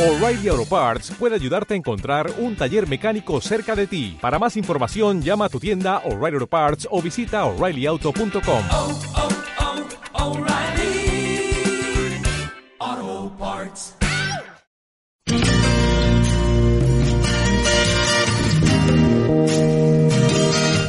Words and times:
O'Reilly 0.00 0.48
Auto 0.48 0.64
Parts 0.64 1.10
puede 1.18 1.34
ayudarte 1.34 1.74
a 1.74 1.76
encontrar 1.76 2.32
un 2.38 2.56
taller 2.56 2.88
mecánico 2.88 3.38
cerca 3.42 3.76
de 3.76 3.86
ti. 3.86 4.16
Para 4.18 4.38
más 4.38 4.56
información, 4.56 5.20
llama 5.20 5.44
a 5.44 5.48
tu 5.50 5.60
tienda 5.60 5.98
O'Reilly 6.06 6.36
Auto 6.36 6.46
Parts 6.46 6.88
o 6.90 7.02
visita 7.02 7.44
oreillyauto.com. 7.44 8.62
oh, 8.70 8.98
oh, 12.78 13.30
Parts. 13.38 13.94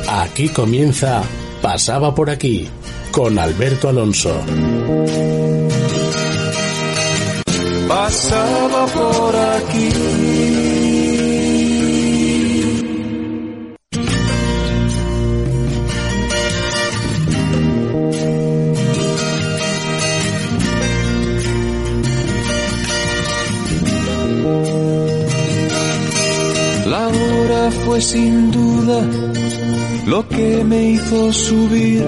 Aquí 0.07 0.47
comienza 0.49 1.21
Pasaba 1.61 2.15
por 2.15 2.29
aquí 2.29 2.69
con 3.11 3.37
Alberto 3.37 3.89
Alonso. 3.89 4.41
Pasaba 7.91 8.85
por 8.87 9.35
aquí. 9.35 9.89
La 26.85 27.07
hora 27.07 27.71
fue 27.71 27.99
sin 27.99 28.51
duda 28.51 29.01
lo 30.05 30.25
que 30.29 30.63
me 30.63 30.91
hizo 30.91 31.33
subir 31.33 32.05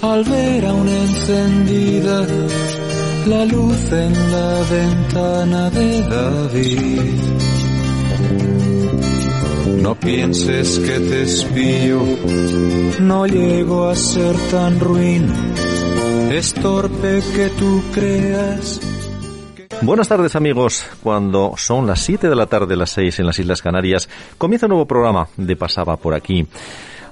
al 0.00 0.24
ver 0.24 0.64
aún 0.64 0.88
encendida 0.88 2.26
la 3.26 3.44
luz 3.44 3.92
en 3.92 4.32
la 4.32 4.62
ventana 4.70 5.70
de 5.70 6.02
David. 6.02 7.00
No 9.82 9.94
pienses 9.96 10.78
que 10.78 11.00
te 11.00 11.22
espío, 11.22 12.02
no 13.00 13.26
llego 13.26 13.88
a 13.88 13.94
ser 13.96 14.36
tan 14.50 14.78
ruin, 14.78 15.28
es 16.30 16.54
torpe 16.54 17.22
que 17.34 17.48
tú 17.58 17.82
creas. 17.92 18.80
Buenas 19.82 20.08
tardes 20.08 20.34
amigos, 20.36 20.86
cuando 21.02 21.54
son 21.56 21.86
las 21.86 22.00
7 22.00 22.28
de 22.28 22.36
la 22.36 22.46
tarde, 22.46 22.76
las 22.76 22.90
6 22.90 23.20
en 23.20 23.26
las 23.26 23.38
Islas 23.38 23.60
Canarias, 23.60 24.08
comienza 24.38 24.66
un 24.66 24.70
nuevo 24.70 24.86
programa 24.86 25.28
de 25.36 25.56
Pasaba 25.56 25.96
por 25.96 26.14
aquí. 26.14 26.46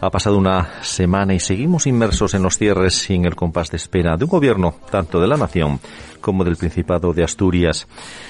Ha 0.05 0.11
pasado 0.11 0.37
una 0.37 0.83
semana 0.83 1.33
y 1.33 1.41
seguimos 1.41 1.87
inmersos 1.87 2.35
en 2.35 2.43
los 2.43 2.59
cierres 2.59 3.09
y 3.09 3.15
en 3.15 3.25
el 3.25 3.35
compás 3.35 3.71
de 3.71 3.79
espera 3.79 4.19
de 4.19 4.25
un 4.25 4.31
gobierno, 4.31 4.75
tanto 4.91 5.19
de 5.19 5.27
la 5.27 5.39
nación 5.39 5.81
como 6.21 6.45
del 6.45 6.57
Principado 6.57 7.15
de 7.15 7.25
Asturias. 7.25 7.89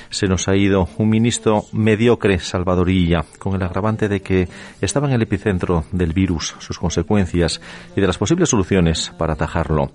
Se 0.08 0.28
nos 0.28 0.46
ha 0.46 0.54
ido 0.54 0.88
un 0.98 1.08
ministro 1.08 1.64
mediocre, 1.72 2.38
Salvadorilla, 2.38 3.24
con 3.40 3.56
el 3.56 3.62
agravante 3.64 4.08
de 4.08 4.20
que 4.22 4.48
estaba 4.80 5.08
en 5.08 5.14
el 5.14 5.22
epicentro 5.22 5.84
del 5.90 6.12
virus, 6.12 6.54
sus 6.60 6.78
consecuencias 6.78 7.60
y 7.96 8.00
de 8.00 8.06
las 8.06 8.18
posibles 8.18 8.50
soluciones 8.50 9.12
para 9.18 9.32
atajarlo. 9.32 9.90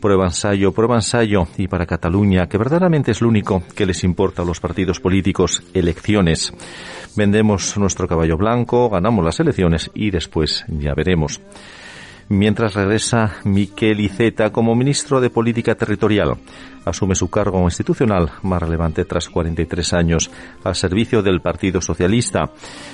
Prueba 0.00 0.26
ensayo, 0.26 0.70
prueba 0.70 0.94
ensayo 0.94 1.48
y 1.58 1.66
para 1.66 1.86
Cataluña, 1.86 2.46
que 2.46 2.56
verdaderamente 2.58 3.10
es 3.10 3.20
lo 3.20 3.26
único 3.28 3.64
que 3.74 3.86
les 3.86 4.04
importa 4.04 4.42
a 4.42 4.44
los 4.44 4.60
partidos 4.60 5.00
políticos, 5.00 5.64
elecciones. 5.74 6.52
Vendemos 7.16 7.76
nuestro 7.78 8.06
caballo 8.06 8.36
blanco, 8.36 8.90
ganamos 8.90 9.24
las 9.24 9.40
elecciones 9.40 9.90
y 9.94 10.10
después 10.10 10.64
ya 10.68 10.94
veremos 10.94 11.40
mientras 12.28 12.74
regresa 12.74 13.36
Miquel 13.44 14.00
Iceta 14.00 14.50
como 14.50 14.74
ministro 14.74 15.20
de 15.20 15.30
Política 15.30 15.74
Territorial. 15.74 16.36
Asume 16.84 17.14
su 17.14 17.28
cargo 17.28 17.62
institucional 17.62 18.30
más 18.42 18.62
relevante 18.62 19.04
tras 19.04 19.28
43 19.28 19.92
años 19.92 20.30
al 20.64 20.74
servicio 20.74 21.22
del 21.22 21.40
Partido 21.40 21.80
Socialista. 21.80 22.50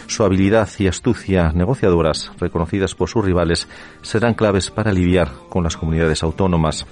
Su 0.07 0.25
habilidad 0.25 0.69
y 0.79 0.87
astucia 0.87 1.53
negociadoras, 1.53 2.33
reconocidas 2.39 2.95
por 2.95 3.09
sus 3.09 3.25
rivales, 3.25 3.69
serán 4.03 4.35
claves 4.35 4.71
para 4.71 4.93
lidiar 4.93 5.31
con 5.49 5.65
las 5.65 5.77
comunidades 5.77 6.23
autónomas. 6.23 6.87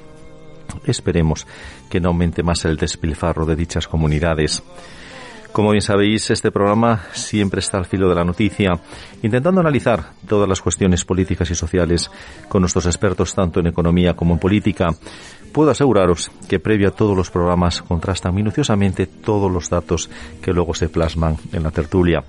Esperemos 0.85 1.47
que 1.89 2.01
no 2.01 2.09
aumente 2.09 2.43
más 2.43 2.65
el 2.65 2.77
despilfarro 2.77 3.45
de 3.45 3.57
dichas 3.57 3.89
comunidades. 3.89 4.63
Como 5.53 5.73
bien 5.73 5.83
sabéis, 5.83 6.31
este 6.31 6.53
programa 6.53 7.07
siempre 7.13 7.59
está 7.59 7.77
al 7.79 7.85
filo 7.85 8.09
de 8.09 8.15
la 8.15 8.25
noticia, 8.25 8.81
intentando 9.23 9.61
analizar 9.61 10.13
todas 10.29 10.49
las 10.49 10.61
cuestiones 10.61 11.05
políticas 11.05 11.51
y 11.51 11.57
sociales 11.57 12.09
con 12.49 12.63
nuestros 12.63 12.87
expertos 12.87 13.35
tanto 13.35 13.59
en 13.59 13.67
economía 13.67 14.15
como 14.15 14.35
en 14.35 14.39
política. 14.39 14.95
Puedo 15.53 15.73
aseguraros 15.73 16.31
que 16.49 16.61
previo 16.61 16.89
a 16.89 16.93
todos 16.93 17.17
los 17.17 17.31
programas 17.31 17.83
contrastan 17.83 18.35
minuciosamente 18.35 19.07
todos 19.07 19.51
los 19.51 19.69
datos 19.69 20.09
que 20.41 20.53
luego 20.53 20.73
se 20.73 20.89
plasman 20.89 21.37
en 21.53 21.65
la 21.65 21.73
tertulia. 21.73 22.23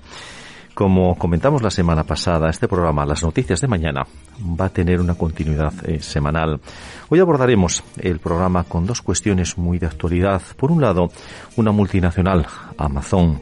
Como 0.73 1.15
comentamos 1.17 1.61
la 1.61 1.69
semana 1.69 2.03
pasada, 2.03 2.49
este 2.49 2.67
programa, 2.67 3.05
Las 3.05 3.23
Noticias 3.23 3.59
de 3.59 3.67
Mañana, 3.67 4.03
va 4.39 4.65
a 4.65 4.69
tener 4.69 5.01
una 5.01 5.15
continuidad 5.15 5.73
eh, 5.83 6.01
semanal. 6.01 6.61
Hoy 7.09 7.19
abordaremos 7.19 7.83
el 7.97 8.19
programa 8.19 8.63
con 8.63 8.85
dos 8.85 9.01
cuestiones 9.01 9.57
muy 9.57 9.79
de 9.79 9.87
actualidad. 9.87 10.41
Por 10.55 10.71
un 10.71 10.81
lado, 10.81 11.09
una 11.57 11.73
multinacional, 11.73 12.47
Amazon, 12.77 13.41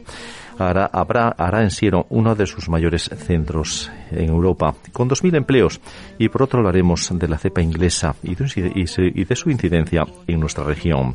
hará, 0.58 0.90
habrá, 0.92 1.28
hará 1.28 1.62
en 1.62 1.70
Siero 1.70 2.06
uno 2.10 2.34
de 2.34 2.46
sus 2.46 2.68
mayores 2.68 3.08
centros 3.16 3.90
en 4.10 4.28
Europa, 4.28 4.74
con 4.92 5.08
2.000 5.08 5.36
empleos. 5.36 5.80
Y 6.18 6.28
por 6.30 6.42
otro 6.42 6.58
hablaremos 6.58 7.16
de 7.16 7.28
la 7.28 7.38
cepa 7.38 7.62
inglesa 7.62 8.16
y 8.24 8.34
de, 8.34 8.72
y 8.74 9.24
de 9.24 9.36
su 9.36 9.50
incidencia 9.50 10.04
en 10.26 10.40
nuestra 10.40 10.64
región. 10.64 11.14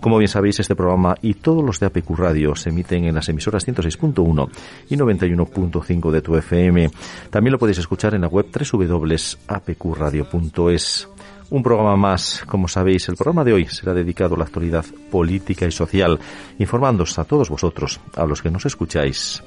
Como 0.00 0.16
bien 0.16 0.28
sabéis, 0.28 0.60
este 0.60 0.74
programa 0.74 1.14
y 1.20 1.34
todos 1.34 1.62
los 1.62 1.78
de 1.78 1.84
APQ 1.86 2.16
Radio 2.16 2.56
se 2.56 2.70
emiten 2.70 3.04
en 3.04 3.14
las 3.14 3.28
emisoras 3.28 3.68
106.1 3.68 4.48
y 4.88 4.96
91.5 4.96 6.10
de 6.10 6.22
tu 6.22 6.36
FM. 6.36 6.90
También 7.28 7.52
lo 7.52 7.58
podéis 7.58 7.76
escuchar 7.78 8.14
en 8.14 8.22
la 8.22 8.28
web 8.28 8.46
www.apqradio.es. 8.50 11.08
Un 11.50 11.62
programa 11.62 11.96
más, 11.96 12.42
como 12.46 12.66
sabéis, 12.66 13.10
el 13.10 13.16
programa 13.16 13.44
de 13.44 13.52
hoy 13.52 13.66
será 13.66 13.92
dedicado 13.92 14.36
a 14.36 14.38
la 14.38 14.44
actualidad 14.44 14.86
política 15.10 15.66
y 15.66 15.72
social, 15.72 16.18
informándoos 16.58 17.18
a 17.18 17.24
todos 17.24 17.50
vosotros, 17.50 18.00
a 18.16 18.24
los 18.24 18.40
que 18.40 18.50
nos 18.50 18.64
escucháis. 18.64 19.42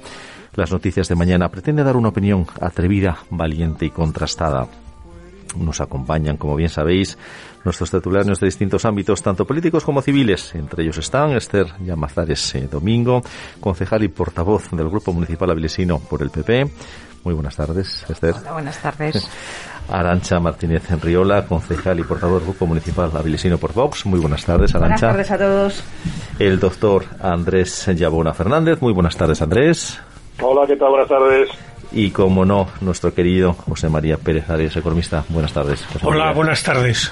Las 0.54 0.70
noticias 0.70 1.08
de 1.08 1.16
mañana 1.16 1.48
pretende 1.48 1.82
dar 1.82 1.96
una 1.96 2.10
opinión 2.10 2.46
atrevida, 2.60 3.18
valiente 3.30 3.86
y 3.86 3.90
contrastada. 3.90 4.68
Nos 5.56 5.80
acompañan, 5.80 6.36
como 6.36 6.56
bien 6.56 6.68
sabéis, 6.68 7.16
nuestros 7.64 7.90
tertulianos 7.90 8.40
de 8.40 8.46
distintos 8.46 8.84
ámbitos, 8.84 9.22
tanto 9.22 9.44
políticos 9.44 9.84
como 9.84 10.02
civiles. 10.02 10.54
Entre 10.54 10.82
ellos 10.82 10.98
están 10.98 11.32
Esther 11.32 11.66
Llamazares 11.80 12.54
eh, 12.54 12.68
Domingo, 12.70 13.22
concejal 13.60 14.02
y 14.04 14.08
portavoz 14.08 14.70
del 14.70 14.88
Grupo 14.88 15.12
Municipal 15.12 15.50
Avilesino 15.50 15.98
por 15.98 16.22
el 16.22 16.30
PP. 16.30 16.70
Muy 17.24 17.32
buenas 17.32 17.56
tardes, 17.56 18.04
Esther. 18.08 18.34
Hola, 18.38 18.52
buenas 18.52 18.78
tardes. 18.82 19.28
Arancha 19.88 20.38
Martínez 20.40 20.90
Enriola, 20.90 21.46
concejal 21.46 22.00
y 22.00 22.04
portavoz 22.04 22.40
del 22.40 22.48
Grupo 22.50 22.66
Municipal 22.66 23.10
Avilesino 23.14 23.58
por 23.58 23.72
Vox. 23.72 24.04
Muy 24.06 24.20
buenas 24.20 24.44
tardes, 24.44 24.74
Arancha. 24.74 25.08
Buenas 25.08 25.28
tardes 25.28 25.30
a 25.30 25.38
todos. 25.38 25.84
El 26.38 26.60
doctor 26.60 27.04
Andrés 27.20 27.86
Yabona 27.94 28.34
Fernández. 28.34 28.80
Muy 28.82 28.92
buenas 28.92 29.16
tardes, 29.16 29.40
Andrés. 29.40 29.98
Hola, 30.40 30.66
¿qué 30.66 30.76
tal? 30.76 30.90
Buenas 30.90 31.08
tardes. 31.08 31.48
Y 31.92 32.10
como 32.10 32.44
no, 32.44 32.68
nuestro 32.80 33.14
querido 33.14 33.52
José 33.52 33.88
María 33.88 34.16
Pérez 34.16 34.50
Arias, 34.50 34.76
economista. 34.76 35.24
Buenas 35.28 35.52
tardes. 35.52 35.84
José 35.86 36.00
Hola, 36.06 36.18
María. 36.24 36.34
buenas 36.34 36.62
tardes. 36.62 37.10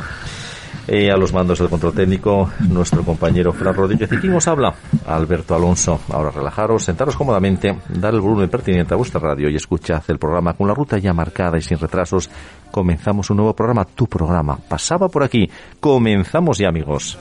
A 0.89 1.17
los 1.17 1.33
mandos 1.33 1.59
del 1.59 1.69
control 1.69 1.95
técnico, 1.95 2.51
nuestro 2.69 3.03
compañero 3.05 3.53
Fran 3.53 3.75
Rodríguez. 3.75 4.11
¿Y 4.13 4.17
quién 4.17 4.35
os 4.35 4.49
habla? 4.49 4.75
Alberto 5.07 5.55
Alonso. 5.55 6.01
Ahora 6.11 6.31
relajaros, 6.31 6.85
sentaros 6.85 7.17
cómodamente, 7.17 7.79
dar 7.89 8.13
el 8.15 8.21
volumen 8.21 8.51
pertinente 8.51 8.93
a 8.93 8.97
vuestra 8.97 9.21
radio 9.21 9.49
y 9.49 9.57
escuchad 9.57 10.03
el 10.09 10.19
programa 10.19 10.55
con 10.55 10.67
la 10.67 10.75
ruta 10.75 10.99
ya 10.99 11.13
marcada 11.13 11.57
y 11.57 11.63
sin 11.63 11.79
retrasos. 11.79 12.29
Comenzamos 12.71 13.31
un 13.31 13.37
nuevo 13.39 13.55
programa, 13.55 13.85
tu 13.85 14.07
programa. 14.07 14.59
Pasaba 14.69 15.09
por 15.09 15.23
aquí. 15.23 15.49
Comenzamos 15.81 16.59
ya, 16.59 16.69
amigos. 16.69 17.19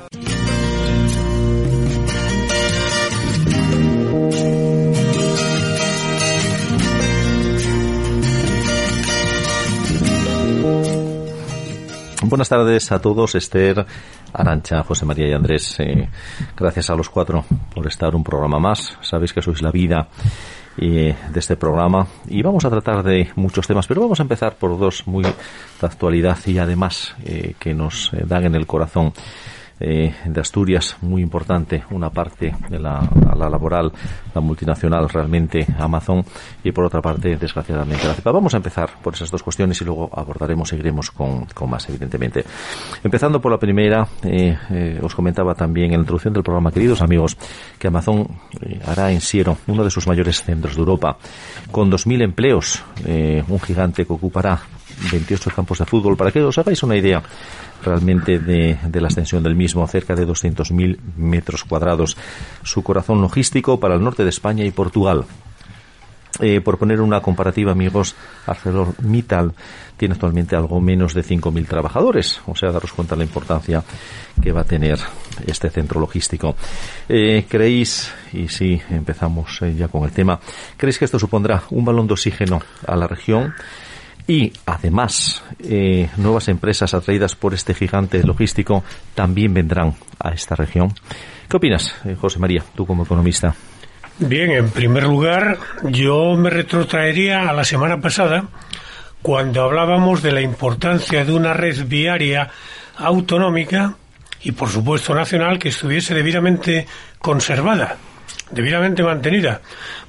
Buenas 12.31 12.47
tardes 12.47 12.89
a 12.93 13.01
todos, 13.01 13.35
Esther, 13.35 13.85
Arancha, 14.31 14.83
José 14.83 15.05
María 15.05 15.27
y 15.27 15.33
Andrés. 15.33 15.77
Eh, 15.81 16.07
gracias 16.55 16.89
a 16.89 16.95
los 16.95 17.09
cuatro 17.09 17.43
por 17.75 17.85
estar 17.87 18.15
un 18.15 18.23
programa 18.23 18.57
más. 18.57 18.97
Sabéis 19.01 19.33
que 19.33 19.41
sois 19.41 19.61
la 19.61 19.69
vida 19.69 20.07
eh, 20.77 21.13
de 21.29 21.39
este 21.41 21.57
programa 21.57 22.07
y 22.29 22.41
vamos 22.41 22.63
a 22.63 22.69
tratar 22.69 23.03
de 23.03 23.29
muchos 23.35 23.67
temas, 23.67 23.85
pero 23.85 23.99
vamos 23.99 24.21
a 24.21 24.23
empezar 24.23 24.55
por 24.55 24.79
dos 24.79 25.05
muy 25.07 25.25
de 25.25 25.33
actualidad 25.81 26.37
y 26.45 26.57
además 26.57 27.17
eh, 27.25 27.55
que 27.59 27.73
nos 27.73 28.11
dan 28.13 28.45
en 28.45 28.55
el 28.55 28.65
corazón. 28.65 29.11
Eh, 29.81 30.13
de 30.25 30.41
Asturias 30.41 30.97
muy 31.01 31.21
importante, 31.21 31.83
una 31.91 32.09
parte 32.09 32.53
de 32.69 32.79
la, 32.79 33.01
la, 33.35 33.49
laboral, 33.49 33.91
la 34.33 34.41
multinacional 34.41 35.09
realmente 35.09 35.65
Amazon 35.77 36.23
y 36.63 36.71
por 36.71 36.85
otra 36.85 37.01
parte, 37.01 37.35
desgraciadamente, 37.37 38.07
la 38.07 38.13
CEPA. 38.13 38.31
Vamos 38.31 38.53
a 38.53 38.57
empezar 38.57 38.91
por 39.01 39.13
esas 39.13 39.31
dos 39.31 39.43
cuestiones 39.43 39.81
y 39.81 39.85
luego 39.85 40.09
abordaremos, 40.13 40.69
seguiremos 40.69 41.11
con, 41.11 41.45
con 41.45 41.69
más, 41.69 41.87
evidentemente. 41.89 42.43
Empezando 43.03 43.41
por 43.41 43.51
la 43.51 43.57
primera, 43.57 44.07
eh, 44.23 44.57
eh, 44.69 44.99
os 45.01 45.15
comentaba 45.15 45.55
también 45.55 45.87
en 45.87 45.99
la 45.99 46.03
introducción 46.03 46.33
del 46.33 46.43
programa, 46.43 46.71
queridos 46.71 47.01
amigos, 47.01 47.37
que 47.77 47.87
Amazon 47.87 48.27
eh, 48.61 48.79
hará 48.85 49.11
en 49.11 49.21
Siero 49.21 49.57
uno 49.67 49.83
de 49.83 49.89
sus 49.89 50.07
mayores 50.07 50.43
centros 50.43 50.75
de 50.75 50.79
Europa, 50.79 51.17
con 51.71 51.91
2.000 51.91 52.23
empleos, 52.23 52.83
eh, 53.05 53.43
un 53.47 53.59
gigante 53.59 54.05
que 54.05 54.13
ocupará 54.13 54.61
28 55.11 55.51
campos 55.55 55.79
de 55.79 55.85
fútbol, 55.85 56.15
para 56.15 56.31
que 56.31 56.41
os 56.41 56.57
hagáis 56.57 56.83
una 56.83 56.95
idea 56.95 57.21
realmente 57.83 58.39
de, 58.39 58.77
de 58.83 59.01
la 59.01 59.07
extensión 59.07 59.43
del 59.43 59.55
mismo, 59.55 59.87
cerca 59.87 60.15
de 60.15 60.27
200.000 60.27 60.97
metros 61.17 61.63
cuadrados. 61.63 62.17
Su 62.63 62.83
corazón 62.83 63.21
logístico 63.21 63.79
para 63.79 63.95
el 63.95 64.03
norte 64.03 64.23
de 64.23 64.29
España 64.29 64.65
y 64.65 64.71
Portugal. 64.71 65.25
Eh, 66.39 66.61
por 66.61 66.77
poner 66.77 67.01
una 67.01 67.21
comparativa, 67.21 67.71
amigos, 67.71 68.15
ArcelorMittal 68.47 69.53
tiene 69.97 70.13
actualmente 70.13 70.55
algo 70.55 70.79
menos 70.79 71.13
de 71.13 71.23
5.000 71.23 71.67
trabajadores. 71.67 72.41
O 72.47 72.55
sea, 72.55 72.71
daros 72.71 72.93
cuenta 72.93 73.15
de 73.15 73.19
la 73.19 73.25
importancia 73.25 73.83
que 74.41 74.51
va 74.51 74.61
a 74.61 74.65
tener 74.65 74.97
este 75.45 75.69
centro 75.69 75.99
logístico. 75.99 76.55
Eh, 77.09 77.45
¿Creéis, 77.47 78.11
y 78.33 78.47
si 78.47 78.81
empezamos 78.89 79.61
eh, 79.61 79.75
ya 79.75 79.89
con 79.89 80.03
el 80.03 80.11
tema, 80.11 80.39
¿creéis 80.77 80.97
que 80.97 81.05
esto 81.05 81.19
supondrá 81.19 81.63
un 81.69 81.83
balón 81.85 82.07
de 82.07 82.13
oxígeno 82.13 82.61
a 82.87 82.95
la 82.95 83.07
región? 83.07 83.53
Y 84.27 84.53
además, 84.65 85.43
eh, 85.59 86.09
nuevas 86.17 86.47
empresas 86.47 86.93
atraídas 86.93 87.35
por 87.35 87.53
este 87.53 87.73
gigante 87.73 88.23
logístico 88.23 88.83
también 89.15 89.53
vendrán 89.53 89.95
a 90.19 90.29
esta 90.29 90.55
región. 90.55 90.93
¿Qué 91.49 91.57
opinas, 91.57 91.95
eh, 92.05 92.15
José 92.19 92.39
María, 92.39 92.63
tú 92.75 92.85
como 92.85 93.03
economista? 93.03 93.55
Bien, 94.19 94.51
en 94.51 94.69
primer 94.69 95.03
lugar, 95.03 95.57
yo 95.83 96.35
me 96.35 96.49
retrotraería 96.49 97.49
a 97.49 97.53
la 97.53 97.63
semana 97.63 97.99
pasada 97.99 98.45
cuando 99.21 99.63
hablábamos 99.63 100.21
de 100.21 100.31
la 100.31 100.41
importancia 100.41 101.25
de 101.25 101.33
una 101.33 101.53
red 101.53 101.85
viaria 101.85 102.49
autonómica 102.97 103.95
y, 104.43 104.51
por 104.51 104.69
supuesto, 104.69 105.13
nacional 105.13 105.59
que 105.59 105.69
estuviese 105.69 106.13
debidamente 106.13 106.87
conservada, 107.19 107.97
debidamente 108.51 109.03
mantenida. 109.03 109.61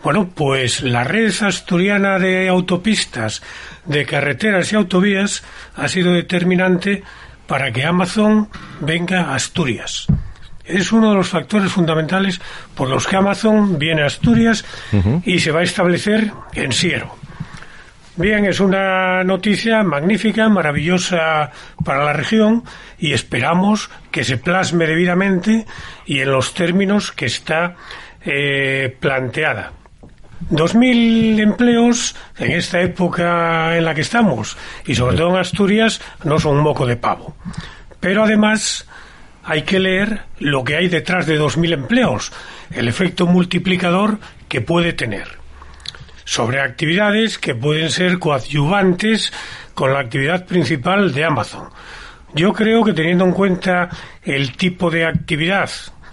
Bueno, 0.03 0.31
pues 0.35 0.83
la 0.83 1.05
red 1.05 1.33
asturiana 1.43 2.19
de 2.19 2.49
autopistas, 2.49 3.43
de 3.85 4.05
carreteras 4.07 4.73
y 4.73 4.77
autovías 4.77 5.43
ha 5.75 5.89
sido 5.89 6.13
determinante 6.13 7.03
para 7.47 7.73
que 7.73 7.85
Amazon 7.85 8.49
venga 8.81 9.23
a 9.23 9.35
Asturias 9.35 10.07
es 10.65 10.93
uno 10.93 11.11
de 11.11 11.17
los 11.17 11.29
factores 11.29 11.73
fundamentales 11.73 12.41
por 12.75 12.89
los 12.89 13.07
que 13.07 13.17
Amazon 13.17 13.79
viene 13.79 14.03
a 14.03 14.07
Asturias 14.07 14.65
uh 14.93 14.97
-huh. 14.97 15.23
y 15.25 15.39
se 15.39 15.51
va 15.51 15.61
a 15.61 15.65
establecer 15.65 16.31
en 16.55 16.73
Siero. 16.73 17.17
Bien, 18.15 18.45
es 18.45 18.61
una 18.61 19.25
noticia 19.25 19.83
magnífica, 19.83 20.49
maravillosa 20.51 21.51
para 21.83 22.05
la 22.05 22.13
región 22.13 22.63
y 22.99 23.13
esperamos 23.13 23.91
que 24.11 24.23
se 24.23 24.37
plasme 24.37 24.87
debidamente 24.87 25.67
y 26.05 26.21
en 26.21 26.31
los 26.31 26.53
términos 26.53 27.11
que 27.11 27.27
está 27.27 27.75
eh, 28.25 28.95
planteada. 29.01 29.73
2.000 30.53 31.41
empleos 31.41 32.15
en 32.37 32.53
esta 32.53 32.81
época 32.81 33.77
en 33.77 33.85
la 33.85 33.95
que 33.95 34.03
estamos 34.03 34.57
y 34.87 34.95
sobre 34.95 35.17
todo 35.17 35.31
en 35.31 35.37
Asturias 35.37 36.01
no 36.25 36.39
son 36.39 36.59
un 36.59 36.63
moco 36.63 36.87
de 36.87 36.97
pavo. 36.97 37.35
Pero 38.01 38.25
además 38.25 38.87
hay 39.45 39.63
que 39.63 39.81
leer 39.81 40.23
lo 40.39 40.63
que 40.63 40.77
hay 40.77 40.89
detrás 40.89 41.27
de 41.27 41.41
2.000 41.41 41.73
empleos, 41.73 42.33
el 42.71 42.87
efecto 42.87 43.27
multiplicador 43.27 44.19
que 44.49 44.61
puede 44.61 44.93
tener 44.93 45.43
sobre 46.25 46.61
actividades 46.61 47.39
que 47.39 47.55
pueden 47.55 47.91
ser 47.91 48.19
coadyuvantes 48.19 49.33
con 49.75 49.93
la 49.93 50.01
actividad 50.01 50.47
principal 50.47 51.13
de 51.13 51.25
Amazon. 51.25 51.69
Yo 52.35 52.53
creo 52.53 52.85
que 52.85 52.93
teniendo 52.93 53.25
en 53.25 53.33
cuenta 53.33 53.89
el 54.23 54.57
tipo 54.57 54.91
de 54.91 55.07
actividad, 55.07 55.71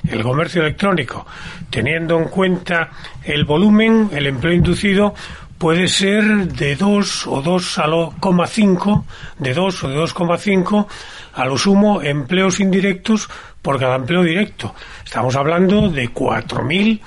el 0.09 0.23
comercio 0.23 0.61
electrónico, 0.61 1.25
teniendo 1.69 2.17
en 2.17 2.25
cuenta 2.25 2.89
el 3.23 3.45
volumen, 3.45 4.09
el 4.13 4.27
empleo 4.27 4.53
inducido, 4.53 5.13
puede 5.57 5.87
ser 5.87 6.47
de 6.47 6.75
2 6.75 7.27
o 7.27 7.43
2,5, 7.43 9.03
de 9.39 9.53
2 9.53 9.83
o 9.83 9.89
de 9.89 9.97
2,5 9.97 10.87
a 11.33 11.45
lo 11.45 11.57
sumo 11.57 12.01
empleos 12.01 12.59
indirectos 12.59 13.29
por 13.61 13.79
cada 13.79 13.97
empleo 13.97 14.23
directo. 14.23 14.73
Estamos 15.05 15.35
hablando 15.35 15.89
de 15.89 16.09
4.000 16.09 17.01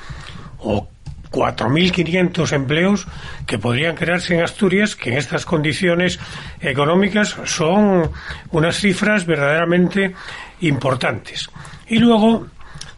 o 0.59 0.89
4.500 1.33 2.53
empleos 2.53 3.07
que 3.47 3.59
podrían 3.59 3.97
crearse 3.97 4.35
en 4.35 4.43
Asturias, 4.43 4.95
que 4.95 5.11
en 5.11 5.19
estas 5.19 5.47
condiciones 5.47 6.21
económicas 6.61 7.37
son 7.47 8.11
unas 8.51 8.77
cifras 8.77 9.25
verdaderamente 9.25 10.15
importantes. 10.61 11.51
Y 11.89 11.99
luego, 11.99 12.47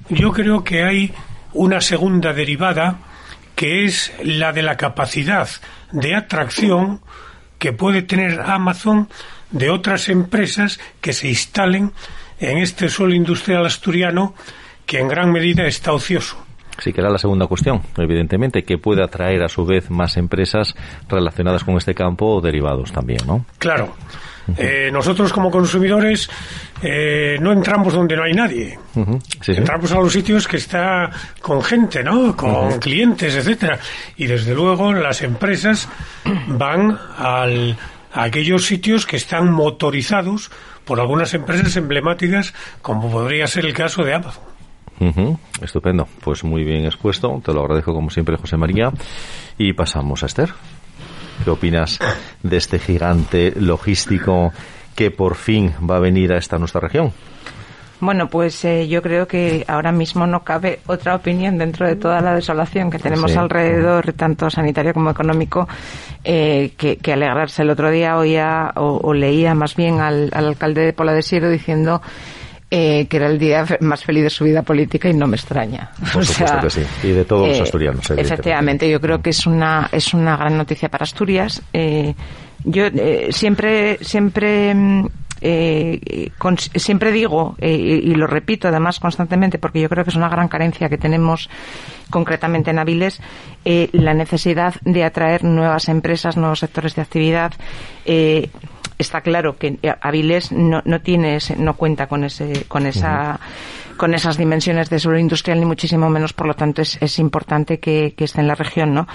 yo 0.08 0.32
creo 0.32 0.64
que 0.64 0.84
hay 0.84 1.12
una 1.52 1.80
segunda 1.80 2.32
derivada, 2.32 2.98
que 3.54 3.84
es 3.84 4.12
la 4.22 4.52
de 4.52 4.62
la 4.62 4.76
capacidad 4.76 5.48
de 5.92 6.14
atracción 6.14 7.00
que 7.58 7.72
puede 7.72 8.02
tener 8.02 8.40
Amazon 8.40 9.08
de 9.50 9.70
otras 9.70 10.08
empresas 10.08 10.80
que 11.00 11.12
se 11.12 11.28
instalen 11.28 11.92
en 12.40 12.58
este 12.58 12.88
suelo 12.88 13.14
industrial 13.14 13.64
asturiano 13.64 14.34
que 14.84 14.98
en 14.98 15.08
gran 15.08 15.32
medida 15.32 15.66
está 15.66 15.92
ocioso. 15.92 16.36
Sí, 16.78 16.92
que 16.92 17.00
era 17.00 17.10
la 17.10 17.18
segunda 17.18 17.46
cuestión, 17.46 17.82
evidentemente, 17.96 18.64
que 18.64 18.78
puede 18.78 19.02
atraer 19.02 19.44
a 19.44 19.48
su 19.48 19.64
vez 19.64 19.90
más 19.90 20.16
empresas 20.16 20.74
relacionadas 21.08 21.62
con 21.62 21.76
este 21.76 21.94
campo 21.94 22.26
o 22.26 22.40
derivados 22.40 22.90
también, 22.90 23.20
¿no? 23.26 23.46
Claro. 23.58 23.94
Eh, 24.56 24.90
nosotros 24.92 25.32
como 25.32 25.50
consumidores 25.50 26.28
eh, 26.82 27.36
no 27.40 27.52
entramos 27.52 27.94
donde 27.94 28.16
no 28.16 28.24
hay 28.24 28.32
nadie. 28.32 28.78
Uh 28.94 29.00
-huh. 29.00 29.20
sí, 29.40 29.52
entramos 29.52 29.90
sí. 29.90 29.96
a 29.96 30.00
los 30.00 30.12
sitios 30.12 30.46
que 30.46 30.58
está 30.58 31.10
con 31.40 31.62
gente, 31.62 32.02
¿no? 32.02 32.36
Con 32.36 32.50
uh 32.50 32.54
-huh. 32.70 32.78
clientes, 32.78 33.34
etcétera. 33.34 33.78
Y 34.16 34.26
desde 34.26 34.54
luego 34.54 34.92
las 34.92 35.22
empresas 35.22 35.88
van 36.48 36.98
al, 37.16 37.76
a 38.12 38.22
aquellos 38.24 38.66
sitios 38.66 39.06
que 39.06 39.16
están 39.16 39.50
motorizados 39.50 40.50
por 40.84 41.00
algunas 41.00 41.32
empresas 41.32 41.76
emblemáticas, 41.76 42.52
como 42.82 43.10
podría 43.10 43.46
ser 43.46 43.64
el 43.64 43.72
caso 43.72 44.04
de 44.04 44.14
Amazon. 44.14 44.44
Uh 45.00 45.06
-huh. 45.06 45.38
Estupendo, 45.62 46.06
pues 46.20 46.44
muy 46.44 46.64
bien 46.64 46.84
expuesto, 46.84 47.40
te 47.44 47.52
lo 47.52 47.62
agradezco 47.62 47.92
como 47.94 48.10
siempre 48.10 48.36
José 48.36 48.56
María 48.56 48.92
y 49.58 49.72
pasamos 49.72 50.22
a 50.22 50.26
Esther. 50.26 50.50
¿Qué 51.42 51.50
opinas 51.50 51.98
de 52.42 52.56
este 52.56 52.78
gigante 52.78 53.52
logístico 53.56 54.52
que 54.94 55.10
por 55.10 55.34
fin 55.34 55.72
va 55.88 55.96
a 55.96 56.00
venir 56.00 56.32
a 56.32 56.38
esta 56.38 56.58
nuestra 56.58 56.80
región? 56.80 57.12
Bueno, 58.00 58.28
pues 58.28 58.62
eh, 58.64 58.86
yo 58.88 59.00
creo 59.00 59.26
que 59.26 59.64
ahora 59.66 59.92
mismo 59.92 60.26
no 60.26 60.44
cabe 60.44 60.80
otra 60.86 61.14
opinión 61.14 61.56
dentro 61.56 61.86
de 61.86 61.96
toda 61.96 62.20
la 62.20 62.34
desolación 62.34 62.90
que 62.90 62.98
tenemos 62.98 63.30
sí. 63.30 63.38
alrededor, 63.38 64.12
tanto 64.12 64.50
sanitario 64.50 64.92
como 64.92 65.10
económico, 65.10 65.66
eh, 66.22 66.72
que, 66.76 66.98
que, 66.98 67.12
alegrarse. 67.12 67.62
El 67.62 67.70
otro 67.70 67.90
día 67.90 68.18
oía 68.18 68.72
o, 68.76 69.00
o 69.02 69.14
leía 69.14 69.54
más 69.54 69.74
bien 69.74 70.00
al, 70.00 70.28
al, 70.32 70.48
alcalde 70.48 70.82
de 70.82 70.92
Pola 70.92 71.12
de 71.12 71.22
Siero 71.22 71.48
diciendo 71.48 72.02
eh, 72.76 73.06
que 73.06 73.16
era 73.16 73.26
el 73.26 73.38
día 73.38 73.64
más 73.80 74.04
feliz 74.04 74.24
de 74.24 74.30
su 74.30 74.44
vida 74.44 74.62
política 74.62 75.08
y 75.08 75.14
no 75.14 75.26
me 75.26 75.36
extraña. 75.36 75.90
Por 76.12 76.22
o 76.22 76.24
sea, 76.24 76.60
que 76.60 76.70
sí. 76.70 76.82
Y 77.02 77.10
de 77.10 77.24
todos 77.24 77.48
los 77.48 77.60
asturianos. 77.60 78.10
Efectivamente, 78.10 78.90
yo 78.90 79.00
creo 79.00 79.22
que 79.22 79.30
es 79.30 79.46
una, 79.46 79.88
es 79.92 80.12
una 80.14 80.36
gran 80.36 80.56
noticia 80.56 80.88
para 80.88 81.04
Asturias. 81.04 81.62
yo 82.64 82.84
siempre, 83.30 83.98
siempre 84.00 84.74
eh, 85.46 86.30
con, 86.38 86.56
siempre 86.56 87.12
digo, 87.12 87.54
eh, 87.58 87.76
y 87.76 88.14
lo 88.14 88.26
repito 88.26 88.68
además 88.68 88.98
constantemente, 88.98 89.58
porque 89.58 89.78
yo 89.78 89.90
creo 89.90 90.02
que 90.02 90.08
es 90.08 90.16
una 90.16 90.30
gran 90.30 90.48
carencia 90.48 90.88
que 90.88 90.96
tenemos 90.96 91.50
concretamente 92.08 92.70
en 92.70 92.78
Aviles, 92.78 93.20
eh, 93.66 93.90
la 93.92 94.14
necesidad 94.14 94.74
de 94.82 95.04
atraer 95.04 95.44
nuevas 95.44 95.90
empresas, 95.90 96.38
nuevos 96.38 96.60
sectores 96.60 96.94
de 96.94 97.02
actividad. 97.02 97.52
Eh, 98.94 98.98
está 98.98 99.20
claro 99.20 99.56
que 99.56 99.78
Aviles 100.00 100.52
no, 100.52 100.82
no 100.84 101.00
tiene, 101.00 101.36
ese, 101.36 101.56
no 101.56 101.74
cuenta 101.74 102.06
con 102.06 102.24
ese, 102.24 102.64
con 102.68 102.86
esa. 102.86 103.38
Uh 103.40 103.44
-huh 103.44 103.84
con 103.96 104.14
esas 104.14 104.36
dimensiones 104.36 104.90
de 104.90 104.98
suelo 104.98 105.18
industrial 105.18 105.60
ni 105.60 105.66
muchísimo 105.66 106.10
menos, 106.10 106.32
por 106.32 106.46
lo 106.46 106.54
tanto 106.54 106.82
es, 106.82 107.00
es 107.00 107.18
importante 107.18 107.78
que, 107.78 108.14
que, 108.16 108.24
esté 108.24 108.40
en 108.40 108.48
la 108.48 108.54
región, 108.54 108.94
¿no? 108.94 109.06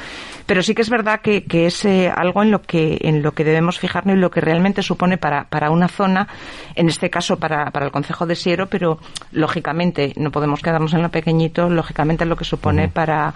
Pero 0.46 0.64
sí 0.64 0.74
que 0.74 0.82
es 0.82 0.90
verdad 0.90 1.22
que, 1.22 1.44
que 1.44 1.66
es 1.66 1.86
eh, 1.86 2.12
algo 2.14 2.42
en 2.42 2.52
lo 2.52 2.62
que 2.62 2.98
en 3.02 3.22
lo 3.22 3.34
que 3.34 3.44
debemos 3.44 3.80
fijarnos 3.80 4.16
y 4.16 4.20
lo 4.20 4.32
que 4.32 4.42
realmente 4.42 4.82
supone 4.82 5.18
para, 5.18 5.46
para 5.46 5.70
una 5.70 5.88
zona, 5.88 6.28
en 6.76 6.90
este 6.90 7.10
caso 7.10 7.38
para, 7.38 7.72
para 7.72 7.86
el 7.86 7.92
Concejo 7.92 8.26
de 8.26 8.36
Siero, 8.36 8.68
pero 8.68 9.00
lógicamente 9.32 10.14
no 10.16 10.32
podemos 10.32 10.62
quedarnos 10.62 10.94
en 10.94 11.02
lo 11.02 11.10
pequeñito, 11.10 11.70
lógicamente 11.70 12.26
lo 12.26 12.36
que 12.36 12.46
supone 12.46 12.86
uh 12.86 12.88
-huh. 12.88 12.94
para, 12.94 13.34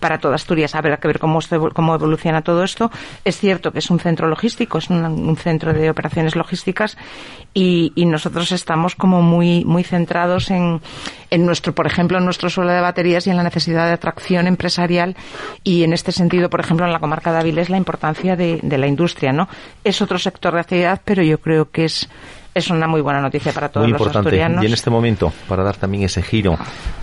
para 0.00 0.18
toda 0.18 0.36
Asturias. 0.36 0.74
Habrá 0.74 0.96
que 0.98 1.08
ver 1.08 1.18
cómo, 1.18 1.40
cómo 1.74 1.94
evoluciona 1.94 2.42
todo 2.42 2.62
esto. 2.62 2.90
Es 3.24 3.38
cierto 3.38 3.72
que 3.72 3.80
es 3.80 3.90
un 3.90 3.98
centro 3.98 4.28
logístico, 4.28 4.78
es 4.78 4.90
un, 4.90 5.04
un 5.04 5.36
centro 5.36 5.72
de, 5.72 5.83
de 5.84 5.90
operaciones 5.90 6.36
logísticas 6.36 6.96
y, 7.52 7.92
nosotros 8.04 8.52
estamos 8.52 8.94
como 8.94 9.22
muy, 9.22 9.64
muy 9.64 9.82
centrados 9.82 10.50
en, 10.50 10.80
en 11.30 11.46
nuestro, 11.46 11.74
por 11.74 11.86
ejemplo, 11.86 12.18
en 12.18 12.24
nuestro 12.24 12.50
suelo 12.50 12.72
de 12.72 12.80
baterías 12.80 13.26
y 13.26 13.30
en 13.30 13.36
la 13.36 13.42
necesidad 13.42 13.86
de 13.86 13.94
atracción 13.94 14.46
empresarial 14.46 15.16
y 15.64 15.82
en 15.82 15.92
este 15.92 16.12
sentido, 16.12 16.50
por 16.50 16.60
ejemplo, 16.60 16.86
en 16.86 16.92
la 16.92 17.00
comarca 17.00 17.32
de 17.32 17.38
Avilés 17.38 17.70
la 17.70 17.76
importancia 17.76 18.36
de, 18.36 18.60
de 18.62 18.78
la 18.78 18.86
industria, 18.86 19.32
¿no? 19.32 19.48
Es 19.82 20.02
otro 20.02 20.18
sector 20.18 20.54
de 20.54 20.60
actividad, 20.60 21.00
pero 21.04 21.22
yo 21.22 21.40
creo 21.40 21.70
que 21.70 21.86
es 21.86 22.08
es 22.54 22.70
una 22.70 22.86
muy 22.86 23.00
buena 23.00 23.20
noticia 23.20 23.52
para 23.52 23.68
todos 23.68 23.84
muy 23.84 23.92
los 23.92 24.00
importante. 24.00 24.28
asturianos. 24.28 24.62
Y 24.62 24.66
en 24.66 24.72
este 24.72 24.88
momento, 24.88 25.32
para 25.48 25.64
dar 25.64 25.76
también 25.76 26.04
ese 26.04 26.22
giro 26.22 26.56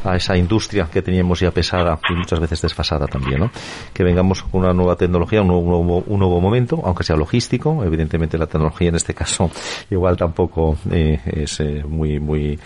a 0.04 0.16
esa 0.16 0.38
industria 0.38 0.88
que 0.92 1.02
teníamos 1.02 1.42
ya 1.42 1.52
pesada 1.52 2.00
y 2.10 2.14
muchas 2.14 2.40
veces 2.40 2.62
desfasada 2.62 3.06
también, 3.08 3.42
¿no? 3.42 3.52
Que 3.94 4.04
vengamos 4.04 4.44
con 4.44 4.62
una 4.62 4.74
nueva 4.74 4.96
tecnología, 4.96 5.42
un 5.42 5.48
nuevo, 5.48 6.04
un 6.08 6.20
nuevo 6.20 6.40
momento, 6.40 6.82
aunque 6.86 7.04
sea 7.04 7.18
logístico. 7.18 7.84
Evidentemente 7.84 8.38
la 8.38 8.48
tecnología 8.48 8.90
en 8.90 8.96
este 8.96 9.14
caso 9.14 9.52
igual 9.90 10.16
tampoco 10.16 10.78
eh, 10.90 11.20
es 11.26 11.60
eh, 11.60 11.84
muy, 11.86 12.20
muy, 12.20 12.58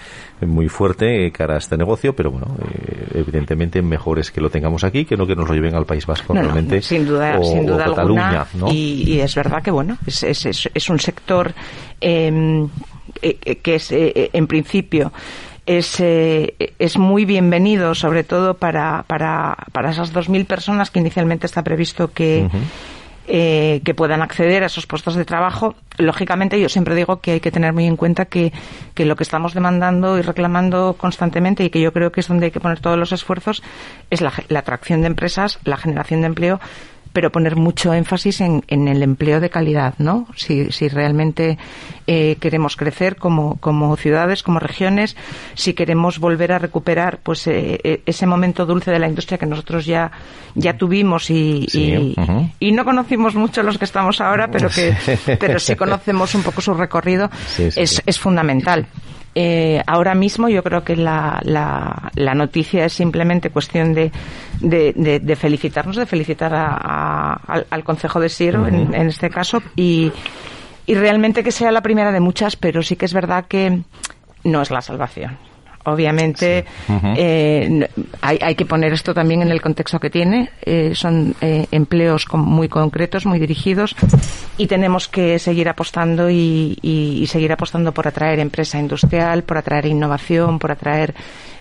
muy 0.42 0.68
fuerte 0.70 1.32
cara 1.32 1.56
a 1.56 1.58
este 1.58 1.78
negocio, 1.78 2.16
pero 2.16 2.32
bueno, 2.32 2.48
eh, 2.62 3.08
evidentemente 3.16 3.82
mejor 3.82 4.20
es 4.20 4.32
que 4.32 4.42
lo 4.42 4.50
tengamos 4.50 4.84
aquí 4.84 5.06
que 5.06 5.16
no 5.16 5.26
que 5.26 5.36
nos 5.36 5.48
lo 5.48 5.56
lleven 5.56 5.76
al 5.76 5.86
País 5.86 6.06
Vasco 6.06 6.34
No, 6.34 6.42
no, 6.42 6.48
realmente. 6.48 6.82
sin 6.82 7.06
duda, 7.06 7.40
o, 7.40 7.44
sin 7.44 7.66
duda 7.66 7.86
o 7.86 7.90
Cataluña, 7.96 8.42
alguna. 8.42 8.48
¿no? 8.68 8.74
Y, 8.74 9.04
y 9.08 9.20
es 9.22 9.34
verdad 9.36 9.64
que 9.64 9.72
bueno, 9.72 9.98
es, 10.06 10.24
es, 10.24 10.46
es, 10.46 10.70
es 10.74 10.90
un 10.90 11.00
sector 11.00 11.54
eh, 12.02 12.68
eh, 13.22 13.56
que 13.58 13.76
es 13.76 13.92
eh, 13.92 14.30
en 14.34 14.48
principio 14.48 15.12
es, 15.66 16.00
eh, 16.00 16.54
es 16.78 16.98
muy 16.98 17.26
bienvenido, 17.26 17.96
sobre 17.96 18.24
todo 18.24 18.56
para, 18.56 19.04
para, 19.08 19.58
para 19.72 19.92
esas 19.92 20.14
2.000 20.14 20.46
personas 20.46 20.92
que 20.92 21.00
inicialmente 21.00 21.48
está 21.48 21.64
previsto 21.64 22.12
que, 22.12 22.48
eh, 23.28 23.82
que 23.84 23.94
puedan 23.94 24.22
acceder 24.22 24.64
a 24.64 24.68
esos 24.68 24.86
puestos 24.86 25.16
de 25.16 25.26
trabajo. 25.26 25.76
Lógicamente, 25.98 26.60
yo 26.60 26.70
siempre 26.70 26.96
digo 26.96 27.22
que 27.22 27.32
hay 27.32 27.40
que 27.40 27.52
tener 27.52 27.74
muy 27.74 27.86
en 27.86 27.96
cuenta 27.96 28.26
que, 28.26 28.54
que 28.94 29.06
lo 29.06 29.16
que 29.16 29.24
estamos 29.24 29.54
demandando 29.54 30.18
y 30.18 30.22
reclamando 30.22 30.96
constantemente 30.98 31.64
y 31.64 31.70
que 31.70 31.82
yo 31.82 31.92
creo 31.92 32.12
que 32.12 32.22
es 32.22 32.28
donde 32.28 32.46
hay 32.46 32.52
que 32.52 32.60
poner 32.60 32.80
todos 32.80 32.98
los 32.98 33.12
esfuerzos 33.12 33.64
es 34.10 34.22
la, 34.22 34.32
la 34.50 34.60
atracción 34.60 35.02
de 35.02 35.08
empresas, 35.08 35.60
la 35.64 35.78
generación 35.78 36.22
de 36.22 36.28
empleo 36.28 36.60
pero 37.16 37.32
poner 37.32 37.56
mucho 37.56 37.94
énfasis 37.94 38.42
en, 38.42 38.66
en, 38.68 38.90
el 38.90 39.02
empleo 39.02 39.40
de 39.40 39.50
calidad, 39.50 39.94
¿no? 40.00 40.28
Si, 40.36 40.70
si 40.74 40.90
realmente 40.90 41.58
eh, 42.08 42.36
queremos 42.42 42.76
crecer 42.76 43.16
como, 43.16 43.56
como 43.62 43.96
ciudades, 43.96 44.44
como 44.44 44.60
regiones, 44.60 45.16
si 45.54 45.74
queremos 45.74 46.20
volver 46.20 46.52
a 46.52 46.60
recuperar 46.60 47.20
pues 47.24 47.48
eh, 47.48 48.02
ese 48.06 48.26
momento 48.26 48.66
dulce 48.66 48.92
de 48.92 49.00
la 49.00 49.08
industria 49.08 49.38
que 49.38 49.46
nosotros 49.46 49.86
ya, 49.86 50.12
ya 50.56 50.78
tuvimos 50.78 51.30
y, 51.30 51.66
Sí, 51.70 52.14
y, 52.60 52.72
no 52.74 52.84
conocimos 52.84 53.34
mucho 53.34 53.64
los 53.64 53.78
que 53.78 53.86
estamos 53.86 54.20
ahora, 54.20 54.50
pero 54.52 54.68
que 54.68 54.94
pero 55.40 55.58
sí 55.58 55.78
conocemos 55.78 56.36
un 56.36 56.44
poco 56.44 56.60
su 56.60 56.74
recorrido, 56.74 57.30
Sí, 57.48 57.70
es, 57.78 58.04
es 58.06 58.20
fundamental. 58.20 58.88
Eh, 59.38 59.82
ahora 59.86 60.16
mismo 60.16 60.48
yo 60.48 60.64
creo 60.64 60.84
que 60.86 60.96
la, 60.96 61.42
la, 61.44 62.10
la 62.16 62.34
noticia 62.34 62.86
es 62.86 62.94
simplemente 62.94 63.50
cuestión 63.50 63.94
de, 63.94 64.10
de, 64.62 64.94
de- 64.96 65.20
de 65.20 65.36
felicitarnos, 65.36 65.98
de 65.98 66.06
felicitar 66.06 66.54
a- 66.56 66.74
a- 66.74 67.34
al, 67.46 67.68
al 67.70 67.84
Consejo 67.84 68.22
de 68.22 68.30
Siero 68.30 68.66
en, 68.66 68.94
en 68.96 69.08
este 69.08 69.30
caso 69.30 69.62
y, 69.76 70.12
y 70.86 70.94
realmente 70.96 71.44
que 71.44 71.52
sea 71.52 71.72
la 71.74 71.82
primera 71.82 72.14
de 72.14 72.22
muchas, 72.22 72.56
pero 72.56 72.82
sí 72.82 72.96
que 72.96 73.06
es 73.06 73.14
verdad 73.14 73.46
que 73.50 73.82
no 74.46 74.62
es 74.62 74.72
la 74.72 74.82
salvación. 74.82 75.38
Obviamente 75.86 76.66
eh, 77.16 77.88
hay, 78.22 78.40
hay 78.42 78.56
que 78.56 78.66
poner 78.66 78.94
esto 78.94 79.14
también 79.14 79.42
en 79.42 79.50
el 79.52 79.62
contexto 79.62 80.00
que 80.00 80.10
tiene. 80.10 80.50
Eh, 80.64 80.92
son 80.96 81.36
eh, 81.42 81.68
empleos 81.72 82.26
con- 82.26 82.42
muy 82.42 82.68
concretos, 82.68 83.26
muy 83.26 83.40
dirigidos 83.40 83.96
y 84.58 84.68
tenemos 84.68 85.08
que 85.08 85.40
seguir 85.40 85.70
apostando 85.70 86.30
y, 86.30 86.78
y- 86.82 87.20
y 87.22 87.28
seguir 87.28 87.52
apostando 87.52 87.92
por 87.94 88.08
atraer 88.08 88.40
empresa 88.40 88.80
industrial, 88.80 89.44
por 89.44 89.58
atraer 89.58 89.86
innovación, 89.86 90.60
por 90.60 90.72
atraer 90.72 91.14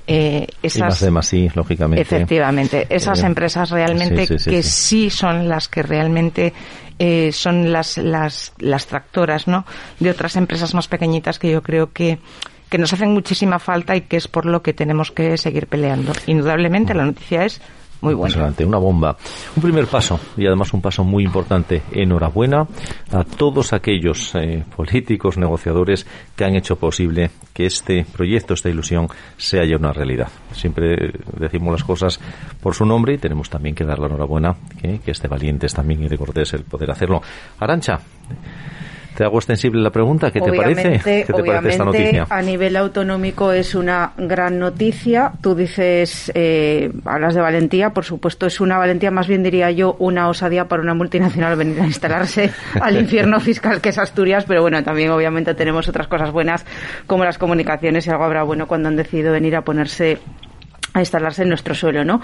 eh, 0.07 0.47
Y 0.63 0.67
más 0.67 0.75
esas 0.77 1.01
de 1.01 1.11
más 1.11 1.27
sí, 1.27 1.49
lógicamente. 1.55 2.03
Efectivamente, 2.03 2.87
esas 2.91 3.23
empresas 3.23 3.71
realmente 3.71 4.27
sí, 4.27 4.35
sí, 4.39 4.45
sí, 4.45 4.51
que 4.51 4.63
sí. 4.63 4.71
sí. 4.71 5.11
son 5.11 5.49
las 5.49 5.69
que 5.69 5.83
realmente 5.83 6.53
eh, 6.99 7.31
son 7.33 7.73
las, 7.73 7.97
las, 7.99 8.53
las 8.59 8.87
tractoras 8.87 9.49
¿no? 9.49 9.65
de 10.01 10.11
otras 10.11 10.37
empresas 10.37 10.75
más 10.75 10.89
pequeñitas 10.89 11.39
que 11.39 11.51
yo 11.51 11.63
creo 11.63 11.93
que, 11.93 12.19
que 12.75 12.79
nos 12.79 12.93
hacen 12.93 13.13
muchísima 13.13 13.61
falta 13.61 13.95
y 13.95 14.01
que 14.01 14.17
es 14.17 14.27
por 14.27 14.47
lo 14.47 14.61
que 14.61 14.73
tenemos 14.73 15.13
que 15.13 15.39
seguir 15.39 15.69
peleando. 15.69 16.13
Indudablemente 16.27 16.93
la 16.93 17.05
noticia 17.05 17.45
es 17.45 17.61
muy 18.01 18.15
buena. 18.15 18.53
Una 18.67 18.79
bomba. 18.79 19.17
Un 19.55 19.63
primer 19.63 19.87
paso, 19.87 20.19
y 20.37 20.45
además 20.45 20.75
un 20.75 20.83
paso 20.83 21.05
muy 21.05 21.23
importante. 21.23 21.83
Enhorabuena 21.93 22.67
a 23.13 23.23
todos 23.23 23.73
aquellos 23.73 24.35
eh, 24.35 24.65
políticos, 24.75 25.39
negociadores 25.39 26.05
que 26.35 26.45
han 26.45 26.57
hecho 26.57 26.75
posible 26.75 27.31
que 27.53 27.67
este 27.67 28.05
proyecto, 28.13 28.55
esta 28.55 28.71
ilusión, 28.71 29.07
sea 29.37 29.65
ya 29.65 29.77
una 29.77 29.93
realidad. 29.93 30.31
Siempre 30.51 31.13
decimos 31.39 31.71
las 31.71 31.85
cosas 31.85 32.19
por 32.61 32.75
su 32.75 32.85
nombre 32.85 33.15
y 33.15 33.19
tenemos 33.19 33.49
también 33.49 33.77
que 33.77 33.85
dar 33.85 34.01
la 34.01 34.09
enhorabuena, 34.09 34.57
que, 34.83 34.99
que 34.99 35.13
esté 35.13 35.29
valientes 35.29 35.73
también 35.73 36.03
y 36.03 36.09
de 36.09 36.19
cortés 36.19 36.55
el 36.55 36.65
poder 36.65 36.91
hacerlo. 36.91 37.23
Arancha, 37.61 38.01
te 39.15 39.25
hago 39.25 39.39
extensible 39.39 39.81
la 39.83 39.91
pregunta. 39.91 40.31
¿Qué 40.31 40.41
te 40.41 40.53
parece? 40.53 41.01
¿Qué 41.03 41.33
te 41.33 41.45
parece 41.45 41.69
esta 41.69 41.85
obviamente, 41.85 42.19
noticia? 42.19 42.27
a 42.29 42.43
nivel 42.43 42.77
autonómico 42.77 43.53
es 43.53 43.75
una 43.75 44.13
gran 44.17 44.59
noticia. 44.59 45.33
Tú 45.41 45.55
dices, 45.55 46.33
eh, 46.35 46.91
hablas 47.05 47.35
de 47.35 47.41
valentía, 47.41 47.91
por 47.91 48.05
supuesto 48.05 48.47
es 48.47 48.61
una 48.61 48.79
valentía, 48.79 49.11
más 49.11 49.29
bien 49.29 49.43
diría 49.43 49.71
yo, 49.71 49.97
una 49.99 50.29
osadía 50.29 50.67
para 50.67 50.83
una 50.83 50.95
multinacional 50.95 51.57
venir 51.57 51.81
a 51.81 51.87
instalarse 51.87 52.51
al 52.81 52.97
infierno 52.97 53.41
fiscal 53.41 53.81
que 53.81 53.91
es 53.91 53.99
Asturias, 53.99 54.45
pero 54.47 54.63
bueno, 54.63 54.83
también 54.83 55.11
obviamente 55.11 55.55
tenemos 55.55 55.89
otras 55.89 56.09
cosas 56.09 56.33
buenas 56.33 56.65
como 57.07 57.25
las 57.25 57.39
comunicaciones 57.39 58.07
y 58.07 58.11
algo 58.11 58.25
habrá 58.25 58.43
bueno 58.43 58.67
cuando 58.67 58.89
han 58.89 58.97
decidido 58.97 59.33
venir 59.33 59.57
a 59.57 59.63
ponerse 59.63 60.19
a 60.95 61.01
instalarse 61.01 61.43
en 61.43 61.49
nuestro 61.51 61.75
suelo, 61.75 62.05
¿no? 62.05 62.23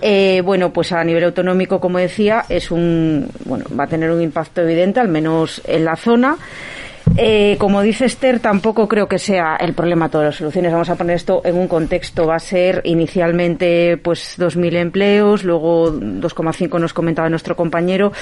Eh, 0.00 0.40
bueno, 0.44 0.72
pues 0.72 0.92
a 0.92 1.02
nivel 1.04 1.24
autonómico, 1.24 1.80
como 1.80 1.98
decía, 1.98 2.44
es 2.48 2.70
un, 2.70 3.28
bueno, 3.44 3.66
va 3.78 3.84
a 3.84 3.88
tener 3.88 4.10
un 4.10 4.22
impacto 4.22 4.62
evidente, 4.62 5.00
al 5.00 5.08
menos 5.08 5.60
en 5.66 5.84
la 5.84 5.96
zona. 5.96 6.38
Eh, 7.16 7.56
como 7.58 7.82
dice 7.82 8.06
Esther, 8.06 8.40
tampoco 8.40 8.88
creo 8.88 9.06
que 9.06 9.18
sea 9.18 9.56
el 9.56 9.74
problema 9.74 10.08
todas 10.08 10.26
las 10.26 10.36
soluciones. 10.36 10.72
Vamos 10.72 10.88
a 10.88 10.96
poner 10.96 11.16
esto 11.16 11.42
en 11.44 11.56
un 11.56 11.68
contexto. 11.68 12.26
Va 12.26 12.36
a 12.36 12.40
ser 12.40 12.80
inicialmente 12.84 13.98
pues 13.98 14.38
2.000 14.38 14.76
empleos, 14.76 15.44
luego 15.44 15.92
2,5 15.92 16.80
nos 16.80 16.94
comentaba 16.94 17.28
nuestro 17.28 17.56
compañero. 17.56 18.12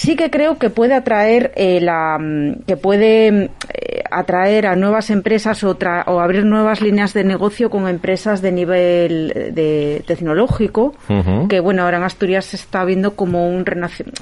Sí 0.00 0.16
que 0.16 0.30
creo 0.30 0.56
que 0.56 0.70
puede 0.70 0.94
atraer 0.94 1.52
eh, 1.56 1.78
la 1.78 2.16
mm, 2.18 2.62
que 2.66 2.78
puede 2.78 3.26
eh, 3.28 4.02
atraer 4.10 4.66
a 4.66 4.74
nuevas 4.74 5.10
empresas 5.10 5.62
o, 5.62 5.78
tra- 5.78 6.04
o 6.06 6.20
abrir 6.20 6.46
nuevas 6.46 6.80
líneas 6.80 7.12
de 7.12 7.22
negocio 7.22 7.68
con 7.68 7.86
empresas 7.86 8.40
de 8.40 8.50
nivel 8.50 9.30
eh, 9.36 9.50
de 9.52 10.02
tecnológico 10.06 10.94
que 11.48 11.60
bueno 11.60 11.82
ahora 11.82 11.98
en 11.98 12.04
Asturias 12.04 12.46
se 12.46 12.56
está 12.56 12.82
viendo 12.86 13.14
como 13.14 13.46
un, 13.46 13.62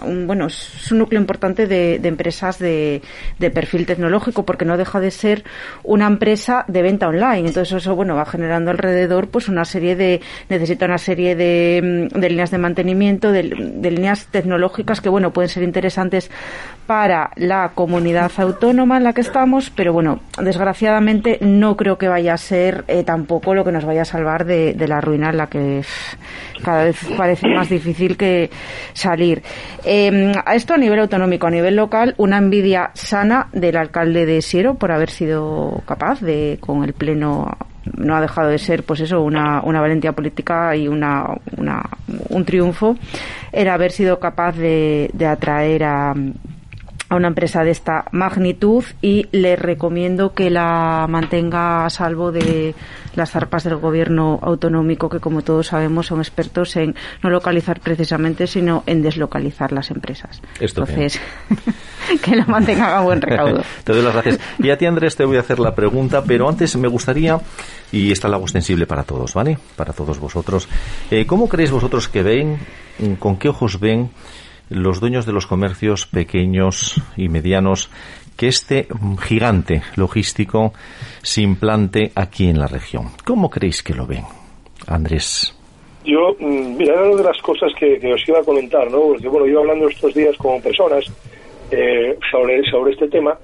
un 0.04 0.26
bueno 0.26 0.46
es 0.48 0.90
un 0.90 0.98
núcleo 0.98 1.20
importante 1.20 1.68
de, 1.68 2.00
de 2.00 2.08
empresas 2.08 2.58
de, 2.58 3.00
de 3.38 3.50
perfil 3.52 3.86
tecnológico 3.86 4.42
porque 4.44 4.64
no 4.64 4.76
deja 4.76 4.98
de 4.98 5.12
ser 5.12 5.44
una 5.84 6.08
empresa 6.08 6.64
de 6.66 6.82
venta 6.82 7.06
online. 7.06 7.46
Entonces 7.46 7.74
eso 7.74 7.94
bueno 7.94 8.16
va 8.16 8.26
generando 8.26 8.72
alrededor 8.72 9.28
pues 9.28 9.48
una 9.48 9.64
serie 9.64 9.94
de 9.94 10.20
necesita 10.48 10.86
una 10.86 10.98
serie 10.98 11.36
de, 11.36 12.08
mm, 12.12 12.18
de 12.18 12.30
líneas 12.30 12.50
de 12.50 12.58
mantenimiento 12.58 13.30
de, 13.30 13.44
de 13.44 13.90
líneas 13.92 14.26
tecnológicas 14.32 15.00
que 15.00 15.08
bueno 15.08 15.32
pueden 15.32 15.48
ser 15.48 15.67
interesantes 15.68 16.30
para 16.86 17.30
la 17.36 17.72
comunidad 17.74 18.32
autónoma 18.38 18.96
en 18.96 19.04
la 19.04 19.12
que 19.12 19.20
estamos 19.20 19.70
pero 19.70 19.92
bueno 19.92 20.20
desgraciadamente 20.42 21.38
no 21.40 21.76
creo 21.76 21.98
que 21.98 22.08
vaya 22.08 22.34
a 22.34 22.38
ser 22.38 22.84
eh, 22.88 23.04
tampoco 23.04 23.54
lo 23.54 23.64
que 23.64 23.72
nos 23.72 23.84
vaya 23.84 24.02
a 24.02 24.04
salvar 24.04 24.44
de, 24.44 24.74
la 24.88 25.00
ruina 25.00 25.30
en 25.30 25.36
la 25.36 25.46
que 25.48 25.82
cada 26.64 26.84
vez 26.84 26.96
parece 27.16 27.48
más 27.48 27.68
difícil 27.68 28.16
que 28.16 28.50
salir. 28.92 29.42
Eh, 29.84 30.32
esto 30.54 30.74
a 30.74 30.78
nivel 30.78 31.00
autonómico, 31.00 31.46
a 31.46 31.50
nivel 31.50 31.76
local, 31.76 32.14
una 32.16 32.38
envidia 32.38 32.90
sana 32.94 33.48
del 33.52 33.76
alcalde 33.76 34.26
de 34.26 34.42
Siero 34.42 34.74
por 34.74 34.92
haber 34.92 35.10
sido 35.10 35.82
capaz 35.86 36.20
de, 36.20 36.58
con 36.60 36.84
el 36.84 36.92
pleno 36.92 37.56
no 37.96 38.16
ha 38.16 38.20
dejado 38.20 38.48
de 38.48 38.58
ser 38.58 38.84
pues 38.84 39.00
eso 39.00 39.22
una, 39.22 39.62
una 39.62 39.80
valentía 39.80 40.12
política 40.12 40.74
y 40.76 40.88
una, 40.88 41.24
una 41.56 41.82
un 42.28 42.44
triunfo 42.44 42.96
el 43.52 43.68
haber 43.68 43.92
sido 43.92 44.18
capaz 44.18 44.56
de, 44.56 45.10
de 45.12 45.26
atraer 45.26 45.84
a 45.84 46.14
a 47.08 47.16
una 47.16 47.28
empresa 47.28 47.64
de 47.64 47.70
esta 47.70 48.04
magnitud 48.12 48.84
y 49.00 49.26
le 49.32 49.56
recomiendo 49.56 50.34
que 50.34 50.50
la 50.50 51.06
mantenga 51.08 51.86
a 51.86 51.90
salvo 51.90 52.32
de 52.32 52.74
las 53.14 53.30
zarpas 53.30 53.64
del 53.64 53.76
gobierno 53.76 54.38
autonómico 54.42 55.08
que 55.08 55.18
como 55.18 55.42
todos 55.42 55.68
sabemos 55.68 56.06
son 56.06 56.20
expertos 56.20 56.76
en 56.76 56.94
no 57.22 57.30
localizar 57.30 57.80
precisamente 57.80 58.46
sino 58.46 58.82
en 58.86 59.02
deslocalizar 59.02 59.72
las 59.72 59.90
empresas. 59.90 60.42
Esto 60.60 60.82
Entonces, 60.82 61.20
que 62.22 62.36
la 62.36 62.44
mantenga 62.44 62.96
a 62.98 63.00
buen 63.00 63.22
recaudo. 63.22 63.62
te 63.84 63.92
doy 63.92 64.02
las 64.02 64.12
gracias. 64.12 64.38
Y 64.58 64.70
a 64.70 64.76
ti, 64.76 64.86
Andrés, 64.86 65.16
te 65.16 65.24
voy 65.24 65.38
a 65.38 65.40
hacer 65.40 65.58
la 65.58 65.74
pregunta, 65.74 66.22
pero 66.24 66.48
antes 66.48 66.76
me 66.76 66.88
gustaría, 66.88 67.40
y 67.90 68.12
esta 68.12 68.28
la 68.28 68.36
hago 68.36 68.44
extensible 68.44 68.86
para 68.86 69.04
todos, 69.04 69.34
¿vale? 69.34 69.58
Para 69.76 69.92
todos 69.92 70.18
vosotros. 70.18 70.68
Eh, 71.10 71.26
¿Cómo 71.26 71.48
creéis 71.48 71.70
vosotros 71.70 72.08
que 72.08 72.22
ven, 72.22 72.58
con 73.18 73.36
qué 73.36 73.48
ojos 73.48 73.80
ven 73.80 74.10
los 74.70 75.00
dueños 75.00 75.26
de 75.26 75.32
los 75.32 75.46
comercios 75.46 76.06
pequeños 76.06 77.00
y 77.16 77.28
medianos 77.28 77.90
que 78.36 78.48
este 78.48 78.86
gigante 79.22 79.82
logístico 79.96 80.72
se 81.22 81.42
implante 81.42 82.12
aquí 82.14 82.48
en 82.48 82.58
la 82.58 82.68
región. 82.68 83.06
¿Cómo 83.24 83.50
creéis 83.50 83.82
que 83.82 83.94
lo 83.94 84.06
ven, 84.06 84.22
Andrés? 84.86 85.54
Yo, 86.04 86.36
mm, 86.38 86.76
mira, 86.76 86.94
era 86.94 87.02
una 87.02 87.16
de 87.16 87.24
las 87.24 87.42
cosas 87.42 87.72
que, 87.78 88.00
os 88.12 88.28
iba 88.28 88.38
a 88.38 88.44
comentar, 88.44 88.90
¿no? 88.90 89.00
Porque, 89.00 89.28
bueno, 89.28 89.46
yo 89.46 89.60
hablando 89.60 89.88
estos 89.88 90.14
días 90.14 90.36
con 90.36 90.62
personas 90.62 91.04
eh, 91.70 92.16
sobre, 92.30 92.62
sobre 92.70 92.92
este 92.92 93.08
tema, 93.08 93.36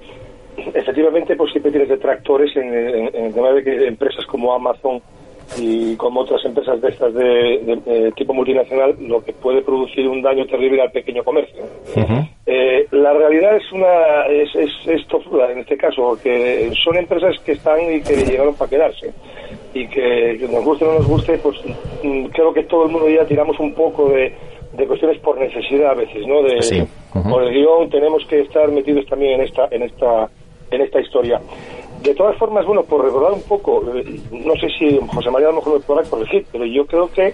efectivamente, 0.73 1.35
pues 1.35 1.51
siempre 1.51 1.71
tienes 1.71 1.89
detractores 1.89 2.55
en 2.55 2.73
el 2.73 3.33
tema 3.33 3.51
de 3.51 3.63
que 3.63 3.87
empresas 3.87 4.25
como 4.25 4.53
Amazon 4.53 5.01
y 5.57 5.95
como 5.95 6.21
otras 6.21 6.43
empresas 6.45 6.81
de 6.81 6.89
estas 6.89 7.13
de, 7.13 7.23
de- 7.23 7.81
de 8.01 8.11
tipo 8.13 8.33
multinacional, 8.33 8.95
lo 8.99 9.23
que 9.23 9.31
puede 9.33 9.61
producir 9.61 10.07
un 10.07 10.21
daño 10.21 10.45
terrible 10.47 10.81
al 10.81 10.91
pequeño 10.91 11.23
comercio. 11.23 11.63
Eh, 12.47 12.85
la 12.91 13.13
realidad 13.13 13.55
es 13.57 13.71
una 13.71 14.25
es, 14.27 14.53
es, 14.55 14.69
es 14.87 15.07
tozuda 15.07 15.51
en 15.51 15.59
este 15.59 15.77
caso, 15.77 16.01
porque 16.03 16.71
son 16.83 16.95
empresas 16.97 17.35
que 17.43 17.53
están 17.53 17.79
y 17.91 18.01
que 18.01 18.15
llegaron 18.25 18.53
para 18.55 18.69
quedarse. 18.69 19.11
Y 19.73 19.87
que, 19.87 20.37
que 20.39 20.47
nos 20.51 20.63
guste 20.63 20.85
o 20.85 20.89
no 20.93 20.99
nos 20.99 21.07
guste, 21.07 21.37
pues 21.39 21.57
mm, 22.03 22.25
creo 22.27 22.53
que 22.53 22.63
todo 22.63 22.85
el 22.85 22.91
mundo 22.91 23.09
ya 23.09 23.25
tiramos 23.25 23.59
un 23.59 23.73
poco 23.73 24.09
de, 24.09 24.33
de 24.73 24.87
cuestiones 24.87 25.17
por 25.19 25.37
necesidad 25.39 25.91
a 25.91 25.95
veces, 25.95 26.25
¿no? 26.27 26.41
De, 26.43 26.61
Sí. 26.61 26.83
Por 27.29 27.43
el 27.43 27.53
guion 27.53 27.89
tenemos 27.89 28.25
que 28.25 28.41
estar 28.41 28.69
metidos 28.71 29.05
también 29.07 29.33
en 29.39 29.41
esta, 29.41 29.67
en 29.71 29.83
esta, 29.83 30.29
en 30.71 30.81
esta 30.81 30.99
historia. 31.01 31.39
De 32.01 32.13
todas 32.13 32.37
formas, 32.37 32.65
bueno, 32.65 32.83
por 32.83 33.03
recordar 33.03 33.31
un 33.33 33.41
poco, 33.43 33.83
eh, 33.95 34.19
no 34.31 34.53
sé 34.55 34.67
si 34.77 34.99
José 35.13 35.31
María 35.31 35.47
a 35.47 35.51
lo 35.51 35.57
mejor 35.57 35.73
me 35.73 35.79
podrá 35.79 36.03
corregir, 36.03 36.45
pero 36.51 36.65
yo 36.65 36.85
creo 36.85 37.09
que 37.11 37.33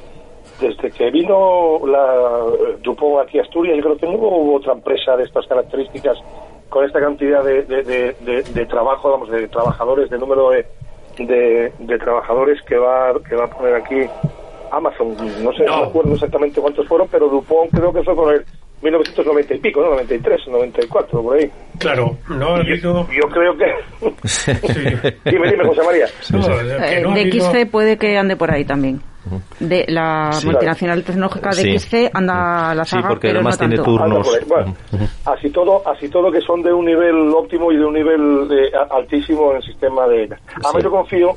desde 0.61 0.91
que 0.91 1.11
vino 1.11 1.79
la 1.85 2.45
eh, 2.69 2.77
Dupont 2.81 3.19
aquí 3.27 3.39
a 3.39 3.41
Asturias, 3.41 3.75
yo 3.77 3.83
creo 3.83 3.97
que 3.97 4.05
no 4.05 4.13
hubo 4.13 4.55
otra 4.55 4.73
empresa 4.73 5.17
de 5.17 5.23
estas 5.23 5.45
características 5.47 6.17
con 6.69 6.85
esta 6.85 6.99
cantidad 7.01 7.43
de, 7.43 7.63
de, 7.63 7.83
de- 7.83 8.15
de- 8.21 8.43
de 8.43 8.65
trabajo, 8.65 9.11
vamos, 9.11 9.29
de 9.29 9.47
trabajadores, 9.49 10.09
de 10.09 10.17
número 10.17 10.51
de, 10.51 10.65
trabajadores 11.99 12.61
que 12.61 12.77
va, 12.77 13.13
que 13.27 13.35
va 13.35 13.45
a 13.45 13.49
poner 13.49 13.75
aquí 13.75 14.05
Amazon. 14.71 15.15
No 15.43 15.51
sé, 15.53 15.65
no. 15.65 15.77
me 15.81 15.83
acuerdo 15.87 16.13
exactamente 16.13 16.61
cuántos 16.61 16.87
fueron, 16.87 17.07
pero 17.11 17.27
Dupont 17.27 17.69
creo 17.71 17.91
que 17.91 18.03
fue 18.03 18.15
por 18.15 18.33
el 18.33 18.45
1990 18.81 19.53
y 19.55 19.59
pico, 19.59 19.81
¿no? 19.81 19.91
93, 19.91 20.47
94, 20.47 21.21
por 21.21 21.37
ahí. 21.37 21.49
Claro, 21.77 22.17
no 22.29 22.55
ha 22.55 22.57
habido... 22.57 23.07
Yo 23.11 23.27
creo 23.29 23.55
que... 23.57 23.65
dime, 25.31 25.51
dime, 25.51 25.65
José 25.65 25.81
María. 25.85 26.05
No, 26.31 26.39
que 26.47 26.97
Eh, 26.97 27.01
no 27.01 27.11
ha 27.11 27.15
de 27.15 27.31
XC 27.31 27.69
puede 27.71 27.97
que 27.97 28.17
ande 28.17 28.35
por 28.35 28.51
ahí 28.51 28.65
también. 28.65 29.01
De 29.59 29.85
la 29.87 30.31
Sí. 30.33 30.47
multinacional 30.47 31.03
tecnológica 31.03 31.49
de 31.51 31.55
Sí. 31.61 31.77
XC 31.79 32.09
anda 32.13 32.73
la 32.73 32.83
Sí, 32.85 32.91
saga, 32.95 33.09
porque 33.09 33.27
pero 33.27 33.39
además 33.39 33.55
no 33.61 33.67
tiene 33.67 33.75
tanto. 33.75 33.91
turno. 33.91 34.05
Anda 34.05 34.21
por 34.23 34.35
ahí. 34.35 34.45
Bueno, 34.47 34.75
así 35.25 35.49
todo, 35.51 35.87
así 35.87 36.09
todo 36.09 36.31
que 36.31 36.41
son 36.41 36.63
de 36.63 36.73
un 36.73 36.85
nivel 36.85 37.29
óptimo 37.35 37.71
y 37.71 37.77
de 37.77 37.85
un 37.85 37.93
nivel 37.93 38.47
eh, 38.51 38.71
a- 38.75 38.95
altísimo 38.95 39.51
en 39.51 39.57
el 39.57 39.63
sistema 39.63 40.07
de. 40.07 40.23
Además 40.23 40.71
Sí. 40.73 40.81
yo 40.83 40.89
confío, 40.89 41.29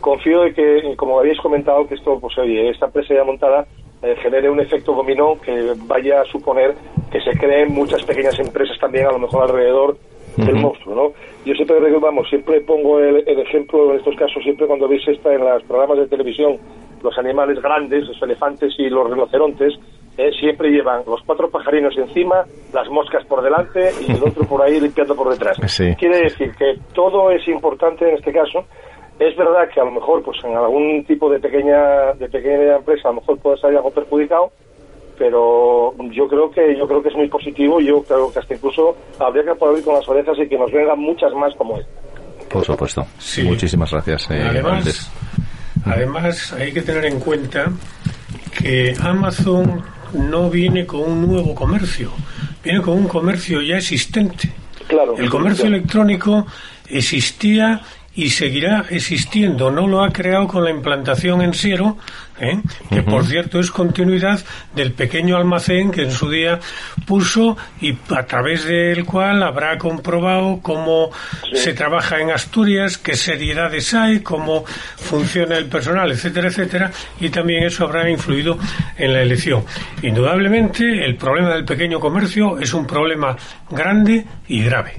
confío 0.00 0.40
de 0.42 0.52
que, 0.52 0.94
como 0.96 1.20
habéis 1.20 1.38
comentado, 1.40 1.86
que 1.86 1.94
esto, 1.94 2.18
pues 2.18 2.36
oye, 2.38 2.70
esta 2.70 2.86
empresa 2.86 3.14
ya 3.14 3.22
montada 3.24 3.64
eh, 4.02 4.16
genere 4.22 4.50
un 4.50 4.60
efecto 4.60 4.92
dominó 4.92 5.40
que 5.40 5.74
vaya 5.86 6.20
a 6.20 6.24
suponer 6.24 6.74
que 7.10 7.20
se 7.20 7.30
creen 7.38 7.72
muchas 7.72 8.02
pequeñas 8.04 8.38
empresas 8.38 8.78
también 8.78 9.06
a 9.06 9.12
lo 9.12 9.18
mejor 9.18 9.44
alrededor 9.44 9.96
del 10.36 10.54
monstruo, 10.54 10.94
¿no? 10.94 11.12
Yo 11.44 11.54
siempre 11.54 11.80
vamos, 11.98 12.28
siempre 12.28 12.60
pongo 12.60 13.00
el, 13.00 13.24
el 13.26 13.40
ejemplo 13.40 13.90
en 13.90 13.98
estos 13.98 14.14
casos, 14.14 14.40
siempre 14.44 14.68
cuando 14.68 14.86
veis 14.86 15.02
esta 15.08 15.34
en 15.34 15.40
los 15.40 15.64
programas 15.64 15.98
de 15.98 16.06
televisión, 16.06 16.58
los 17.02 17.18
animales 17.18 17.60
grandes, 17.60 18.06
los 18.06 18.22
elefantes 18.22 18.72
y 18.78 18.88
los 18.88 19.10
rinocerontes, 19.10 19.74
eh, 20.18 20.32
siempre 20.40 20.70
llevan 20.70 21.02
los 21.06 21.22
cuatro 21.22 21.48
pajarinos 21.48 21.96
encima, 21.96 22.44
las 22.72 22.88
moscas 22.88 23.24
por 23.26 23.40
delante 23.40 23.90
y 24.06 24.10
el 24.10 24.22
otro 24.22 24.44
por 24.44 24.60
ahí 24.62 24.80
limpiando 24.80 25.14
por 25.14 25.30
detrás. 25.30 25.56
Sí. 25.68 25.94
Quiere 25.96 26.22
decir 26.22 26.52
que 26.58 26.76
todo 26.92 27.30
es 27.30 27.46
importante 27.46 28.08
en 28.08 28.16
este 28.16 28.32
caso. 28.32 28.64
Es 29.18 29.36
verdad 29.36 29.68
que 29.72 29.80
a 29.80 29.84
lo 29.84 29.90
mejor, 29.90 30.22
pues 30.22 30.38
en 30.44 30.56
algún 30.56 31.04
tipo 31.04 31.28
de 31.28 31.40
pequeña 31.40 32.12
de 32.14 32.28
pequeña 32.28 32.76
empresa, 32.76 33.08
a 33.08 33.12
lo 33.12 33.20
mejor 33.20 33.38
puede 33.38 33.58
salir 33.58 33.76
algo 33.76 33.90
perjudicado, 33.90 34.52
pero 35.18 35.92
yo 36.12 36.28
creo 36.28 36.50
que 36.50 36.76
yo 36.78 36.86
creo 36.86 37.02
que 37.02 37.08
es 37.08 37.16
muy 37.16 37.28
positivo. 37.28 37.80
Yo 37.80 38.02
creo 38.04 38.32
que 38.32 38.38
hasta 38.38 38.54
incluso 38.54 38.96
habría 39.18 39.42
que 39.42 39.50
aplaudir 39.50 39.84
con 39.84 39.94
las 39.94 40.08
orejas 40.08 40.38
y 40.38 40.48
que 40.48 40.56
nos 40.56 40.70
vengan 40.70 40.98
muchas 40.98 41.32
más 41.32 41.52
como 41.56 41.78
esta. 41.78 41.90
Por 42.48 42.64
supuesto. 42.64 43.04
Sí. 43.18 43.42
Muchísimas 43.42 43.90
gracias, 43.90 44.30
eh, 44.30 44.40
Andrés. 44.40 44.64
Además, 44.64 45.12
además, 45.84 46.52
hay 46.52 46.72
que 46.72 46.82
tener 46.82 47.04
en 47.06 47.18
cuenta 47.18 47.66
que 48.56 48.94
Amazon 49.02 49.82
no 50.12 50.48
viene 50.48 50.86
con 50.86 51.00
un 51.00 51.26
nuevo 51.26 51.54
comercio, 51.54 52.10
viene 52.62 52.80
con 52.80 52.94
un 52.94 53.08
comercio 53.08 53.60
ya 53.60 53.76
existente. 53.76 54.52
Claro. 54.86 55.16
El 55.18 55.28
comercio 55.28 55.66
electrónico 55.66 56.46
existía 56.88 57.82
y 58.18 58.30
seguirá 58.30 58.84
existiendo. 58.90 59.70
No 59.70 59.86
lo 59.86 60.02
ha 60.02 60.10
creado 60.10 60.48
con 60.48 60.64
la 60.64 60.70
implantación 60.70 61.40
en 61.40 61.54
Siero, 61.54 61.96
¿eh? 62.40 62.60
que 62.90 63.02
por 63.02 63.24
cierto 63.24 63.58
es 63.60 63.70
continuidad 63.70 64.40
del 64.74 64.92
pequeño 64.92 65.36
almacén 65.36 65.90
que 65.90 66.02
en 66.02 66.10
su 66.12 66.30
día 66.30 66.58
puso 67.06 67.56
y 67.80 67.96
a 68.14 68.22
través 68.24 68.64
del 68.64 69.04
cual 69.04 69.42
habrá 69.42 69.76
comprobado 69.78 70.60
cómo 70.62 71.10
se 71.54 71.72
trabaja 71.74 72.20
en 72.20 72.30
Asturias, 72.30 72.98
qué 72.98 73.14
seriedades 73.16 73.94
hay, 73.94 74.20
cómo 74.20 74.64
funciona 74.96 75.56
el 75.56 75.66
personal, 75.66 76.10
etcétera, 76.10 76.48
etcétera, 76.48 76.90
y 77.20 77.28
también 77.30 77.64
eso 77.64 77.84
habrá 77.84 78.08
influido 78.10 78.58
en 78.96 79.12
la 79.12 79.22
elección. 79.22 79.64
Indudablemente, 80.02 81.04
el 81.04 81.16
problema 81.16 81.50
del 81.54 81.64
pequeño 81.64 82.00
comercio 82.00 82.58
es 82.58 82.72
un 82.74 82.86
problema 82.86 83.36
grande 83.70 84.24
y 84.48 84.62
grave. 84.64 84.94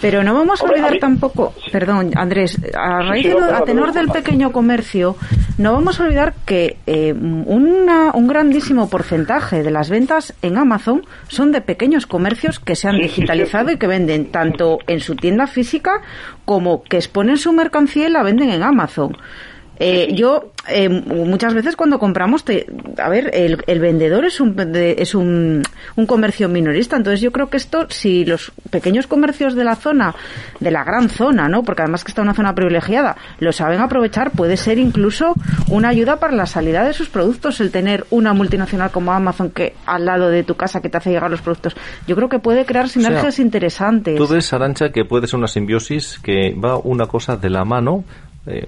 Pero 0.00 0.22
no 0.22 0.34
vamos 0.34 0.60
a 0.60 0.64
Hombre, 0.64 0.76
olvidar 0.80 0.90
a 0.90 0.94
mí- 0.94 1.00
tampoco, 1.00 1.54
perdón, 1.72 2.10
Andrés, 2.14 2.58
a 2.76 3.02
raíz 3.02 3.24
sí, 3.26 3.32
de 3.32 3.38
a 3.38 3.58
no, 3.60 3.64
tenor 3.64 3.86
no, 3.88 3.92
del 3.92 4.08
pequeño 4.08 4.52
comercio, 4.52 5.16
no 5.58 5.72
vamos 5.72 5.98
a 6.00 6.04
olvidar 6.04 6.34
que 6.44 6.76
eh, 6.86 7.12
una- 7.12 8.12
un 8.14 8.26
grandísimo 8.28 8.88
porcentaje 8.88 9.62
de 9.62 9.70
las 9.70 9.90
ventas 9.90 10.34
en 10.42 10.58
Amazon 10.58 11.02
son 11.28 11.50
de 11.52 11.60
pequeños 11.60 12.06
comercios 12.06 12.58
que 12.60 12.76
se 12.76 12.88
han 12.88 12.98
digitalizado 12.98 13.70
y 13.72 13.78
que 13.78 13.86
venden 13.86 14.26
tanto 14.30 14.78
en 14.86 15.00
su 15.00 15.16
tienda 15.16 15.46
física 15.46 16.02
como 16.44 16.82
que 16.84 16.96
exponen 16.98 17.38
su 17.38 17.52
mercancía 17.52 18.08
y 18.08 18.10
la 18.12 18.22
venden 18.22 18.50
en 18.50 18.62
Amazon. 18.62 19.16
Eh, 19.78 20.12
yo 20.14 20.52
eh, 20.68 20.88
muchas 20.88 21.52
veces 21.54 21.76
cuando 21.76 21.98
compramos, 21.98 22.44
te, 22.44 22.66
a 22.98 23.08
ver, 23.08 23.30
el, 23.34 23.62
el 23.66 23.78
vendedor 23.80 24.24
es 24.24 24.40
un 24.40 24.56
de- 24.56 24.96
es 24.98 25.14
un, 25.14 25.62
un 25.96 26.06
comercio 26.06 26.48
minorista, 26.48 26.96
entonces 26.96 27.20
yo 27.20 27.30
creo 27.30 27.50
que 27.50 27.56
esto, 27.58 27.86
si 27.90 28.24
los 28.24 28.52
pequeños 28.70 29.06
comercios 29.06 29.54
de 29.54 29.64
la 29.64 29.76
zona, 29.76 30.14
de 30.60 30.70
la 30.70 30.82
gran 30.82 31.08
zona, 31.08 31.48
¿no? 31.48 31.62
Porque 31.62 31.82
además 31.82 32.04
que 32.04 32.10
está 32.10 32.22
una 32.22 32.34
zona 32.34 32.54
privilegiada, 32.54 33.16
lo 33.38 33.52
saben 33.52 33.80
aprovechar, 33.80 34.30
puede 34.30 34.56
ser 34.56 34.78
incluso 34.78 35.34
una 35.68 35.88
ayuda 35.90 36.16
para 36.20 36.34
la 36.34 36.46
salida 36.46 36.84
de 36.84 36.92
sus 36.94 37.08
productos, 37.08 37.60
el 37.60 37.70
tener 37.70 38.06
una 38.10 38.32
multinacional 38.32 38.90
como 38.90 39.12
Amazon 39.12 39.50
que 39.50 39.74
al 39.86 40.04
lado 40.06 40.30
de 40.30 40.42
tu 40.42 40.54
casa 40.56 40.80
que 40.80 40.88
te 40.88 40.96
hace 40.96 41.10
llegar 41.10 41.30
los 41.30 41.42
productos. 41.42 41.76
Yo 42.06 42.16
creo 42.16 42.28
que 42.28 42.38
puede 42.38 42.64
crear 42.64 42.88
sinergias 42.88 43.38
interesantes. 43.38 44.16
Tú 44.16 44.26
ves, 44.26 44.52
Arancha, 44.52 44.90
que 44.90 45.04
puede 45.04 45.26
ser 45.26 45.38
una 45.38 45.48
simbiosis 45.48 46.18
que 46.22 46.54
va 46.54 46.76
una 46.78 47.06
cosa 47.06 47.36
de 47.36 47.50
la 47.50 47.64
mano, 47.64 48.04
eh, 48.46 48.64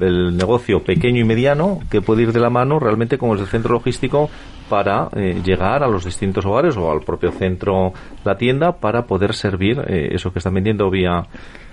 el, 0.00 0.36
negocio 0.36 0.82
pequeño 0.82 1.20
y 1.20 1.24
mediano, 1.24 1.80
que 1.90 2.00
puede 2.00 2.22
ir 2.22 2.32
de 2.32 2.40
la 2.40 2.50
mano 2.50 2.78
realmente 2.78 3.18
con 3.18 3.36
el 3.36 3.46
centro 3.46 3.72
logístico 3.74 4.30
para 4.68 5.08
eh, 5.16 5.40
llegar 5.44 5.82
a 5.82 5.88
los 5.88 6.04
distintos 6.04 6.44
hogares 6.46 6.76
o 6.76 6.90
al 6.90 7.00
propio 7.00 7.32
centro, 7.32 7.92
la 8.24 8.36
tienda, 8.36 8.72
para 8.72 9.06
poder 9.06 9.34
servir 9.34 9.80
eh, 9.88 10.10
eso 10.12 10.32
que 10.32 10.38
están 10.38 10.54
vendiendo 10.54 10.90
vía... 10.90 11.26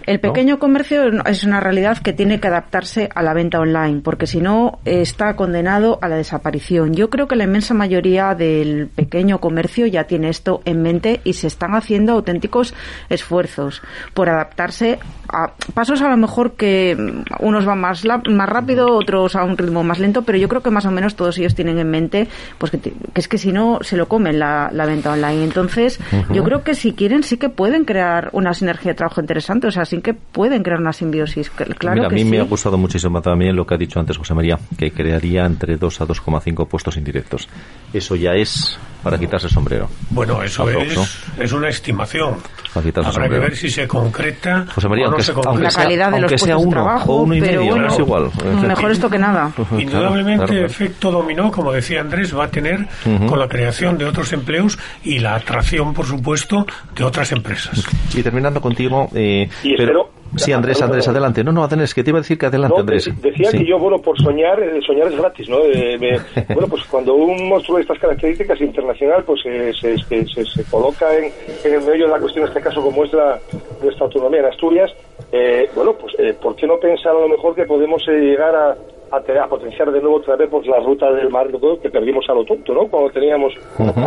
El 0.06 0.19
pequeño 0.19 0.60
comercio 0.60 1.04
es 1.26 1.45
una 1.45 1.62
realidad 1.62 1.97
que 1.99 2.12
tiene 2.12 2.41
que 2.41 2.49
adaptarse 2.49 3.08
a 3.15 3.23
la 3.23 3.34
venta 3.34 3.62
online, 3.62 4.02
porque 4.04 4.28
si 4.28 4.41
no 4.41 4.80
está 4.84 5.38
condenado 5.38 5.97
a 6.02 6.10
la 6.10 6.17
desaparición. 6.17 6.93
Yo 6.93 7.10
creo 7.10 7.30
que 7.30 7.38
la 7.38 7.45
inmensa 7.45 7.73
mayoría 7.73 8.36
del 8.36 8.89
pequeño 8.93 9.39
comercio 9.39 9.88
ya 9.88 10.04
tiene 10.04 10.28
esto 10.28 10.62
en 10.65 10.82
mente 10.82 11.21
y 11.23 11.32
se 11.32 11.47
están 11.47 11.73
haciendo 11.73 12.12
auténticos 12.12 12.73
esfuerzos 13.10 13.82
por 14.13 14.28
adaptarse 14.28 14.99
a 15.34 15.52
pasos 15.74 16.02
a 16.02 16.10
lo 16.10 16.17
mejor 16.17 16.54
que 16.54 16.96
unos 17.39 17.65
van 17.65 17.80
más, 17.82 18.06
la- 18.06 18.22
más 18.30 18.48
rápido, 18.48 18.96
otros 18.96 19.36
a 19.36 19.43
un 19.43 19.58
ritmo 19.58 19.84
más 19.84 20.00
lento, 20.00 20.22
pero 20.22 20.38
yo 20.38 20.48
creo 20.48 20.62
que 20.62 20.69
más 20.69 20.86
o 20.86 20.91
menos 20.91 21.15
todos 21.15 21.38
ellos 21.39 21.56
tienen 21.56 21.80
en 21.80 21.89
mente 21.89 22.28
pues 22.58 22.72
que, 22.72 22.80
que 22.80 22.91
es 23.15 23.28
que 23.28 23.38
si 23.38 23.52
no 23.52 23.80
se 23.82 23.98
lo 23.98 24.08
comen 24.08 24.39
la, 24.39 24.69
la 24.72 24.86
venta 24.86 25.12
online. 25.12 25.43
Entonces, 25.43 26.00
yo 26.32 26.43
creo 26.43 26.63
que 26.63 26.76
si 26.76 26.93
quieren 26.93 27.24
sí 27.24 27.38
que 27.38 27.50
pueden 27.50 27.84
crear 27.86 28.30
una 28.34 28.54
sinergia 28.54 28.91
de 28.91 28.96
trabajo 28.96 29.19
interesante, 29.22 29.67
o 29.67 29.72
sea, 29.72 29.86
sí 29.86 30.02
que 30.02 30.13
pueden 30.13 30.63
crear 30.63 30.80
una 30.80 30.93
simbiosis. 30.93 31.50
Claro 31.50 31.96
Mira, 31.96 32.08
a 32.08 32.10
mí 32.10 32.24
sí. 32.24 32.30
me 32.30 32.39
ha 32.39 32.43
gustado 32.43 32.78
muchísimo 32.78 33.22
también 33.22 33.56
lo 33.56 33.65
que 33.65 33.76
ha 33.76 33.78
dicho 33.78 34.00
antes 34.00 34.17
José 34.17 34.34
María, 34.34 34.60
que 34.78 34.91
crearía 34.91 35.46
entre 35.46 35.78
2 35.78 36.02
a 36.02 36.06
2,5 36.08 36.67
puestos 36.67 36.98
indirectos. 36.98 37.48
Eso 37.93 38.15
ya 38.15 38.34
es 38.34 38.78
para 39.03 39.17
quitarse 39.17 39.47
el 39.47 39.53
sombrero. 39.53 39.89
Bueno, 40.09 40.41
eso 40.41 40.63
Aprox, 40.63 40.91
es, 40.97 41.19
es 41.39 41.51
una 41.51 41.69
estimación. 41.69 42.37
Para 42.73 43.07
Habrá 43.07 43.29
que 43.29 43.37
ver 43.37 43.55
si 43.55 43.69
se 43.69 43.87
concreta 43.87 44.65
José 44.73 44.89
María, 44.89 45.05
o 45.05 45.09
no 45.09 45.11
aunque, 45.17 45.23
se 45.23 45.31
aunque 45.31 45.47
concreta. 45.47 45.63
La 45.65 45.69
sea, 45.69 45.83
calidad 45.83 46.05
de 46.11 46.21
los 46.21 46.31
aunque 46.31 46.37
sea 46.39 46.55
puestos 46.55 46.61
de 46.61 46.67
uno 46.67 46.83
trabajo, 46.83 47.13
o 47.13 47.21
uno 47.21 47.35
y 47.35 47.41
pero 47.41 47.61
medio, 47.61 47.71
bueno, 47.73 47.87
es 47.93 47.99
igual. 47.99 48.31
Mejor 48.67 48.91
esto 48.91 49.09
que 49.09 49.19
nada. 49.19 49.51
Indudablemente, 49.77 50.45
Claro, 50.45 50.51
claro. 50.53 50.65
efecto 50.65 51.11
dominó, 51.11 51.51
como 51.51 51.71
decía 51.71 52.01
Andrés, 52.01 52.35
va 52.35 52.45
a 52.45 52.47
tener 52.49 52.87
con 53.27 53.37
la 53.37 53.47
creación 53.47 53.97
de 53.99 54.05
otros 54.05 54.33
empleos 54.33 54.79
y 55.03 55.19
la 55.19 55.35
atracción, 55.35 55.93
por 55.93 56.05
supuesto, 56.07 56.65
de 56.95 57.03
otras 57.03 57.31
empresas. 57.31 57.83
Y 58.15 58.23
terminando 58.23 58.59
contigo, 58.59 59.07
eh, 59.13 59.47
Y 59.63 59.75
pero... 59.77 60.09
Sí, 60.36 60.52
Andrés, 60.52 60.82
Andrés, 60.82 61.08
adelante. 61.08 61.43
No, 61.43 61.52
no, 61.52 61.63
Andrés, 61.63 61.93
que 61.93 62.04
te 62.04 62.10
iba 62.10 62.19
a 62.19 62.22
decir 62.22 62.38
que 62.38 62.48
adelante, 62.48 62.74
No, 62.76 62.80
Andrés. 62.82 63.06
de- 63.06 63.30
decía 63.30 63.52
Sí. 63.52 63.60
que 63.60 63.65
yo, 63.65 63.78
bueno, 63.80 64.00
por 64.00 64.17
soñar, 64.19 64.60
eh, 64.62 64.80
soñar 64.86 65.08
es 65.08 65.17
gratis, 65.17 65.48
¿no? 65.50 65.60
Eh, 65.63 65.98
me- 66.00 66.17
bueno, 66.56 66.67
pues 66.67 66.84
cuando 66.86 67.13
un 67.15 67.48
monstruo 67.50 67.78
de 67.78 67.84
estas 67.84 68.00
características 68.00 68.60
internacional, 68.62 69.24
pues 69.24 69.41
eh, 69.46 69.72
se, 69.80 69.98
se, 70.00 70.26
se- 70.28 70.46
se 70.46 70.63
coloca 70.69 71.15
en, 71.15 71.26
en 71.63 71.74
el 71.74 71.82
medio 71.82 72.06
de 72.08 72.12
la 72.13 72.19
cuestión, 72.19 72.43
en 72.46 72.50
este 72.50 72.62
caso, 72.62 72.82
como 72.82 73.04
es 73.04 73.13
la, 73.13 73.39
nuestra 73.82 74.06
autonomía 74.06 74.39
en 74.39 74.46
Asturias, 74.48 74.91
eh, 75.32 75.69
bueno, 75.76 75.93
pues, 75.93 76.13
eh, 76.19 76.34
¿por 76.41 76.56
qué 76.56 76.65
no 76.67 76.78
pensar 76.80 77.15
a 77.15 77.19
lo 77.19 77.30
mejor 77.30 77.56
que 77.56 77.65
podemos 77.65 78.02
eh, 78.08 78.12
llegar 78.13 78.56
a, 78.56 78.76
a, 79.12 79.22
te- 79.22 79.38
a 79.38 79.46
potenciar 79.48 79.91
de 79.91 80.00
nuevo 80.02 80.17
otra 80.17 80.36
vez 80.36 80.50
pues, 80.50 80.65
la 80.67 80.80
ruta 80.80 81.12
del 81.12 81.30
mar 81.30 81.48
que 81.82 81.89
perdimos 81.89 82.26
a 82.30 82.34
lo 82.34 82.43
tonto, 82.43 82.74
¿no? 82.74 82.88
Cuando 82.88 83.12
teníamos 83.12 83.54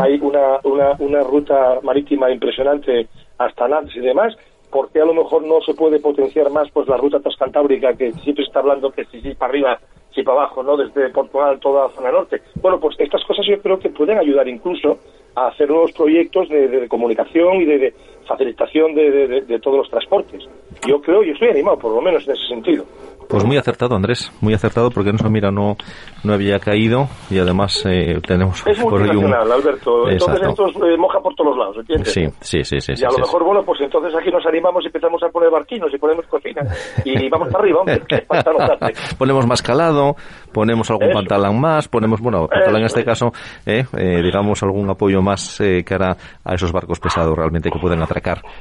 ahí 0.00 0.18
una, 0.20 0.58
una, 0.64 0.92
una 0.98 1.20
ruta 1.22 1.78
marítima 1.82 2.30
impresionante 2.30 3.06
hasta 3.38 3.68
Nantes 3.68 3.94
y 3.96 4.00
demás, 4.00 4.36
¿por 4.70 4.90
qué 4.90 5.00
a 5.00 5.04
lo 5.04 5.14
mejor 5.14 5.42
no 5.44 5.60
se 5.60 5.74
puede 5.74 6.00
potenciar 6.00 6.50
más 6.50 6.68
pues 6.70 6.88
la 6.88 6.96
ruta 6.96 7.20
transcantábrica 7.20 7.94
que 7.94 8.12
siempre 8.12 8.44
está 8.44 8.60
hablando 8.60 8.90
que 8.90 9.04
si, 9.06 9.20
si 9.20 9.34
para 9.34 9.50
arriba, 9.50 9.78
si 10.14 10.22
para 10.22 10.40
abajo, 10.40 10.62
¿no? 10.62 10.76
Desde 10.76 11.10
Portugal 11.10 11.58
toda 11.60 11.88
la 11.88 11.94
zona 11.94 12.12
norte. 12.12 12.42
Bueno, 12.60 12.80
pues 12.80 12.96
estas 12.98 13.24
cosas 13.24 13.46
yo 13.46 13.60
creo 13.60 13.78
que 13.78 13.90
pueden 13.90 14.18
ayudar 14.18 14.48
incluso 14.48 14.98
a 15.34 15.48
hacer 15.48 15.68
nuevos 15.68 15.92
proyectos 15.92 16.48
de, 16.48 16.68
de 16.68 16.88
comunicación 16.88 17.60
y 17.60 17.64
de 17.66 17.94
facilitación 18.26 18.94
de, 18.94 19.10
de- 19.10 19.40
de- 19.42 19.58
todos 19.60 19.78
los 19.78 19.90
transportes. 19.90 20.42
Yo 20.86 21.00
creo, 21.00 21.22
yo 21.22 21.32
estoy 21.32 21.48
animado 21.48 21.78
por 21.78 21.94
lo 21.94 22.00
menos 22.02 22.26
en 22.26 22.34
ese 22.34 22.46
sentido. 22.48 22.84
Pues 23.28 23.44
muy 23.44 23.56
acertado, 23.56 23.96
Andrés, 23.96 24.30
muy 24.40 24.54
acertado, 24.54 24.88
porque 24.90 25.12
no, 25.12 25.28
mira, 25.28 25.50
no, 25.50 25.76
no 26.22 26.32
había 26.32 26.60
caído 26.60 27.08
y 27.28 27.38
además 27.40 27.84
eh, 27.84 28.20
tenemos 28.24 28.64
Es 28.64 28.78
ahí 28.78 28.84
un... 28.84 28.90
multinacional, 28.92 29.50
Alberto. 29.50 30.08
Entonces 30.08 30.36
Exacto. 30.42 30.66
esto 30.68 30.86
eh, 30.86 30.96
moja 30.96 31.18
por 31.20 31.34
todos 31.34 31.56
lados, 31.58 31.76
¿entiendes? 31.78 32.12
Sí, 32.12 32.24
sí, 32.40 32.62
sí, 32.62 32.80
sí. 32.80 32.92
Y 32.92 32.96
sí, 32.96 33.04
a 33.04 33.08
lo 33.08 33.14
sí, 33.14 33.20
mejor, 33.22 33.42
bueno, 33.44 33.64
pues 33.64 33.80
entonces 33.80 34.14
aquí 34.14 34.30
nos 34.30 34.46
animamos 34.46 34.84
y 34.84 34.86
empezamos 34.86 35.20
a 35.24 35.28
poner 35.30 35.50
barquinos 35.50 35.92
y 35.92 35.98
ponemos 35.98 36.24
cocina. 36.26 36.62
Y 37.04 37.28
vamos 37.28 37.48
para 37.48 37.64
arriba, 37.64 37.80
hombre. 37.80 38.00
Ponemos 39.18 39.46
más 39.46 39.62
calado, 39.62 40.14
ponemos 40.52 40.88
algún 40.90 41.06
Eso. 41.08 41.14
pantalón 41.14 41.60
más, 41.60 41.88
ponemos, 41.88 42.20
bueno, 42.20 42.46
pantalón 42.46 42.80
en 42.80 42.86
Eso 42.86 42.98
este 42.98 43.00
es. 43.00 43.06
caso, 43.06 43.32
eh, 43.64 43.84
eh, 43.96 44.22
digamos, 44.22 44.62
algún 44.62 44.88
apoyo 44.90 45.20
más 45.22 45.60
eh, 45.60 45.82
cara 45.84 46.16
a 46.44 46.54
esos 46.54 46.70
barcos 46.72 47.00
pesados 47.00 47.36
realmente 47.36 47.70
que 47.70 47.78
pueden 47.80 48.02
atracar 48.02 48.15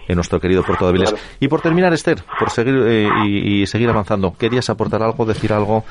en 0.08 0.16
nuestro 0.16 0.40
querido 0.40 0.64
Puerto 0.64 0.86
de 0.86 0.90
Avilés. 0.90 1.10
Claro. 1.10 1.26
Y 1.40 1.48
por 1.48 1.62
terminar, 1.62 1.94
Esther, 1.94 2.24
por 2.40 2.50
seguir 2.50 2.76
eh, 2.86 3.08
y, 3.26 3.62
y 3.62 3.68
seguir 3.68 3.90
avanzando, 3.90 4.36
¿querías 4.38 4.70
aportar 4.70 5.02
algo, 5.04 5.26
decir 5.26 5.54
algo? 5.54 5.84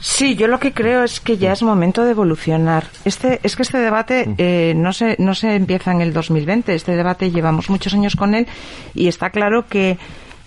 Sí, 0.00 0.36
yo 0.36 0.48
lo 0.48 0.60
que 0.60 0.72
creo 0.72 1.02
es 1.02 1.18
que 1.18 1.38
ya 1.38 1.52
es 1.52 1.62
momento 1.62 2.04
de 2.04 2.10
evolucionar. 2.10 2.84
Este, 3.06 3.40
es 3.42 3.56
que 3.56 3.62
este 3.62 3.78
debate 3.78 4.34
eh, 4.36 4.74
no, 4.76 4.92
se, 4.92 5.16
no 5.18 5.34
se 5.34 5.54
empieza 5.54 5.92
en 5.92 6.02
el 6.02 6.12
2020. 6.12 6.74
Este 6.74 6.94
debate 6.94 7.30
llevamos 7.30 7.70
muchos 7.70 7.94
años 7.94 8.14
con 8.14 8.34
él 8.34 8.46
y 8.94 9.08
está 9.08 9.30
claro 9.30 9.66
que 9.66 9.96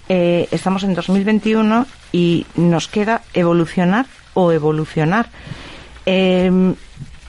eh, 0.09 0.47
estamos 0.51 0.83
en 0.83 0.93
2021 0.93 1.87
y 2.11 2.45
nos 2.55 2.87
queda 2.87 3.23
evolucionar 3.33 4.05
o 4.35 4.51
evolucionar. 4.51 5.27
Eh, 6.05 6.75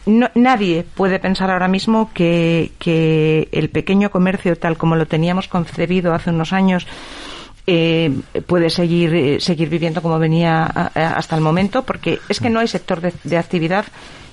no- 0.09 0.31
nadie 0.35 0.85
puede 0.95 1.19
pensar 1.21 1.51
ahora 1.51 1.69
mismo 1.69 2.11
que, 2.13 2.73
que 2.79 3.49
el 3.53 3.69
pequeño 3.71 4.11
comercio, 4.11 4.57
tal 4.57 4.77
como 4.77 4.97
lo 4.97 5.07
teníamos 5.07 5.47
concebido 5.49 6.15
hace 6.15 6.31
unos 6.31 6.53
años, 6.53 6.87
eh, 7.67 8.11
puede 8.47 8.71
seguir 8.71 9.15
eh, 9.15 9.41
seguir 9.41 9.69
viviendo 9.69 10.01
como 10.03 10.19
venía 10.19 10.65
a- 10.65 10.91
a- 10.95 11.13
hasta 11.19 11.37
el 11.37 11.43
momento, 11.43 11.83
porque 11.85 12.19
es 12.29 12.41
que 12.41 12.49
no 12.51 12.61
hay 12.61 12.69
sector 12.69 13.01
de, 13.01 13.13
de 13.25 13.37
actividad 13.39 13.85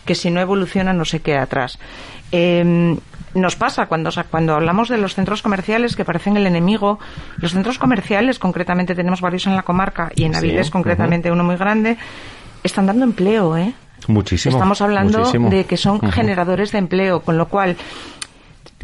que 0.05 0.15
si 0.15 0.31
no 0.31 0.39
evoluciona 0.39 0.93
no 0.93 1.03
se 1.05 1.19
quede 1.19 1.38
atrás. 1.39 1.77
Eh, 2.31 2.95
nos 3.33 3.55
pasa 3.57 3.88
cuando, 3.88 4.11
cuando 4.31 4.55
hablamos 4.55 4.88
de 4.88 4.97
los 4.97 5.13
centros 5.15 5.41
comerciales 5.41 5.97
que 5.97 6.05
parecen 6.05 6.38
el 6.38 6.47
enemigo. 6.47 6.99
Los 7.38 7.51
centros 7.51 7.77
comerciales, 7.77 8.39
concretamente 8.39 8.95
tenemos 8.95 9.19
varios 9.19 9.45
en 9.47 9.57
la 9.57 9.63
comarca 9.63 10.09
y 10.15 10.23
en 10.23 10.31
Sí, 10.33 10.38
Avilés, 10.38 10.69
concretamente 10.69 11.29
uno 11.31 11.43
muy 11.43 11.57
grande, 11.57 11.97
están 12.63 12.85
dando 12.85 13.03
empleo, 13.03 13.57
¿eh? 13.57 13.73
Muchísimo. 14.07 14.55
Estamos 14.55 14.81
hablando 14.81 15.19
muchísimo. 15.19 15.49
de 15.49 15.65
que 15.65 15.77
son 15.77 15.99
generadores 16.11 16.71
de 16.71 16.79
empleo, 16.79 17.21
con 17.21 17.37
lo 17.37 17.47
cual 17.47 17.75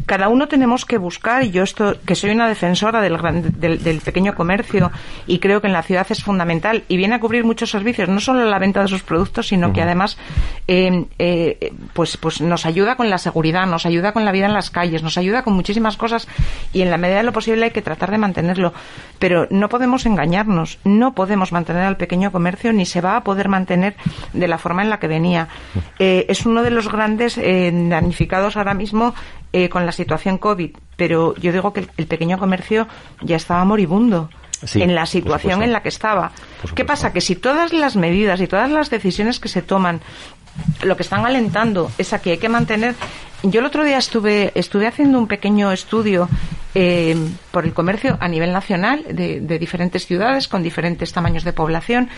cada 0.06 0.28
uno 0.28 0.48
tenemos 0.48 0.84
que 0.84 0.98
buscar, 0.98 1.44
y 1.44 1.50
yo 1.50 1.62
esto, 1.62 1.96
que 2.04 2.14
soy 2.16 2.30
una 2.30 2.48
defensora 2.48 3.00
del, 3.00 3.16
gran- 3.18 3.60
del, 3.60 3.82
del 3.84 4.00
pequeño 4.00 4.34
comercio 4.34 4.90
y 5.26 5.38
creo 5.38 5.60
que 5.60 5.68
en 5.68 5.72
la 5.74 5.82
ciudad 5.82 6.06
es 6.10 6.24
fundamental 6.24 6.82
y 6.88 6.96
viene 6.96 7.14
a 7.14 7.20
cubrir 7.20 7.44
muchos 7.44 7.70
servicios, 7.70 8.08
no 8.08 8.18
solo 8.18 8.44
la 8.44 8.58
venta 8.58 8.82
de 8.82 8.88
sus 8.88 9.02
productos, 9.02 9.46
sino 9.48 9.72
que 9.72 9.80
además 9.82 10.18
eh, 10.66 11.04
eh, 11.18 11.72
pues, 11.92 12.16
pues 12.16 12.40
nos 12.40 12.66
ayuda 12.66 12.96
con 12.96 13.10
la 13.10 13.18
seguridad, 13.18 13.66
nos 13.66 13.86
ayuda 13.86 14.12
con 14.12 14.24
la 14.24 14.32
vida 14.32 14.46
en 14.46 14.54
las 14.54 14.70
calles, 14.70 15.02
nos 15.04 15.18
ayuda 15.18 15.42
con 15.44 15.52
muchísimas 15.54 15.96
cosas 15.96 16.26
y 16.72 16.82
en 16.82 16.90
la 16.90 16.96
medida 16.96 17.18
de 17.18 17.22
lo 17.24 17.32
posible 17.32 17.66
hay 17.66 17.70
que 17.70 17.82
tratar 17.82 18.10
de 18.10 18.18
mantenerlo. 18.18 18.72
Pero 19.20 19.46
no 19.50 19.68
podemos 19.68 20.04
engañarnos, 20.04 20.78
no 20.84 21.14
podemos 21.14 21.52
mantener 21.52 21.84
al 21.84 21.96
pequeño 21.96 22.32
comercio 22.32 22.72
ni 22.72 22.86
se 22.86 23.00
va 23.00 23.16
a 23.16 23.22
poder 23.24 23.48
mantener 23.48 23.94
de 24.32 24.48
la 24.48 24.58
forma 24.58 24.82
en 24.82 24.90
la 24.90 24.98
que 24.98 25.06
venía. 25.06 25.48
Eh, 26.00 26.26
es 26.28 26.44
uno 26.44 26.62
de 26.64 26.70
los 26.70 26.90
grandes 26.90 27.38
eh, 27.38 27.70
damnificados 27.72 28.56
ahora 28.56 28.74
mismo 28.74 29.14
eh, 29.52 29.68
con 29.68 29.86
la 29.86 29.92
situación 29.92 30.38
COVID, 30.38 30.70
pero 30.96 31.34
yo 31.36 31.52
digo 31.52 31.72
que 31.72 31.86
el, 31.96 32.06
pequeño 32.06 32.38
comercio 32.38 32.88
ya 33.22 33.36
estaba 33.36 33.64
moribundo. 33.64 34.30
Sí, 34.64 34.80
en 34.80 34.94
la 34.94 35.06
situación 35.06 35.64
en 35.64 35.72
la 35.72 35.82
que 35.82 35.88
estaba. 35.88 36.30
¿Qué 36.76 36.84
pasa? 36.84 37.12
Que 37.12 37.20
si 37.20 37.34
todas 37.34 37.72
las 37.72 37.96
medidas 37.96 38.40
y 38.40 38.46
todas 38.46 38.70
las 38.70 38.90
decisiones 38.90 39.40
que 39.40 39.48
se 39.48 39.60
toman 39.60 40.00
lo 40.82 40.96
que 40.96 41.02
están 41.02 41.26
alentando 41.26 41.90
es 41.98 42.12
a 42.12 42.20
que 42.20 42.32
hay 42.32 42.38
que 42.38 42.48
mantener. 42.48 42.94
Yo 43.42 43.60
el 43.60 43.66
otro 43.66 43.84
día 43.84 43.98
estuve 43.98 44.52
estuve 44.54 44.86
haciendo 44.86 45.18
un 45.18 45.26
pequeño 45.26 45.72
estudio 45.72 46.28
eh, 46.74 47.16
por 47.50 47.64
el 47.64 47.72
comercio 47.72 48.16
a 48.20 48.28
nivel 48.28 48.52
nacional 48.52 49.04
de, 49.08 49.40
de 49.40 49.58
diferentes 49.58 50.06
ciudades 50.06 50.48
con 50.48 50.62
diferentes 50.62 51.12
tamaños 51.12 51.44
de 51.44 51.52
población 51.52 52.08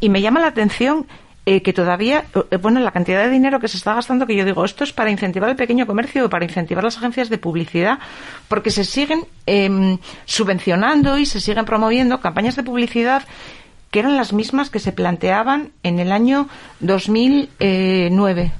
y 0.00 0.08
me 0.08 0.20
llama 0.20 0.40
la 0.40 0.48
atención 0.48 1.06
eh, 1.50 1.62
que 1.62 1.72
todavía, 1.72 2.26
eh, 2.50 2.58
bueno, 2.58 2.78
la 2.78 2.90
cantidad 2.90 3.24
de 3.24 3.30
dinero 3.30 3.58
que 3.58 3.68
se 3.68 3.78
está 3.78 3.94
gastando, 3.94 4.26
que 4.26 4.36
yo 4.36 4.44
digo, 4.44 4.66
esto 4.66 4.84
es 4.84 4.92
para 4.92 5.10
incentivar 5.10 5.48
el 5.48 5.56
pequeño 5.56 5.86
comercio 5.86 6.26
o 6.26 6.28
para 6.28 6.44
incentivar 6.44 6.84
las 6.84 6.98
agencias 6.98 7.30
de 7.30 7.38
publicidad, 7.38 8.00
porque 8.48 8.70
se 8.70 8.84
siguen 8.84 9.24
em, 9.46 9.96
subvencionando 10.26 11.16
y 11.16 11.24
se 11.24 11.40
siguen 11.40 11.64
promoviendo 11.64 12.20
campañas 12.20 12.54
de 12.54 12.64
publicidad 12.64 13.22
que 13.90 14.00
eran 14.00 14.18
las 14.18 14.34
mismas 14.34 14.68
que 14.68 14.78
se 14.78 14.92
planteaban 14.92 15.72
en 15.82 16.00
el 16.00 16.12
año 16.12 16.50
2009 16.80 18.52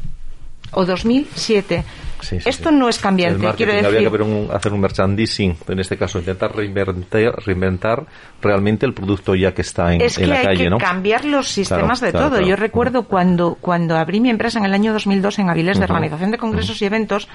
o 0.70 0.86
2007. 0.86 1.84
Sí, 2.20 2.40
sí, 2.40 2.48
Esto 2.48 2.70
sí. 2.70 2.74
no 2.74 2.88
es 2.88 2.98
cambiante, 2.98 3.46
quiero 3.56 3.72
Habría 3.72 3.88
decir. 3.90 4.00
que 4.00 4.06
haber 4.06 4.22
un- 4.22 4.48
hacer 4.52 4.72
un 4.72 4.80
merchandising, 4.80 5.56
en 5.68 5.78
este 5.78 5.96
caso, 5.96 6.18
intentar 6.18 6.54
reinventar, 6.54 7.34
reinventar 7.46 8.04
realmente 8.42 8.86
el 8.86 8.92
producto 8.94 9.34
ya 9.34 9.54
que 9.54 9.62
está 9.62 9.94
en, 9.94 10.00
es 10.00 10.16
en 10.18 10.24
que 10.24 10.26
la 10.28 10.36
hay 10.38 10.44
calle, 10.44 10.64
que 10.64 10.70
¿no? 10.70 10.78
cambiar 10.78 11.24
los 11.24 11.48
sistemas 11.48 12.00
Claro, 12.00 12.06
de 12.06 12.10
claro, 12.12 12.26
todo. 12.26 12.36
claro. 12.38 12.46
Yo 12.48 12.56
recuerdo 12.56 13.02
cuando, 13.04 13.54
cuando 13.60 13.96
abrí 13.96 14.20
mi 14.20 14.30
empresa 14.30 14.58
en 14.58 14.64
el 14.64 14.74
año 14.74 14.92
2002 14.92 15.38
en 15.38 15.50
Avilés 15.50 15.78
de. 15.78 15.84
Organización 15.84 16.30
de 16.32 16.38
Congresos 16.38 16.82
y 16.82 16.84
Eventos, 16.86 17.28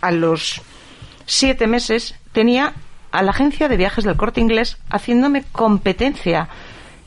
a 0.00 0.10
los 0.12 0.60
siete 1.26 1.66
meses 1.66 2.14
tenía 2.32 2.72
a 3.10 3.22
la 3.22 3.30
agencia 3.32 3.68
de 3.68 3.76
viajes 3.76 4.04
del 4.04 4.16
corte 4.16 4.40
inglés 4.40 4.78
haciéndome 4.90 5.44
competencia. 5.52 6.48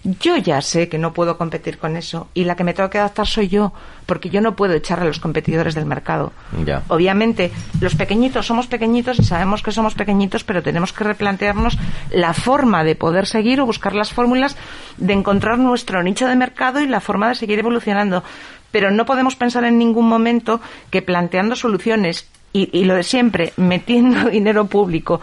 Yo 0.06 0.38
ya 0.38 0.62
sé 0.62 0.88
que 0.88 1.00
no 1.00 1.13
puedo 1.13 1.36
competir 1.36 1.80
con 1.80 1.98
eso 1.98 2.28
y 2.36 2.44
la 2.44 2.56
que 2.56 2.63
me 2.63 2.76
tengo 2.76 2.91
que 2.91 3.00
adaptar 3.00 3.26
soy 3.26 3.48
yo, 3.48 3.74
porque 4.06 4.30
yo 4.30 4.39
no 4.39 4.56
puedo 4.56 4.76
echar 4.76 5.00
a 5.00 5.04
los 5.04 5.20
competidores 5.20 5.74
del 5.74 5.88
mercado. 5.88 6.32
Ya. 6.63 6.84
Obviamente, 6.89 7.52
los 7.82 7.96
pequeñitos 7.96 8.46
somos 8.46 8.68
pequeñitos 8.68 9.18
y 9.18 9.24
sabemos 9.24 9.63
que 9.63 9.72
somos 9.72 9.96
pequeñitos, 9.96 10.44
pero 10.44 10.62
tenemos 10.62 10.94
que 10.94 11.06
replantearnos 11.06 11.80
la 12.12 12.34
forma 12.34 12.84
de 12.84 12.96
poder 12.96 13.26
seguir 13.26 13.60
o 13.60 13.65
buscar 13.65 13.96
las 13.96 14.13
fórmulas 14.13 14.56
de 14.98 15.13
encontrar 15.13 15.58
nuestro 15.58 16.04
nicho 16.04 16.28
de 16.28 16.36
mercado 16.36 16.82
y 16.82 16.88
la 16.88 17.00
forma 17.02 17.30
de 17.30 17.36
seguir 17.36 17.58
evolucionando. 17.58 18.24
Pero 18.72 18.91
no 18.91 19.08
podemos 19.08 19.36
pensar 19.36 19.63
en 19.63 19.80
ningún 19.80 20.08
momento 20.08 20.62
que 20.91 21.02
planteando 21.02 21.56
soluciones 21.56 22.30
y, 22.54 22.70
y 22.78 22.86
lo 22.86 22.94
de 22.94 23.04
siempre, 23.04 23.54
metiendo 23.58 24.30
dinero 24.30 24.68
público 24.68 25.20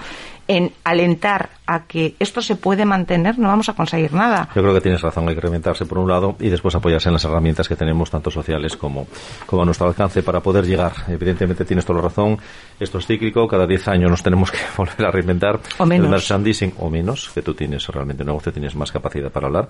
en 0.48 0.72
alentar 0.84 1.50
a 1.66 1.86
que 1.86 2.14
esto 2.18 2.42
se 2.42 2.56
puede 2.56 2.84
mantener, 2.84 3.38
no 3.38 3.48
vamos 3.48 3.68
a 3.68 3.74
conseguir 3.74 4.12
nada. 4.12 4.48
Yo 4.54 4.62
creo 4.62 4.74
que 4.74 4.80
tienes 4.80 5.00
razón, 5.00 5.28
hay 5.28 5.34
que 5.34 5.40
reinventarse 5.40 5.86
por 5.86 5.98
un 5.98 6.08
lado 6.08 6.36
y 6.40 6.48
después 6.48 6.74
apoyarse 6.74 7.08
en 7.08 7.14
las 7.14 7.24
herramientas 7.24 7.68
que 7.68 7.76
tenemos, 7.76 8.10
tanto 8.10 8.30
sociales 8.30 8.76
como, 8.76 9.06
como 9.46 9.62
a 9.62 9.64
nuestro 9.64 9.86
alcance, 9.86 10.22
para 10.22 10.40
poder 10.40 10.66
llegar. 10.66 10.92
Evidentemente 11.08 11.64
tienes 11.64 11.84
toda 11.84 12.00
la 12.00 12.08
razón, 12.08 12.38
esto 12.78 12.98
es 12.98 13.06
cíclico, 13.06 13.46
cada 13.46 13.66
10 13.66 13.88
años 13.88 14.10
nos 14.10 14.22
tenemos 14.22 14.50
que 14.50 14.58
volver 14.76 15.06
a 15.06 15.10
reinventar. 15.10 15.60
O 15.78 15.86
menos. 15.86 16.06
El 16.06 16.10
merchandising, 16.10 16.74
o 16.78 16.90
menos, 16.90 17.30
que 17.32 17.42
tú 17.42 17.54
tienes 17.54 17.86
realmente 17.88 18.22
un 18.22 18.28
negocio, 18.28 18.52
tienes 18.52 18.74
más 18.74 18.90
capacidad 18.90 19.30
para 19.30 19.46
hablar. 19.46 19.68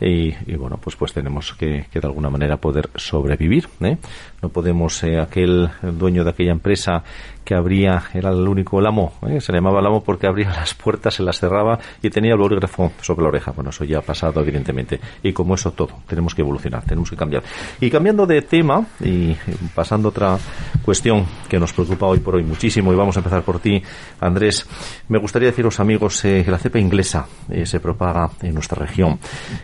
Y, 0.00 0.34
y 0.46 0.56
bueno, 0.56 0.78
pues 0.80 0.96
pues 0.96 1.12
tenemos 1.12 1.54
que, 1.54 1.86
que 1.92 2.00
de 2.00 2.06
alguna 2.06 2.30
manera 2.30 2.56
poder 2.56 2.90
sobrevivir. 2.96 3.68
¿eh? 3.80 3.98
No 4.42 4.48
podemos, 4.48 5.02
eh, 5.04 5.20
aquel 5.20 5.70
dueño 5.82 6.24
de 6.24 6.30
aquella 6.30 6.52
empresa 6.52 7.02
que 7.44 7.54
abría, 7.54 8.04
era 8.14 8.30
el 8.30 8.48
único 8.48 8.80
lamo, 8.80 9.12
¿eh? 9.28 9.40
se 9.40 9.52
le 9.52 9.58
llamaba 9.58 9.82
lamo 9.82 10.02
porque 10.02 10.26
abría 10.26 10.48
las 10.48 10.74
puertas, 10.74 11.14
se 11.14 11.22
las 11.22 11.38
cerraba 11.38 11.78
y 12.02 12.10
tenía 12.10 12.32
el 12.32 12.38
bolígrafo 12.38 12.92
sobre 13.00 13.22
la 13.22 13.28
oreja. 13.28 13.52
Bueno, 13.52 13.70
eso 13.70 13.84
ya 13.84 13.98
ha 13.98 14.02
pasado, 14.02 14.40
evidentemente. 14.40 14.98
Y 15.22 15.32
como 15.32 15.54
eso 15.54 15.72
todo, 15.72 16.00
tenemos 16.06 16.34
que 16.34 16.42
evolucionar, 16.42 16.82
tenemos 16.84 17.10
que 17.10 17.16
cambiar. 17.16 17.42
Y 17.80 17.90
cambiando 17.90 18.26
de 18.26 18.42
tema 18.42 18.86
y 19.00 19.36
pasando 19.74 20.08
a 20.08 20.10
otra 20.10 20.38
cuestión 20.84 21.26
que 21.48 21.58
nos 21.58 21.72
preocupa 21.72 22.06
hoy 22.06 22.20
por 22.20 22.36
hoy 22.36 22.44
muchísimo, 22.44 22.92
y 22.92 22.96
vamos 22.96 23.16
a 23.16 23.20
empezar 23.20 23.42
por 23.42 23.60
ti, 23.60 23.82
Andrés, 24.20 24.66
me 25.08 25.18
gustaría 25.18 25.48
deciros, 25.48 25.80
amigos, 25.80 26.24
eh, 26.24 26.42
que 26.44 26.50
la 26.50 26.58
cepa 26.58 26.78
inglesa 26.78 27.26
eh, 27.48 27.66
se 27.66 27.80
propaga 27.80 28.30
en 28.42 28.54
nuestra 28.54 28.78
región 28.78 29.18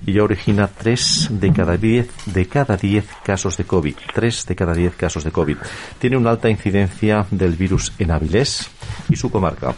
y 0.06 0.12
ya 0.12 0.22
origina 0.22 0.68
tres 0.68 1.28
de 1.30 1.52
cada 1.52 1.76
diez, 1.76 2.10
de 2.26 2.46
cada 2.46 2.76
diez 2.76 3.06
casos 3.24 3.56
de 3.56 3.64
COVID. 3.64 3.94
Tres 4.14 4.46
de 4.46 4.54
cada 4.54 4.74
diez 4.74 4.94
casos 4.96 5.24
de 5.24 5.30
COVID. 5.30 5.56
Tiene 5.98 6.16
una 6.16 6.30
alta 6.30 6.50
incidencia 6.50 7.26
del 7.30 7.56
virus 7.56 7.69
en 7.98 8.10
Avilés 8.10 8.68
y 9.08 9.16
su 9.16 9.30
comarca 9.30 9.74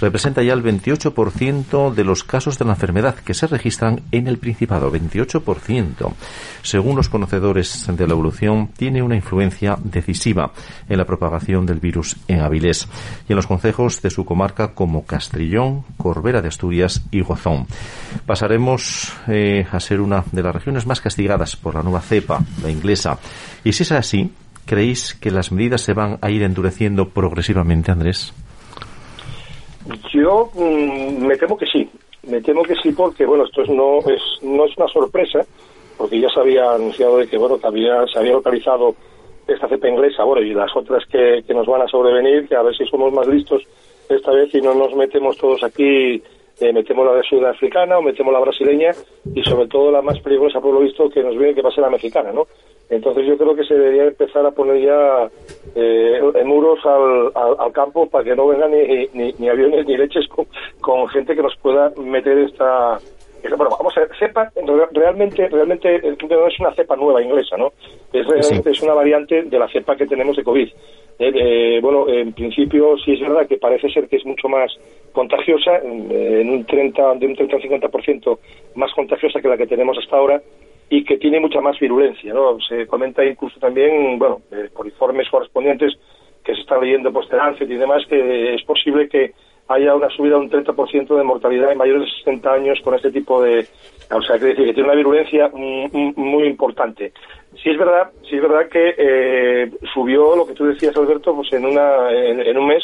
representa 0.00 0.42
ya 0.42 0.52
el 0.52 0.62
28% 0.62 1.94
de 1.94 2.04
los 2.04 2.24
casos 2.24 2.58
de 2.58 2.64
la 2.64 2.72
enfermedad 2.72 3.14
que 3.14 3.34
se 3.34 3.46
registran 3.46 4.02
en 4.12 4.26
el 4.26 4.38
Principado. 4.38 4.92
28%. 4.92 6.12
Según 6.62 6.96
los 6.96 7.08
conocedores 7.08 7.86
de 7.86 8.06
la 8.06 8.12
evolución, 8.12 8.68
tiene 8.76 9.02
una 9.02 9.16
influencia 9.16 9.78
decisiva 9.82 10.52
en 10.88 10.98
la 10.98 11.04
propagación 11.04 11.66
del 11.66 11.80
virus 11.80 12.16
en 12.28 12.40
Avilés 12.40 12.88
y 13.28 13.32
en 13.32 13.36
los 13.36 13.46
concejos 13.46 14.02
de 14.02 14.10
su 14.10 14.24
comarca 14.24 14.74
como 14.74 15.04
Castrillón, 15.04 15.84
Corbera 15.96 16.42
de 16.42 16.48
Asturias 16.48 17.02
y 17.10 17.20
Gozón. 17.20 17.66
Pasaremos 18.26 19.12
eh, 19.28 19.66
a 19.70 19.80
ser 19.80 20.00
una 20.00 20.24
de 20.32 20.42
las 20.42 20.54
regiones 20.54 20.86
más 20.86 21.00
castigadas 21.00 21.56
por 21.56 21.74
la 21.74 21.82
nueva 21.82 22.00
cepa, 22.00 22.40
la 22.62 22.70
inglesa. 22.70 23.18
Y 23.62 23.72
si 23.72 23.84
es 23.84 23.92
así, 23.92 24.30
¿creéis 24.66 25.14
que 25.14 25.30
las 25.30 25.52
medidas 25.52 25.82
se 25.82 25.94
van 25.94 26.18
a 26.20 26.30
ir 26.30 26.42
endureciendo 26.42 27.08
progresivamente, 27.08 27.90
Andrés? 27.90 28.32
Yo 30.12 30.50
mm, 30.54 31.26
me 31.26 31.36
temo 31.36 31.56
que 31.56 31.66
sí, 31.66 31.90
me 32.26 32.40
temo 32.40 32.62
que 32.62 32.74
sí 32.76 32.92
porque 32.92 33.26
bueno 33.26 33.44
esto 33.44 33.64
no 33.66 33.98
es 34.00 34.22
no 34.42 34.64
es 34.64 34.76
una 34.76 34.88
sorpresa 34.88 35.40
porque 35.96 36.20
ya 36.20 36.28
se 36.28 36.40
había 36.40 36.72
anunciado 36.72 37.18
de 37.18 37.28
que 37.28 37.38
bueno 37.38 37.58
que 37.58 37.66
había, 37.66 38.06
se 38.06 38.18
había 38.18 38.32
localizado 38.32 38.94
esta 39.46 39.68
cepa 39.68 39.88
inglesa 39.88 40.24
bueno 40.24 40.42
y 40.42 40.54
las 40.54 40.74
otras 40.74 41.04
que, 41.06 41.42
que 41.46 41.54
nos 41.54 41.66
van 41.66 41.82
a 41.82 41.88
sobrevenir 41.88 42.48
que 42.48 42.56
a 42.56 42.62
ver 42.62 42.74
si 42.76 42.86
somos 42.86 43.12
más 43.12 43.26
listos 43.26 43.62
esta 44.08 44.32
vez 44.32 44.54
y 44.54 44.60
no 44.60 44.74
nos 44.74 44.94
metemos 44.94 45.36
todos 45.36 45.62
aquí 45.62 46.22
eh, 46.60 46.72
metemos 46.72 47.04
la 47.04 47.14
de 47.14 47.22
sudafricana 47.24 47.98
o 47.98 48.02
metemos 48.02 48.32
la 48.32 48.40
brasileña 48.40 48.92
y 49.34 49.42
sobre 49.42 49.66
todo 49.68 49.90
la 49.90 50.02
más 50.02 50.18
peligrosa 50.20 50.60
por 50.60 50.72
lo 50.72 50.80
visto 50.80 51.10
que 51.10 51.22
nos 51.22 51.36
viene 51.36 51.54
que 51.54 51.62
va 51.62 51.68
a 51.68 51.72
ser 51.72 51.82
la 51.82 51.90
mexicana 51.90 52.32
no 52.32 52.46
entonces 52.90 53.26
yo 53.26 53.36
creo 53.38 53.54
que 53.54 53.64
se 53.64 53.74
debería 53.74 54.04
empezar 54.04 54.44
a 54.44 54.50
poner 54.50 54.82
ya 54.82 55.30
eh, 55.74 56.20
muros 56.44 56.78
al, 56.84 57.32
al, 57.58 57.72
campo 57.72 58.08
para 58.08 58.24
que 58.24 58.36
no 58.36 58.46
vengan 58.46 58.70
ni, 58.70 59.32
ni, 59.38 59.48
aviones 59.48 59.86
ni 59.86 59.96
leches 59.96 60.26
con, 60.80 61.08
gente 61.08 61.34
que 61.34 61.42
nos 61.42 61.56
pueda 61.56 61.92
meter 61.96 62.38
esta, 62.38 62.98
bueno, 63.56 63.70
vamos 63.70 63.96
a 63.96 64.00
ver, 64.00 64.10
cepa 64.18 64.52
realmente 64.92 65.48
realmente 65.48 66.00
no 66.28 66.46
es 66.46 66.60
una 66.60 66.74
cepa 66.74 66.96
nueva 66.96 67.22
inglesa, 67.22 67.56
¿no? 67.56 67.72
Es 68.12 68.26
realmente 68.26 68.70
es 68.70 68.82
una 68.82 68.94
variante 68.94 69.42
de 69.42 69.58
la 69.58 69.68
cepa 69.68 69.96
que 69.96 70.06
tenemos 70.06 70.36
de 70.36 70.44
COVID. 70.44 70.68
Eh, 71.18 71.32
eh, 71.34 71.78
bueno, 71.80 72.08
en 72.08 72.32
principio 72.32 72.96
sí 72.98 73.12
es 73.12 73.20
verdad 73.20 73.46
que 73.46 73.56
parece 73.56 73.88
ser 73.88 74.08
que 74.08 74.16
es 74.16 74.26
mucho 74.26 74.48
más 74.48 74.72
contagiosa, 75.12 75.78
en 75.78 76.50
un 76.50 76.64
30 76.66 77.14
de 77.14 77.26
un 77.26 77.36
30 77.36 77.56
al 77.56 77.62
50% 77.62 78.38
más 78.74 78.92
contagiosa 78.92 79.40
que 79.40 79.48
la 79.48 79.56
que 79.56 79.66
tenemos 79.66 79.96
hasta 79.96 80.16
ahora 80.16 80.42
y 80.88 81.04
que 81.04 81.18
tiene 81.18 81.40
mucha 81.40 81.60
más 81.60 81.78
virulencia. 81.78 82.32
¿no? 82.32 82.58
Se 82.60 82.86
comenta 82.86 83.24
incluso 83.24 83.58
también, 83.58 84.18
bueno, 84.18 84.40
por 84.74 84.86
informes 84.86 85.28
correspondientes 85.30 85.94
que 86.44 86.54
se 86.54 86.60
están 86.60 86.80
leyendo 86.80 87.12
por 87.12 87.32
Lancet 87.32 87.70
y 87.70 87.76
demás, 87.76 88.02
que 88.08 88.54
es 88.54 88.62
posible 88.64 89.08
que 89.08 89.32
haya 89.68 89.94
una 89.94 90.10
subida 90.10 90.34
de 90.34 90.40
un 90.40 90.50
30% 90.50 91.16
de 91.16 91.22
mortalidad 91.22 91.72
en 91.72 91.78
mayores 91.78 92.02
de 92.02 92.10
60 92.18 92.52
años 92.52 92.78
con 92.84 92.94
este 92.94 93.10
tipo 93.10 93.42
de... 93.42 93.66
O 94.10 94.20
sea, 94.20 94.38
que 94.38 94.46
decir 94.46 94.66
que 94.66 94.74
tiene 94.74 94.90
una 94.90 94.96
virulencia 94.96 95.50
muy 95.54 96.46
importante. 96.46 97.12
Sí 97.62 97.70
es 97.70 97.78
verdad, 97.78 98.10
sí 98.28 98.36
es 98.36 98.42
verdad 98.42 98.68
que 98.68 98.94
eh, 98.98 99.70
subió 99.94 100.36
lo 100.36 100.46
que 100.46 100.52
tú 100.52 100.66
decías, 100.66 100.94
Alberto, 100.96 101.34
pues 101.34 101.50
en, 101.54 101.64
una, 101.64 102.10
en 102.12 102.58
un 102.58 102.66
mes 102.66 102.82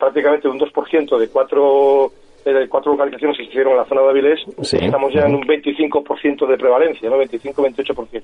prácticamente 0.00 0.48
un 0.48 0.58
2% 0.58 1.18
de 1.18 1.28
cuatro 1.28 2.12
de 2.44 2.68
cuatro 2.68 2.92
localizaciones 2.92 3.36
que 3.36 3.44
se 3.44 3.50
hicieron 3.50 3.72
en 3.72 3.78
la 3.78 3.84
zona 3.84 4.02
de 4.02 4.08
Avilés, 4.10 4.40
estamos 4.58 5.12
ya 5.12 5.26
en 5.26 5.34
un 5.34 5.42
25% 5.42 6.46
de 6.46 6.56
prevalencia, 6.56 7.10
¿no? 7.10 7.18
25-28%. 7.18 8.22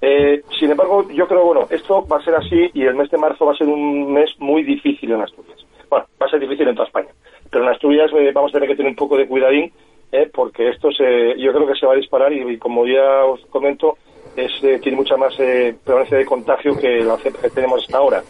Eh, 0.00 0.42
sin 0.58 0.70
embargo, 0.70 1.08
yo 1.10 1.26
creo, 1.26 1.44
bueno, 1.44 1.66
esto 1.70 2.06
va 2.06 2.18
a 2.18 2.24
ser 2.24 2.34
así 2.34 2.70
y 2.74 2.82
el 2.82 2.94
mes 2.94 3.10
de 3.10 3.18
marzo 3.18 3.46
va 3.46 3.52
a 3.52 3.56
ser 3.56 3.66
un 3.66 4.12
mes 4.12 4.30
muy 4.38 4.62
difícil 4.62 5.10
en 5.12 5.22
Asturias. 5.22 5.58
Bueno, 5.90 6.06
va 6.20 6.26
a 6.26 6.30
ser 6.30 6.40
difícil 6.40 6.68
en 6.68 6.74
toda 6.74 6.86
España, 6.86 7.08
pero 7.50 7.64
en 7.64 7.70
Asturias 7.70 8.10
eh, 8.14 8.30
vamos 8.32 8.50
a 8.52 8.54
tener 8.54 8.68
que 8.68 8.76
tener 8.76 8.90
un 8.90 8.96
poco 8.96 9.16
de 9.16 9.26
cuidadín, 9.26 9.72
eh, 10.12 10.30
porque 10.32 10.68
esto 10.68 10.90
se, 10.92 11.38
yo 11.38 11.52
creo 11.52 11.66
que 11.66 11.78
se 11.78 11.86
va 11.86 11.94
a 11.94 11.96
disparar 11.96 12.32
y, 12.32 12.58
como 12.58 12.86
ya 12.86 13.24
os 13.24 13.40
comento, 13.46 13.96
es, 14.36 14.52
eh, 14.62 14.78
tiene 14.80 14.96
mucha 14.96 15.16
más 15.16 15.34
prevalencia 15.36 16.18
de 16.18 16.24
contagio 16.24 16.76
que 16.76 17.00
la 17.00 17.16
que 17.16 17.30
tenemos 17.50 17.82
hasta 17.82 17.98
ahora. 17.98 18.22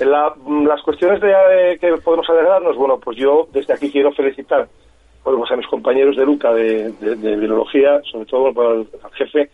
Mm, 0.00 0.66
las 0.66 0.80
cuestiones 0.82 1.20
de, 1.20 1.76
que 1.78 1.94
podemos 2.02 2.28
alegrarnos, 2.30 2.76
bueno, 2.76 2.98
pues 2.98 3.18
yo 3.18 3.48
desde 3.52 3.74
aquí 3.74 3.90
quiero 3.90 4.12
felicitar 4.12 4.68
pues 5.22 5.50
a 5.50 5.56
mis 5.56 5.66
compañeros 5.66 6.16
de 6.16 6.24
Luca 6.24 6.52
de, 6.54 6.92
de, 6.92 7.36
virología, 7.36 8.00
sobre 8.10 8.24
todo 8.24 8.46
al, 8.46 8.86
jefe, 9.12 9.50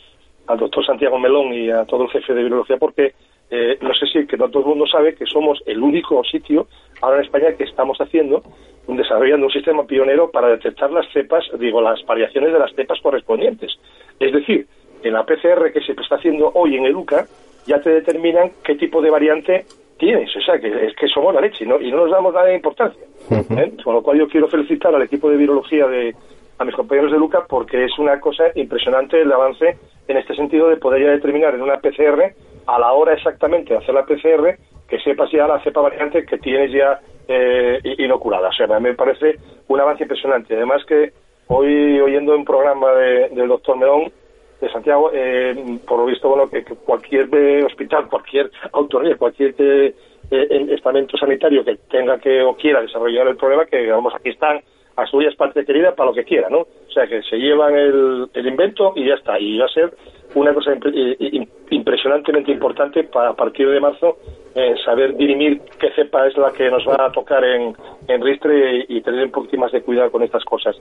al 0.46 0.58
doctor 0.58 0.86
Santiago 0.86 1.18
Melón 1.18 1.52
y 1.52 1.70
a 1.70 1.84
todo 1.84 2.04
el 2.04 2.10
jefe 2.10 2.34
de 2.34 2.44
virología, 2.44 2.76
porque 2.76 3.14
eh, 3.50 3.76
no 3.80 3.92
sé 3.94 4.06
si 4.06 4.26
que 4.28 4.36
no 4.36 4.48
todo 4.48 4.62
el 4.62 4.68
mundo 4.68 4.86
sabe 4.86 5.16
que 5.16 5.26
somos 5.26 5.60
el 5.66 5.82
único 5.82 6.22
sitio 6.22 6.68
ahora 7.02 7.18
en 7.18 7.24
España 7.24 7.56
que 7.58 7.64
estamos 7.64 7.98
haciendo, 7.98 8.44
desarrollando 8.86 9.46
un 9.46 9.52
sistema 9.52 9.84
pionero 9.84 10.30
para 10.30 10.48
detectar 10.48 10.92
las 10.92 11.10
cepas, 11.12 11.44
digo, 11.58 11.80
las 11.80 12.04
variaciones 12.06 12.52
de 12.52 12.58
las 12.60 12.72
cepas 12.72 13.00
correspondientes. 13.02 13.76
Es 14.20 14.32
decir, 14.32 14.68
en 15.02 15.12
la 15.12 15.24
PCR 15.24 15.72
que 15.72 15.80
se 15.80 15.92
está 15.92 16.14
haciendo 16.14 16.52
hoy 16.54 16.76
en 16.76 16.86
EDUCA, 16.86 17.26
ya 17.66 17.80
te 17.80 17.90
determinan 17.90 18.52
qué 18.62 18.76
tipo 18.76 19.02
de 19.02 19.10
variante 19.10 19.66
tienes, 19.98 20.34
o 20.36 20.40
sea, 20.40 20.58
que 20.58 20.68
es 20.86 20.94
que 20.94 21.08
somos 21.08 21.34
la 21.34 21.40
leche 21.40 21.64
¿no? 21.64 21.80
y 21.80 21.90
no 21.90 21.98
nos 21.98 22.10
damos 22.10 22.34
nada 22.34 22.46
de 22.46 22.56
importancia. 22.56 23.02
¿eh? 23.30 23.72
Con 23.82 23.94
lo 23.94 24.02
cual 24.02 24.18
yo 24.18 24.28
quiero 24.28 24.48
felicitar 24.48 24.94
al 24.94 25.02
equipo 25.02 25.30
de 25.30 25.36
virología 25.36 25.86
de 25.86 26.14
a 26.58 26.64
mis 26.64 26.74
compañeros 26.74 27.12
de 27.12 27.18
Luca 27.18 27.44
porque 27.46 27.84
es 27.84 27.98
una 27.98 28.18
cosa 28.18 28.44
impresionante 28.54 29.20
el 29.20 29.30
avance 29.30 29.76
en 30.08 30.16
este 30.16 30.34
sentido 30.34 30.68
de 30.68 30.76
poder 30.76 31.02
ya 31.02 31.10
determinar 31.10 31.54
en 31.54 31.62
una 31.62 31.78
PCR 31.78 32.34
a 32.66 32.78
la 32.78 32.92
hora 32.92 33.12
exactamente 33.12 33.74
de 33.74 33.78
hacer 33.78 33.94
la 33.94 34.06
PCR 34.06 34.56
que 34.88 34.98
sepas 35.00 35.30
ya 35.30 35.46
la 35.46 35.62
cepa 35.62 35.80
variante 35.80 36.24
que 36.24 36.38
tienes 36.38 36.72
ya 36.72 37.00
eh, 37.28 37.80
inoculada. 37.98 38.48
O 38.48 38.52
sea, 38.52 38.66
a 38.66 38.80
mí 38.80 38.88
me 38.88 38.94
parece 38.94 39.36
un 39.68 39.80
avance 39.80 40.04
impresionante. 40.04 40.54
Además 40.54 40.84
que 40.86 41.12
hoy 41.48 42.00
oyendo 42.00 42.34
un 42.34 42.44
programa 42.44 42.92
del 42.92 43.48
doctor 43.48 43.76
Melón 43.76 44.12
de 44.60 44.70
Santiago, 44.70 45.10
eh, 45.12 45.78
por 45.86 45.98
lo 45.98 46.06
visto, 46.06 46.28
bueno, 46.28 46.48
que, 46.48 46.64
cualquier 46.64 47.28
eh, 47.34 47.64
hospital, 47.64 48.08
cualquier 48.08 48.50
autoridad, 48.72 49.18
cualquier 49.18 49.54
eh, 49.58 49.94
estamento 50.30 51.16
sanitario 51.16 51.64
que 51.64 51.76
tenga 51.90 52.18
que 52.18 52.42
o 52.42 52.54
quiera 52.56 52.80
desarrollar 52.80 53.28
el 53.28 53.36
problema, 53.36 53.66
que 53.66 53.90
vamos, 53.90 54.14
aquí 54.14 54.30
están 54.30 54.60
Asturias 54.96 55.34
parte 55.36 55.64
querida 55.66 55.94
para 55.94 56.08
lo 56.08 56.14
que 56.14 56.24
quiera, 56.24 56.48
¿no? 56.48 56.60
O 56.60 56.90
sea, 56.92 57.06
que 57.06 57.22
se 57.22 57.36
llevan 57.36 57.74
el, 57.74 58.30
invento 58.34 58.94
y 58.96 59.06
ya 59.06 59.14
está. 59.14 59.38
Y 59.38 59.58
va 59.58 59.66
a 59.66 59.68
ser 59.68 59.92
una 60.34 60.54
cosa 60.54 60.72
impresionantemente 61.68 62.50
importante 62.50 63.04
para 63.04 63.30
a 63.30 63.36
partir 63.36 63.68
de 63.68 63.78
marzo 63.78 64.16
saber 64.86 65.14
dirimir 65.14 65.60
qué 65.78 65.90
cepa 65.90 66.26
es 66.26 66.36
la 66.38 66.50
que 66.50 66.70
nos 66.70 66.88
va 66.88 67.04
a 67.04 67.12
tocar 67.12 67.44
en, 67.44 67.76
en 68.08 68.22
Ristre 68.22 68.86
y, 68.88 68.96
y 68.96 69.00
tener 69.02 69.26
un 69.26 69.32
poquito 69.32 69.58
más 69.58 69.72
de 69.72 69.82
cuidado 69.82 70.10
con 70.10 70.22
estas 70.22 70.42
cosas. 70.44 70.74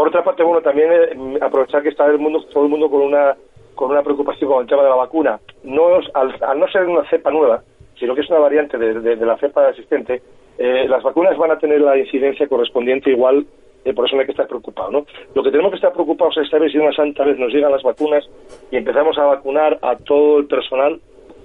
Por 0.00 0.08
otra 0.08 0.24
parte, 0.24 0.42
bueno, 0.42 0.62
también 0.62 0.90
eh, 0.90 1.38
aprovechar 1.42 1.82
que 1.82 1.90
está 1.90 2.06
el 2.06 2.18
mundo, 2.18 2.42
todo 2.50 2.64
el 2.64 2.70
mundo 2.70 2.88
con 2.88 3.02
una 3.02 3.36
con 3.74 3.90
una 3.90 4.02
preocupación 4.02 4.50
con 4.50 4.62
el 4.62 4.66
tema 4.66 4.82
de 4.82 4.88
la 4.88 4.94
vacuna. 4.94 5.38
No 5.62 5.96
al, 6.14 6.58
no 6.58 6.68
ser 6.68 6.86
una 6.86 7.04
cepa 7.10 7.30
nueva, 7.30 7.62
sino 7.98 8.14
que 8.14 8.22
es 8.22 8.30
una 8.30 8.38
variante 8.38 8.78
de, 8.78 9.16
la 9.16 9.36
cepa 9.36 9.68
existente, 9.68 10.22
eh, 10.56 10.86
las 10.88 11.02
vacunas 11.02 11.36
van 11.36 11.50
a 11.50 11.58
tener 11.58 11.82
la 11.82 11.98
incidencia 11.98 12.48
correspondiente 12.48 13.10
igual, 13.10 13.44
eh, 13.84 13.92
por 13.92 14.06
eso 14.06 14.16
no 14.16 14.20
hay 14.20 14.26
que 14.26 14.32
estar 14.32 14.48
preocupado. 14.48 14.90
¿no? 14.90 15.06
Lo 15.34 15.42
que 15.42 15.50
tenemos 15.50 15.70
que 15.70 15.76
estar 15.76 15.92
preocupados 15.92 16.34
es 16.38 16.48
saber 16.48 16.72
si 16.72 16.78
una 16.78 16.94
santa 16.94 17.22
vez 17.24 17.38
nos 17.38 17.52
llegan 17.52 17.70
las 17.70 17.82
vacunas 17.82 18.26
y 18.70 18.78
empezamos 18.78 19.18
a 19.18 19.26
vacunar 19.26 19.78
a 19.82 19.96
todo 19.96 20.38
el 20.38 20.46
personal 20.46 20.98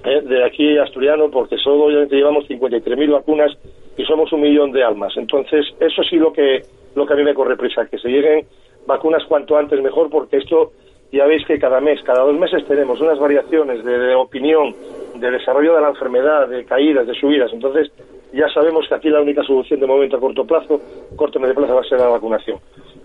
de 0.06 0.46
aquí 0.46 0.78
asturiano, 0.78 1.30
porque 1.30 1.58
solo 1.58 1.90
llevamos 2.06 2.48
53.000 2.48 3.12
vacunas 3.12 3.52
y 3.98 4.06
somos 4.06 4.32
un 4.32 4.40
millón 4.40 4.72
de 4.72 4.82
almas. 4.82 5.18
Entonces, 5.18 5.66
eso 5.82 6.04
sí 6.04 6.16
lo 6.16 6.32
que 6.32 6.64
lo 6.96 7.06
que 7.06 7.14
a 7.14 7.16
mí 7.16 7.24
me 7.24 7.34
corre 7.34 7.58
prisa, 7.58 7.86
que 7.86 7.98
se 7.98 8.10
lleguen 8.10 8.46
vacunas 8.88 9.24
cuanto 9.26 9.58
antes 9.58 9.82
mejor, 9.82 10.10
porque 10.10 10.38
esto 10.38 10.72
ya 11.12 11.26
veis 11.26 11.46
que 11.46 11.60
cada 11.60 11.80
mes, 11.80 12.02
cada 12.04 12.24
dos 12.24 12.38
meses 12.38 12.66
tenemos 12.66 13.00
unas 13.00 13.20
variaciones 13.20 13.84
de, 13.84 14.16
opinión, 14.16 14.76
de 15.16 15.32
desarrollo 15.32 15.76
de 15.76 15.82
la 15.82 15.90
enfermedad, 15.90 16.48
de 16.48 16.66
caídas, 16.66 17.08
de 17.08 17.14
subidas. 17.14 17.52
Entonces, 17.54 17.92
ya 18.34 18.50
sabemos 18.50 18.88
que 18.88 18.96
aquí 18.96 19.10
la 19.10 19.22
única 19.22 19.44
solución 19.44 19.80
de 19.80 19.88
momento 19.88 20.18
a 20.18 20.20
corto 20.20 20.46
plazo, 20.46 20.82
corto 21.16 21.40
medio 21.40 21.56
plazo, 21.56 21.76
va 21.76 21.82
a 21.82 21.86
ser 21.86 22.00
la 22.00 22.08
vacunación. 22.08 22.60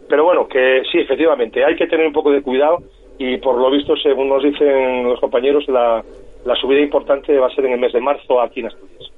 Pero 0.09 0.25
bueno, 0.25 0.49
que 0.49 0.83
sí, 0.91 0.99
efectivamente, 0.99 1.65
hay 1.65 1.77
que 1.77 1.87
tener 1.87 2.07
un 2.07 2.13
poco 2.13 2.33
de 2.33 2.43
cuidado 2.43 2.79
y 3.19 3.37
por 3.37 3.57
lo 3.57 3.71
visto, 3.71 3.97
según 3.97 4.29
nos 4.29 4.43
dicen 4.43 5.05
los 5.05 5.21
compañeros, 5.21 5.69
la, 5.69 6.03
la 6.45 6.57
subida 6.57 6.81
importante 6.81 7.39
va 7.39 7.47
a 7.47 7.55
ser 7.55 7.67
en 7.67 7.73
el 7.73 7.81
mes 7.81 7.93
de 7.93 8.01
marzo 8.01 8.41
aquí 8.41 8.61
en 8.61 8.67
Asturias. 8.67 9.10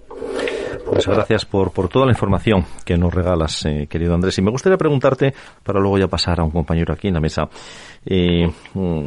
Pues 0.85 1.07
gracias 1.07 1.45
por, 1.45 1.73
por 1.73 1.89
toda 1.89 2.07
la 2.07 2.13
información 2.13 2.65
que 2.85 2.97
nos 2.97 3.13
regalas, 3.13 3.65
eh, 3.67 3.87
querido 3.89 4.15
Andrés. 4.15 4.39
Y 4.39 4.43
me 4.43 4.51
gustaría 4.51 4.77
preguntarte, 4.77 5.35
para 5.63 5.81
luego 5.81 5.99
ya 5.99 6.09
pasar 6.09 6.41
a 6.41 6.45
un 6.45 6.51
compañero 6.51 6.93
aquí 6.93 7.09
en 7.09 7.15
la 7.15 7.21
mesa, 7.21 7.49
eh, 8.05 8.51
mm, 8.75 9.05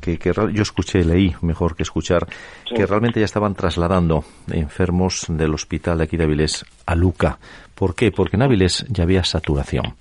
que, 0.00 0.18
que 0.18 0.32
yo 0.52 0.62
escuché, 0.62 1.04
leí, 1.04 1.34
mejor 1.42 1.76
que 1.76 1.82
escuchar, 1.82 2.26
que 2.74 2.86
realmente 2.86 3.20
ya 3.20 3.26
estaban 3.26 3.54
trasladando 3.54 4.24
enfermos 4.50 5.26
del 5.28 5.54
hospital 5.54 5.98
de 5.98 6.04
aquí 6.04 6.16
de 6.16 6.24
Avilés 6.24 6.64
a 6.86 6.94
Luca. 6.94 7.38
¿Por 7.74 7.94
qué? 7.94 8.10
Porque 8.12 8.36
en 8.36 8.42
Avilés 8.42 8.84
ya 8.88 9.04
había 9.04 9.24
saturación. 9.24 9.94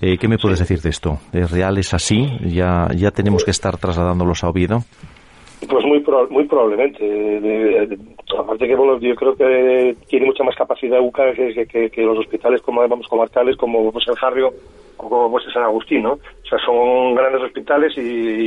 Eh, 0.00 0.18
¿Qué 0.18 0.28
me 0.28 0.38
puedes 0.38 0.58
decir 0.58 0.80
de 0.82 0.90
esto? 0.90 1.20
¿Es 1.32 1.50
real? 1.50 1.78
¿Es 1.78 1.94
así? 1.94 2.26
¿Ya, 2.44 2.88
¿Ya 2.94 3.10
tenemos 3.10 3.44
que 3.44 3.50
estar 3.50 3.76
trasladándolos 3.78 4.44
a 4.44 4.48
Oviedo? 4.48 4.84
Pues 5.68 5.84
muy 5.84 6.00
proba- 6.00 6.28
muy 6.30 6.44
probablemente. 6.44 7.04
De- 7.04 7.86
de- 7.86 7.98
aparte 8.38 8.66
que 8.66 8.74
bueno, 8.74 8.98
yo 8.98 9.14
creo 9.14 9.36
que 9.36 9.94
tiene 10.08 10.26
mucha 10.26 10.44
más 10.44 10.56
capacidad 10.56 11.00
UCA 11.00 11.32
que, 11.34 11.54
que- 11.54 11.66
que- 11.66 11.90
que 11.90 12.02
los 12.02 12.18
hospitales 12.18 12.60
como 12.62 12.86
vamos 12.88 13.06
comarcales 13.08 13.56
como 13.56 13.90
pues 13.92 14.06
el 14.08 14.16
Jarrio 14.16 14.52
o 14.96 15.08
como 15.08 15.30
pues 15.30 15.44
San 15.52 15.62
Agustín, 15.64 16.02
¿no? 16.02 16.12
O 16.14 16.46
sea, 16.48 16.58
son 16.64 17.14
grandes 17.14 17.42
hospitales 17.42 17.92
y, 17.96 18.00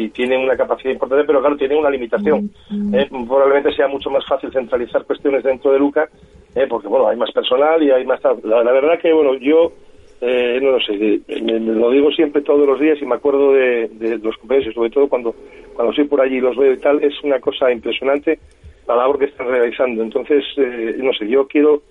y 0.06 0.10
tienen 0.10 0.41
una 0.41 0.56
capacidad 0.56 0.91
importante, 0.93 1.25
pero 1.25 1.39
claro, 1.41 1.58
tienen 1.58 1.77
una 1.80 1.89
limitación. 1.89 2.49
Eh, 2.93 3.08
probablemente 3.27 3.73
sea 3.73 3.88
mucho 3.88 4.10
más 4.10 4.25
fácil 4.25 4.51
centralizar 4.51 5.03
cuestiones 5.06 5.43
dentro 5.43 5.71
de 5.71 5.80
Luca, 5.80 6.08
eh, 6.56 6.65
porque 6.69 6.88
bueno, 6.88 7.08
hay 7.08 7.17
más 7.17 7.32
personal 7.32 7.82
y 7.84 7.91
hay 7.91 8.06
más. 8.06 8.21
La, 8.43 8.63
la 8.63 8.71
verdad 8.71 8.99
que 8.99 9.12
bueno, 9.13 9.36
yo 9.36 9.71
eh, 10.21 10.60
no 10.62 10.71
lo 10.71 10.80
sé, 10.80 10.93
me- 11.41 11.60
me 11.60 11.73
lo 11.73 11.91
digo 11.91 12.12
siempre 12.12 12.41
todos 12.41 12.65
los 12.67 12.80
días 12.80 12.97
y 13.01 13.06
me 13.06 13.15
acuerdo 13.15 13.53
de, 13.53 13.88
de 13.89 14.17
los 14.17 14.36
compañeros, 14.38 14.73
sobre 14.73 14.89
todo 14.89 15.08
cuando, 15.08 15.36
cuando 15.75 15.91
estoy 15.91 16.06
por 16.06 16.21
allí 16.21 16.38
y 16.38 16.41
los 16.41 16.56
veo 16.58 16.73
y 16.73 16.77
tal, 16.80 17.03
es 17.03 17.13
una 17.23 17.39
cosa 17.39 17.71
impresionante 17.71 18.39
la 18.88 18.95
labor 18.95 19.19
que 19.19 19.25
están 19.25 19.47
realizando. 19.47 20.01
Entonces, 20.01 20.43
eh, 20.58 20.95
no 20.97 21.12
sé, 21.13 21.27
yo 21.27 21.45
quiero 21.47 21.82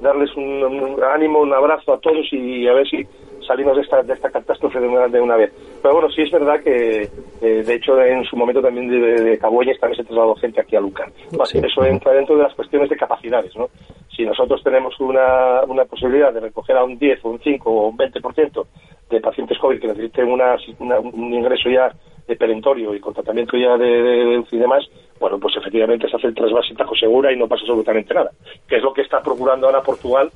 darles 0.00 0.34
un, 0.36 0.44
un 0.64 1.02
ánimo, 1.04 1.40
un 1.40 1.52
abrazo 1.52 1.94
a 1.94 2.00
todos 2.00 2.26
y 2.32 2.66
a 2.66 2.72
ver 2.74 2.86
si 2.88 3.06
salimos 3.46 3.76
de 3.76 3.82
esta, 3.82 4.02
de 4.02 4.12
esta 4.14 4.30
catástrofe 4.30 4.80
de 4.80 4.88
una, 4.88 5.06
de 5.08 5.20
una 5.20 5.36
vez. 5.36 5.52
Pero 5.80 5.94
bueno, 5.94 6.10
sí 6.10 6.22
es 6.22 6.30
verdad 6.32 6.60
que, 6.62 7.02
eh, 7.42 7.62
de 7.64 7.74
hecho, 7.74 8.00
en 8.02 8.24
su 8.24 8.36
momento 8.36 8.60
también 8.60 8.88
de, 8.88 9.22
de, 9.22 9.38
Cabueñes 9.38 9.78
también 9.78 9.98
se 9.98 10.04
trasladó 10.04 10.34
gente 10.34 10.60
aquí 10.60 10.74
a 10.76 10.80
Lucan. 10.80 11.12
Sí. 11.46 11.58
Eso 11.64 11.84
entra 11.84 12.12
dentro 12.12 12.36
de 12.36 12.42
las 12.42 12.54
cuestiones 12.54 12.88
de 12.90 12.96
capacidades, 12.96 13.54
¿no? 13.56 13.68
Si 14.16 14.24
nosotros 14.24 14.62
tenemos 14.64 14.98
una, 15.00 15.62
una 15.68 15.84
posibilidad 15.84 16.32
de 16.32 16.40
recoger 16.40 16.76
a 16.76 16.84
un 16.84 16.98
10 16.98 17.20
o 17.24 17.28
un 17.30 17.38
5 17.40 17.70
o 17.70 17.88
un 17.88 17.98
20% 17.98 18.66
de 19.10 19.20
pacientes 19.20 19.58
COVID 19.58 19.78
que 19.80 19.88
necesiten 19.88 20.30
una, 20.30 20.56
una- 20.78 20.98
un 21.00 21.34
ingreso 21.34 21.68
ya 21.68 21.92
de 22.26 22.34
perentorio 22.36 22.94
y 22.94 22.98
con 23.00 23.14
tratamiento 23.14 23.56
ya 23.56 23.76
de, 23.76 23.86
de, 23.86 24.44
y 24.50 24.56
demás, 24.56 24.84
bueno, 25.20 25.38
pues 25.38 25.54
efectivamente 25.56 26.08
se 26.08 26.16
hace 26.16 26.26
el 26.28 26.34
trasvase 26.34 26.74
tajo 26.74 26.94
segura 26.96 27.32
y 27.32 27.36
no 27.36 27.46
pasa 27.46 27.60
absolutamente 27.62 28.12
nada. 28.14 28.30
Que 28.68 28.76
es 28.78 28.82
lo 28.82 28.92
que 28.92 29.02
está 29.02 29.20
procurando 29.22 29.66
ahora 29.66 29.80
Portugal, 29.82 30.30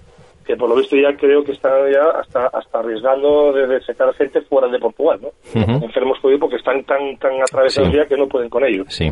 que 0.47 0.57
por 0.57 0.69
lo 0.69 0.77
visto 0.77 0.97
ya 0.97 1.17
creo 1.17 1.43
que 1.43 1.53
está 1.53 1.69
ya 1.91 2.11
hasta 2.21 2.47
hasta 2.47 2.79
arriesgando 2.79 3.53
de, 3.53 3.67
de 3.67 3.81
sacar 3.83 4.13
gente 4.15 4.41
fuera 4.43 4.69
de 4.69 4.79
Portugal, 4.79 5.21
¿no? 5.21 5.29
Enfermos 5.83 6.19
COVID 6.21 6.39
porque 6.39 6.57
están 6.57 6.85
tan 6.85 7.17
tan 7.19 7.41
atravesados 7.43 7.91
Sí. 7.91 7.97
ya 7.97 8.07
que 8.07 8.17
no 8.17 8.29
pueden 8.29 8.49
con 8.49 8.65
ellos. 8.65 8.87
Sí. 8.89 9.11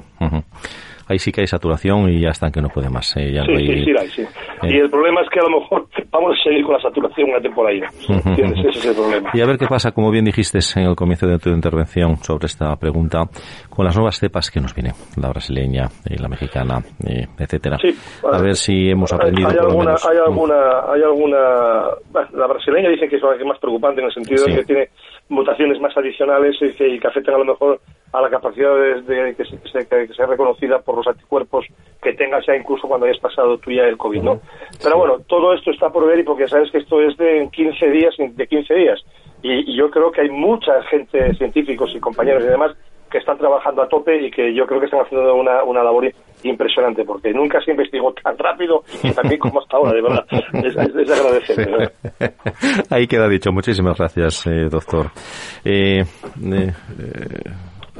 Ahí 1.08 1.18
sí 1.18 1.32
que 1.32 1.40
hay 1.40 1.46
saturación 1.46 2.08
y 2.10 2.20
ya 2.20 2.30
están 2.30 2.52
que 2.52 2.60
no 2.60 2.68
puede 2.68 2.88
más. 2.90 3.16
eh, 3.16 3.32
ya 3.32 3.42
Sí, 3.44 3.52
hay- 3.52 3.66
sí, 3.66 3.84
sí, 3.84 3.92
la 3.92 4.00
hay, 4.02 4.08
sí. 4.08 4.22
Eh. 4.22 4.26
Y 4.70 4.76
el 4.78 4.90
problema 4.90 5.22
es 5.22 5.28
que 5.30 5.40
a 5.40 5.42
lo 5.44 5.60
mejor 5.60 5.86
vamos 6.10 6.36
a 6.38 6.42
seguir 6.42 6.64
con 6.64 6.74
la 6.74 6.80
saturación 6.80 7.30
una 7.30 7.40
temporada. 7.40 7.88
¿Entiendes? 8.08 8.66
Ese 8.66 8.78
es 8.78 8.86
el 8.86 8.94
problema. 8.94 9.30
Y 9.34 9.40
a 9.40 9.46
ver 9.46 9.58
qué 9.58 9.66
pasa, 9.66 9.92
como 9.92 10.10
bien 10.10 10.24
dijiste 10.24 10.58
en 10.76 10.86
el 10.86 10.96
comienzo 10.96 11.26
de 11.26 11.38
tu 11.38 11.50
intervención 11.50 12.16
sobre 12.18 12.46
esta 12.46 12.74
pregunta, 12.76 13.24
con 13.70 13.84
las 13.84 13.94
nuevas 13.96 14.18
cepas 14.18 14.50
que 14.50 14.60
nos 14.60 14.74
vienen, 14.74 14.92
la 15.20 15.28
brasileña, 15.28 15.86
eh, 16.08 16.16
la 16.18 16.28
mexicana, 16.28 16.78
eh, 17.06 17.26
etcétera. 17.38 17.78
Sí, 17.80 17.94
a 18.30 18.40
ver 18.40 18.54
si 18.56 18.90
hemos 18.90 19.12
aprendido 19.12 19.48
hay 19.48 19.54
por 19.54 19.64
lo 19.64 19.70
alguna, 19.70 19.86
menos. 19.86 20.06
hay 20.06 20.16
alguna, 20.18 20.54
hay 20.92 21.02
alguna, 21.02 21.38
la 22.34 22.46
brasileña 22.46 22.88
dice 22.90 23.08
que 23.08 23.16
es 23.16 23.22
la 23.22 23.36
que 23.38 23.44
más 23.44 23.58
preocupante 23.58 24.00
en 24.00 24.06
el 24.08 24.12
sentido 24.14 24.44
Sí. 24.44 24.50
de 24.50 24.56
que 24.58 24.64
tiene 24.64 24.88
mutaciones 25.28 25.80
más 25.80 25.96
adicionales 25.96 26.56
y 26.60 26.72
que, 26.72 26.88
y 26.88 26.98
que 26.98 27.06
afectan 27.08 27.34
a 27.34 27.38
lo 27.38 27.44
mejor 27.44 27.80
a 28.12 28.22
la 28.22 28.30
capacidad 28.30 28.74
de, 28.74 29.02
de 29.02 29.34
que, 29.34 29.44
se, 29.44 29.58
que, 29.58 29.68
se- 29.68 29.86
que 29.86 30.14
sea 30.14 30.26
reconocida 30.26 30.80
por 30.80 30.96
los 30.96 31.06
anticuerpos 31.06 31.66
que 32.02 32.14
tengas 32.14 32.46
ya 32.46 32.56
incluso 32.56 32.88
cuando 32.88 33.06
hayas 33.06 33.18
pasado 33.18 33.58
tú 33.58 33.70
ya 33.70 33.82
el 33.84 33.98
COVID, 33.98 34.22
¿no? 34.22 34.40
Pero 34.82 34.96
bueno, 34.96 35.20
todo 35.26 35.52
esto 35.52 35.70
está 35.70 35.90
por 35.90 36.06
ver 36.06 36.18
y 36.20 36.22
porque 36.22 36.48
sabes 36.48 36.70
que 36.70 36.78
esto 36.78 37.02
es 37.02 37.16
de 37.18 37.48
15 37.52 37.90
días, 37.90 38.14
de 38.18 38.46
15 38.46 38.74
días. 38.74 39.00
Y, 39.42 39.72
y 39.72 39.76
yo 39.76 39.90
creo 39.90 40.10
que 40.10 40.22
hay 40.22 40.30
mucha 40.30 40.82
gente, 40.84 41.34
científicos 41.34 41.92
y 41.94 42.00
compañeros 42.00 42.42
y 42.44 42.46
demás, 42.46 42.74
que 43.10 43.18
están 43.18 43.38
trabajando 43.38 43.82
a 43.82 43.88
tope 43.88 44.26
y 44.26 44.30
que 44.30 44.54
yo 44.54 44.66
creo 44.66 44.80
que 44.80 44.86
están 44.86 45.00
haciendo 45.00 45.34
una, 45.34 45.64
una 45.64 45.82
labor 45.82 46.12
impresionante, 46.42 47.04
porque 47.04 47.32
nunca 47.32 47.60
se 47.62 47.72
investigó 47.72 48.12
tan 48.12 48.38
rápido 48.38 48.82
y 49.02 49.10
también 49.12 49.40
como 49.40 49.60
hasta 49.60 49.76
ahora, 49.76 49.92
de 49.92 50.02
verdad. 50.02 50.24
Es, 50.52 50.76
es. 50.76 50.94
Ahí 52.90 53.06
queda 53.06 53.28
dicho. 53.28 53.52
Muchísimas 53.52 53.98
gracias, 53.98 54.46
eh, 54.46 54.68
doctor. 54.70 55.10
Eh, 55.64 56.00
eh, 56.00 56.04
eh, 56.44 56.72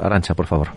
Arancha, 0.01 0.33
por 0.33 0.45
favor. 0.45 0.69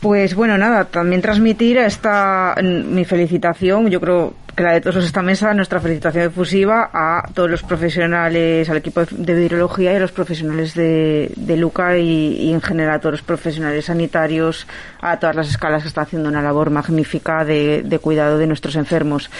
Pues 0.00 0.34
bueno, 0.34 0.56
nada, 0.56 0.86
también 0.86 1.20
transmitir 1.20 1.76
esta 1.76 2.54
mi 2.62 3.04
felicitación, 3.04 3.90
yo 3.90 4.00
creo 4.00 4.32
que 4.56 4.62
la 4.62 4.72
de 4.72 4.80
todos 4.80 5.04
esta 5.04 5.20
mesa, 5.20 5.52
nuestra 5.52 5.78
felicitación 5.78 6.24
efusiva 6.24 6.88
a 6.90 7.28
todos 7.34 7.50
los 7.50 7.62
profesionales, 7.62 8.70
al 8.70 8.78
equipo 8.78 9.02
de 9.10 9.34
virología 9.34 9.92
y 9.92 9.96
a 9.96 10.00
los 10.00 10.12
profesionales 10.12 10.74
de, 10.74 11.30
de 11.36 11.56
Luca 11.58 11.98
y, 11.98 12.50
en 12.50 12.62
general 12.62 12.94
a 12.94 12.98
todos 12.98 13.12
los 13.12 13.22
profesionales 13.22 13.84
sanitarios, 13.84 14.66
a 15.02 15.18
todas 15.18 15.36
las 15.36 15.50
escalas 15.50 15.82
que 15.82 15.88
están 15.88 16.04
haciendo 16.04 16.30
una 16.30 16.40
labor 16.40 16.70
magnífica 16.70 17.44
de, 17.44 17.82
de 17.82 17.98
cuidado 17.98 18.38
de 18.38 18.46
nuestros 18.46 18.76
enfermos. 18.76 19.30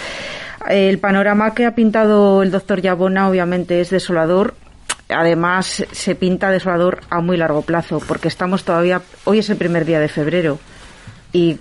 El 0.69 0.99
panorama 0.99 1.55
que 1.55 1.65
ha 1.65 1.73
pintado 1.73 2.43
el 2.43 2.51
doctor 2.51 2.81
Yabona 2.81 3.29
obviamente 3.29 3.81
es 3.81 3.89
desolador 3.89 4.53
además 5.13 5.85
se 5.91 6.15
pinta 6.15 6.49
desolador 6.49 7.01
a 7.09 7.21
muy 7.21 7.37
largo 7.37 7.61
plazo, 7.61 8.01
porque 8.07 8.27
estamos 8.27 8.63
todavía, 8.63 9.01
hoy 9.25 9.39
es 9.39 9.49
el 9.49 9.57
primer 9.57 9.85
día 9.85 9.99
de 9.99 10.07
febrero. 10.07 10.59
Y 11.33 11.59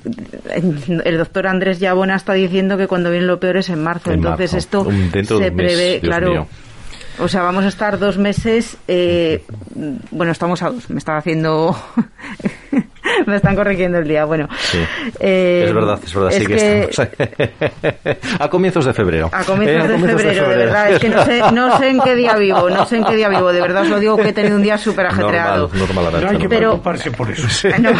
el 1.05 1.19
doctor 1.19 1.47
Andrés 1.47 1.79
Yabona 1.79 2.17
está 2.17 2.33
diciendo 2.33 2.77
que 2.77 2.89
cuando 2.89 3.11
viene 3.11 3.27
lo 3.27 3.39
peor 3.39 3.59
es 3.59 3.69
en 3.69 3.83
marzo. 3.83 4.11
En 4.11 4.17
Entonces 4.17 4.53
marzo. 4.53 4.59
esto 4.59 5.39
se 5.39 5.51
mes, 5.51 5.55
prevé, 5.55 6.01
claro. 6.01 6.31
mío. 6.31 6.49
O 7.21 7.29
sea, 7.29 7.43
vamos 7.43 7.65
a 7.65 7.69
estar 7.69 7.99
dos 7.99 8.19
meses. 8.19 8.77
eh, 8.89 9.45
bueno, 10.11 10.33
estamos 10.33 10.63
a 10.63 10.71
dos. 10.71 10.91
Me 10.91 10.99
está 10.99 11.17
haciendo. 11.19 11.77
me 13.27 13.37
están 13.37 13.55
corrigiendo 13.57 13.99
el 13.99 14.09
día. 14.09 14.25
Bueno. 14.25 14.49
Sí. 14.59 14.79
eh, 15.19 15.65
es 15.69 15.75
verdad, 15.75 15.99
es 16.03 16.15
verdad, 16.15 16.31
sí 16.31 16.47
que, 16.47 16.55
que 16.55 16.83
estamos. 16.91 17.11
a 18.41 18.49
comienzos 18.51 18.85
de 18.85 18.93
febrero. 18.93 19.31
a 19.33 19.45
comienzos, 19.45 19.85
Eh, 19.91 19.93
de, 19.93 19.99
febrero, 19.99 20.49
de 20.49 20.57
verdad. 20.57 20.91
Es 20.93 20.99
que 20.99 21.09
no 21.09 21.25
sé, 21.25 21.43
no 21.53 21.79
sé 21.79 21.89
en 21.91 22.01
qué 22.01 22.15
día 22.15 22.35
vivo, 22.37 22.69
no 22.71 22.87
sé 22.87 22.97
en 22.97 23.05
qué 23.05 23.17
día 23.17 23.29
vivo. 23.29 23.53
De 23.53 23.61
verdad 23.61 23.83
os 23.83 23.89
lo 23.89 23.99
digo 24.01 24.17
que 24.17 24.29
he 24.29 24.33
tenido 24.33 24.57
un 24.57 24.63
día 24.63 24.79
súper 24.79 25.07
ajetreado. 25.07 25.69
Normal, 25.73 26.05
normal, 26.05 26.25
No 26.25 26.31
hay 26.31 26.39
que 26.39 26.49
preocuparse 26.49 27.11
por 27.11 27.31
eso. 27.31 27.69
No, 27.81 27.91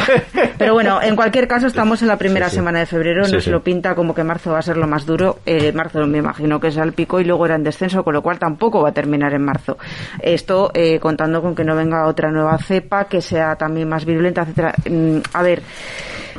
pero 0.59 0.75
bueno, 0.75 1.01
en 1.03 1.17
cualquier 1.17 1.49
caso 1.49 1.67
estamos 1.67 2.03
en 2.03 2.09
la 2.09 2.19
primera 2.19 2.47
Sí, 2.47 2.51
sí. 2.53 2.57
semana 2.57 2.81
de 2.81 2.87
febrero, 2.87 3.25
Sí, 3.25 3.33
nos 3.33 3.45
sí. 3.45 3.51
lo 3.51 3.63
pinta 3.63 3.95
como 3.95 4.15
que 4.15 4.23
marzo 4.25 4.53
va 4.53 4.59
a 4.59 4.63
ser 4.63 4.77
lo 4.77 4.87
más 4.87 5.07
duro. 5.07 5.39
Eh, 5.47 5.73
marzo 5.73 6.07
me 6.07 6.19
imagino 6.19 6.61
que 6.61 6.69
es 6.69 6.77
al 6.79 6.93
pico 6.93 7.19
y 7.21 7.25
luego 7.25 7.47
era 7.47 7.55
en 7.55 7.65
descenso, 7.65 8.03
con 8.05 8.13
lo 8.15 8.23
cual 8.23 8.39
tampoco 8.39 8.83
va 8.83 8.91
a 8.91 8.93
terminar 8.93 9.33
en 9.33 9.43
marzo. 9.43 9.79
Esto 10.21 10.71
eh, 10.75 10.99
contando 11.01 11.41
con 11.41 11.55
que 11.55 11.65
no 11.65 11.75
venga 11.75 12.07
otra 12.07 12.31
nueva 12.31 12.59
cepa 12.59 13.05
que 13.05 13.21
sea 13.23 13.57
también 13.57 13.89
más 13.89 14.05
virulenta, 14.05 14.43
etcétera. 14.43 14.75
Mm, 15.01 15.21
A 15.33 15.43
ver, 15.43 15.63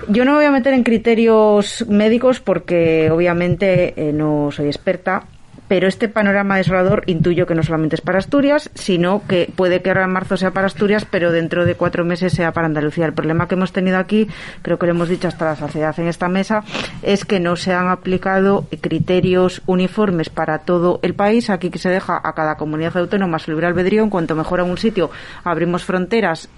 yo 0.08 0.26
no 0.26 0.32
me 0.32 0.38
voy 0.38 0.46
a 0.46 0.52
meter 0.52 0.74
en 0.74 0.84
criterios 0.84 1.86
médicos 1.88 2.40
porque 2.40 3.10
obviamente 3.12 3.94
eh, 3.98 4.14
no 4.14 4.50
soy 4.52 4.68
experta. 4.68 5.24
Pero 5.68 5.88
este 5.88 6.10
panorama 6.10 6.58
desolador 6.58 7.04
intuyo 7.06 7.48
que 7.48 7.56
no 7.56 7.64
solamente 7.64 7.96
es 7.96 8.02
para 8.02 8.18
Asturias, 8.20 8.70
sino 8.74 9.22
que 9.26 9.50
puede 9.56 9.82
que 9.82 9.90
ahora 9.90 10.04
en 10.04 10.10
marzo 10.10 10.36
sea 10.36 10.52
para 10.52 10.68
Asturias, 10.68 11.08
pero 11.10 11.32
dentro 11.32 11.64
de 11.66 11.76
cuatro 11.76 12.04
meses 12.04 12.34
sea 12.34 12.52
para 12.52 12.68
Andalucía. 12.68 13.06
El 13.06 13.14
problema 13.14 13.48
que 13.48 13.56
hemos 13.56 13.72
tenido 13.72 13.98
aquí, 13.98 14.28
creo 14.64 14.78
que 14.78 14.86
lo 14.86 14.92
hemos 14.92 15.08
dicho 15.08 15.30
hasta 15.30 15.46
la 15.46 15.56
saciedad 15.56 15.98
en 15.98 16.10
esta 16.10 16.28
mesa, 16.28 16.66
es 17.04 17.24
que 17.24 17.40
no 17.40 17.56
se 17.56 17.72
han 17.72 17.88
aplicado 17.88 18.68
criterios 18.82 19.62
uniformes 19.66 20.30
para 20.30 20.60
todo 20.60 21.00
el 21.04 21.14
país. 21.14 21.50
Aquí 21.50 21.70
que 21.70 21.80
se 21.80 21.88
deja 21.88 22.20
a 22.22 22.34
cada 22.34 22.56
comunidad 22.56 22.98
autónoma 22.98 23.40
su 23.40 23.52
libre 23.52 23.68
albedrío. 23.68 24.04
En 24.04 24.10
cuanto 24.10 24.36
mejora 24.36 24.66
un 24.66 24.78
sitio, 24.78 25.10
abrimos 25.46 25.86
fronteras 25.86 26.50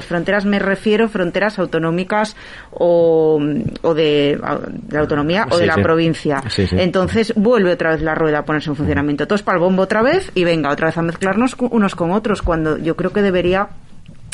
fronteras 0.00 0.44
me 0.44 0.58
refiero 0.58 1.08
fronteras 1.08 1.58
autonómicas 1.58 2.36
o, 2.70 3.40
o 3.82 3.94
de, 3.94 4.40
de 4.72 4.98
autonomía 4.98 5.46
o 5.50 5.58
de 5.58 5.66
la 5.66 5.74
sí. 5.74 5.82
provincia. 5.82 6.42
Sí. 6.48 6.66
Entonces 6.72 7.32
vuelve 7.36 7.72
otra 7.72 7.90
vez 7.90 8.02
la 8.02 8.14
rueda 8.14 8.38
a 8.40 8.44
ponerse 8.44 8.70
en 8.70 8.76
funcionamiento. 8.76 9.26
Todos 9.26 9.42
para 9.42 9.56
el 9.56 9.62
bombo 9.62 9.82
otra 9.82 10.02
vez 10.02 10.30
y 10.34 10.44
venga 10.44 10.70
otra 10.70 10.86
vez 10.88 10.98
a 10.98 11.02
mezclarnos 11.02 11.56
unos 11.58 11.94
con 11.94 12.10
otros 12.10 12.42
cuando 12.42 12.78
yo 12.78 12.96
creo 12.96 13.12
que 13.12 13.22
debería 13.22 13.68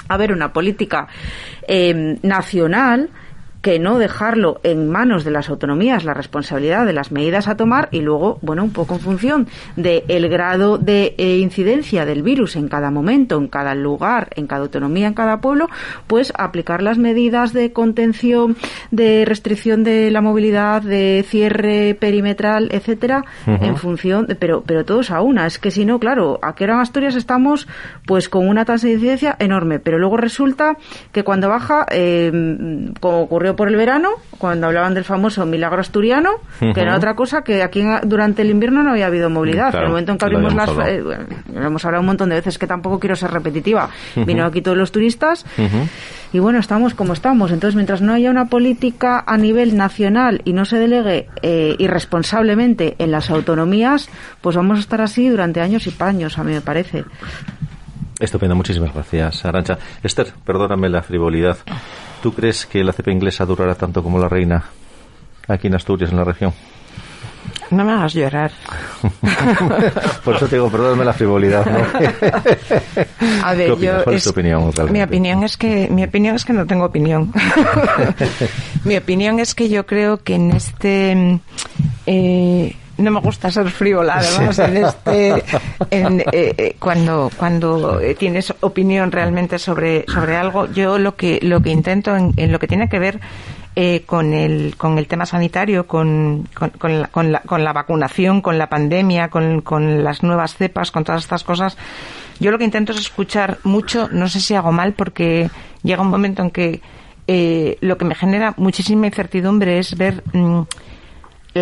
haber 0.08 0.32
una 0.32 0.52
política 0.52 1.08
eh, 1.66 2.18
nacional 2.22 3.10
que 3.62 3.78
no 3.78 3.98
dejarlo 3.98 4.60
en 4.62 4.88
manos 4.88 5.24
de 5.24 5.30
las 5.30 5.48
autonomías 5.48 6.04
la 6.04 6.14
responsabilidad 6.14 6.86
de 6.86 6.92
las 6.92 7.12
medidas 7.12 7.48
a 7.48 7.56
tomar 7.56 7.88
y 7.90 8.00
luego, 8.00 8.38
bueno, 8.42 8.64
un 8.64 8.72
poco 8.72 8.94
en 8.94 9.00
función 9.00 9.48
del 9.76 10.04
el 10.08 10.28
grado 10.28 10.78
de 10.78 11.14
eh, 11.18 11.38
incidencia 11.38 12.04
del 12.04 12.22
virus 12.22 12.56
en 12.56 12.68
cada 12.68 12.90
momento, 12.90 13.36
en 13.38 13.48
cada 13.48 13.74
lugar, 13.74 14.30
en 14.36 14.46
cada 14.46 14.62
autonomía, 14.62 15.08
en 15.08 15.14
cada 15.14 15.40
pueblo, 15.40 15.68
pues 16.06 16.32
aplicar 16.36 16.82
las 16.82 16.98
medidas 16.98 17.52
de 17.52 17.72
contención, 17.72 18.56
de 18.90 19.24
restricción 19.24 19.84
de 19.84 20.10
la 20.10 20.20
movilidad, 20.20 20.82
de 20.82 21.24
cierre 21.26 21.96
perimetral, 21.98 22.68
etcétera, 22.72 23.24
en 23.46 23.76
función, 23.76 24.26
de, 24.26 24.34
pero 24.34 24.62
pero 24.66 24.84
todos 24.84 25.10
a 25.10 25.20
una. 25.20 25.46
Es 25.46 25.58
que 25.58 25.70
si 25.70 25.84
no, 25.84 25.98
claro, 25.98 26.38
aquí 26.42 26.64
ahora 26.64 26.74
en 26.74 26.80
Asturias 26.80 27.14
estamos 27.14 27.66
pues 28.06 28.28
con 28.28 28.48
una 28.48 28.64
tasa 28.64 28.86
de 28.86 28.94
incidencia 28.94 29.36
enorme, 29.38 29.78
pero 29.78 29.98
luego 29.98 30.16
resulta 30.16 30.76
que 31.12 31.24
cuando 31.24 31.48
baja, 31.48 31.86
eh, 31.90 32.92
como 33.00 33.20
ocurrió 33.22 33.45
por 33.54 33.68
el 33.68 33.76
verano, 33.76 34.08
cuando 34.38 34.66
hablaban 34.66 34.94
del 34.94 35.04
famoso 35.04 35.46
milagro 35.46 35.80
asturiano, 35.80 36.30
que 36.58 36.80
era 36.80 36.96
otra 36.96 37.14
cosa 37.14 37.42
que 37.42 37.62
aquí 37.62 37.82
durante 38.04 38.42
el 38.42 38.50
invierno 38.50 38.82
no 38.82 38.90
había 38.90 39.06
habido 39.06 39.30
movilidad. 39.30 39.74
en 39.74 39.82
el 39.82 39.88
momento 39.88 40.12
en 40.12 40.18
que 40.18 40.24
abrimos 40.24 40.54
las. 40.54 40.70
Eh, 40.88 41.04
hemos 41.54 41.84
hablado 41.84 42.00
un 42.00 42.06
montón 42.06 42.30
de 42.30 42.36
veces 42.36 42.58
que 42.58 42.66
tampoco 42.66 42.98
quiero 42.98 43.14
ser 43.14 43.30
repetitiva. 43.30 43.90
Vino 44.16 44.44
aquí 44.44 44.62
todos 44.62 44.76
los 44.76 44.90
turistas 44.90 45.44
y 46.32 46.38
bueno, 46.38 46.58
estamos 46.58 46.94
como 46.94 47.12
estamos. 47.12 47.50
Entonces, 47.52 47.76
mientras 47.76 48.02
no 48.02 48.12
haya 48.12 48.30
una 48.30 48.46
política 48.46 49.22
a 49.26 49.36
nivel 49.36 49.76
nacional 49.76 50.42
y 50.44 50.52
no 50.52 50.64
se 50.64 50.78
delegue 50.78 51.28
eh, 51.42 51.76
irresponsablemente 51.78 52.96
en 52.98 53.10
las 53.10 53.30
autonomías, 53.30 54.08
pues 54.40 54.56
vamos 54.56 54.78
a 54.78 54.80
estar 54.80 55.00
así 55.00 55.28
durante 55.28 55.60
años 55.60 55.86
y 55.86 55.94
años, 55.98 56.38
a 56.38 56.44
mí 56.44 56.52
me 56.52 56.60
parece. 56.60 57.04
Estupendo, 58.18 58.54
muchísimas 58.54 58.94
gracias, 58.94 59.44
Arancha. 59.44 59.78
Esther, 60.02 60.28
perdóname 60.44 60.88
la 60.88 61.02
frivolidad. 61.02 61.58
¿Tú 62.26 62.32
crees 62.32 62.66
que 62.66 62.82
la 62.82 62.92
cepa 62.92 63.12
inglesa 63.12 63.46
durará 63.46 63.76
tanto 63.76 64.02
como 64.02 64.18
la 64.18 64.28
reina 64.28 64.64
aquí 65.46 65.68
en 65.68 65.76
Asturias, 65.76 66.10
en 66.10 66.16
la 66.16 66.24
región? 66.24 66.52
No 67.70 67.84
me 67.84 67.92
hagas 67.92 68.14
llorar. 68.14 68.50
Por 70.24 70.34
eso 70.34 70.48
te 70.48 70.56
digo, 70.56 70.68
perdóname 70.68 71.04
la 71.04 71.12
frivolidad. 71.12 71.64
¿no? 71.64 71.78
A 73.44 73.54
ver, 73.54 73.74
¿Qué 73.74 73.86
yo 73.86 74.02
¿Cuál 74.02 74.16
es 74.16 74.24
tu 74.24 74.30
opinión, 74.30 74.72
mi 74.90 75.02
opinión 75.04 75.44
es 75.44 75.56
que 75.56 75.86
mi 75.88 76.02
opinión 76.02 76.34
es 76.34 76.44
que 76.44 76.52
no 76.52 76.66
tengo 76.66 76.86
opinión. 76.86 77.32
mi 78.84 78.96
opinión 78.96 79.38
es 79.38 79.54
que 79.54 79.68
yo 79.68 79.86
creo 79.86 80.16
que 80.24 80.34
en 80.34 80.50
este 80.50 81.40
eh, 82.06 82.74
no 82.98 83.10
me 83.10 83.20
gusta 83.20 83.50
ser 83.50 83.70
frívola, 83.70 84.14
además 84.18 84.58
en 84.58 84.76
este 84.76 85.44
en, 85.90 86.20
eh, 86.20 86.24
eh, 86.32 86.76
cuando 86.78 87.30
cuando 87.36 88.00
eh, 88.00 88.14
tienes 88.14 88.54
opinión 88.60 89.12
realmente 89.12 89.58
sobre 89.58 90.04
sobre 90.08 90.36
algo, 90.36 90.66
yo 90.72 90.98
lo 90.98 91.16
que 91.16 91.38
lo 91.42 91.60
que 91.60 91.70
intento 91.70 92.16
en, 92.16 92.32
en 92.36 92.52
lo 92.52 92.58
que 92.58 92.68
tiene 92.68 92.88
que 92.88 92.98
ver 92.98 93.20
eh, 93.78 94.04
con 94.06 94.32
el 94.32 94.74
con 94.78 94.96
el 94.96 95.06
tema 95.06 95.26
sanitario, 95.26 95.86
con, 95.86 96.48
con, 96.54 96.70
con 96.70 96.98
la, 97.02 97.08
con, 97.08 97.30
la, 97.30 97.40
con 97.40 97.62
la 97.62 97.74
vacunación, 97.74 98.40
con 98.40 98.56
la 98.56 98.70
pandemia, 98.70 99.28
con, 99.28 99.60
con 99.60 100.02
las 100.02 100.22
nuevas 100.22 100.56
cepas, 100.56 100.90
con 100.90 101.04
todas 101.04 101.24
estas 101.24 101.44
cosas. 101.44 101.76
Yo 102.40 102.50
lo 102.50 102.56
que 102.56 102.64
intento 102.64 102.92
es 102.92 102.98
escuchar 102.98 103.58
mucho, 103.64 104.08
no 104.10 104.28
sé 104.28 104.40
si 104.40 104.54
hago 104.54 104.72
mal, 104.72 104.94
porque 104.94 105.50
llega 105.82 106.00
un 106.00 106.08
momento 106.08 106.40
en 106.40 106.50
que 106.50 106.80
eh, 107.26 107.76
lo 107.82 107.98
que 107.98 108.06
me 108.06 108.14
genera 108.14 108.54
muchísima 108.56 109.08
incertidumbre 109.08 109.78
es 109.78 109.94
ver 109.98 110.22
mm, 110.32 110.62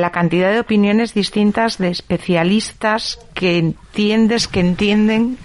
la 0.00 0.10
cantidad 0.10 0.52
de 0.52 0.60
opiniones 0.60 1.14
distintas 1.14 1.78
de 1.78 1.88
especialistas 1.88 3.18
que 3.34 3.58
entiendes, 3.58 4.48
que 4.48 4.60
entienden 4.60 5.38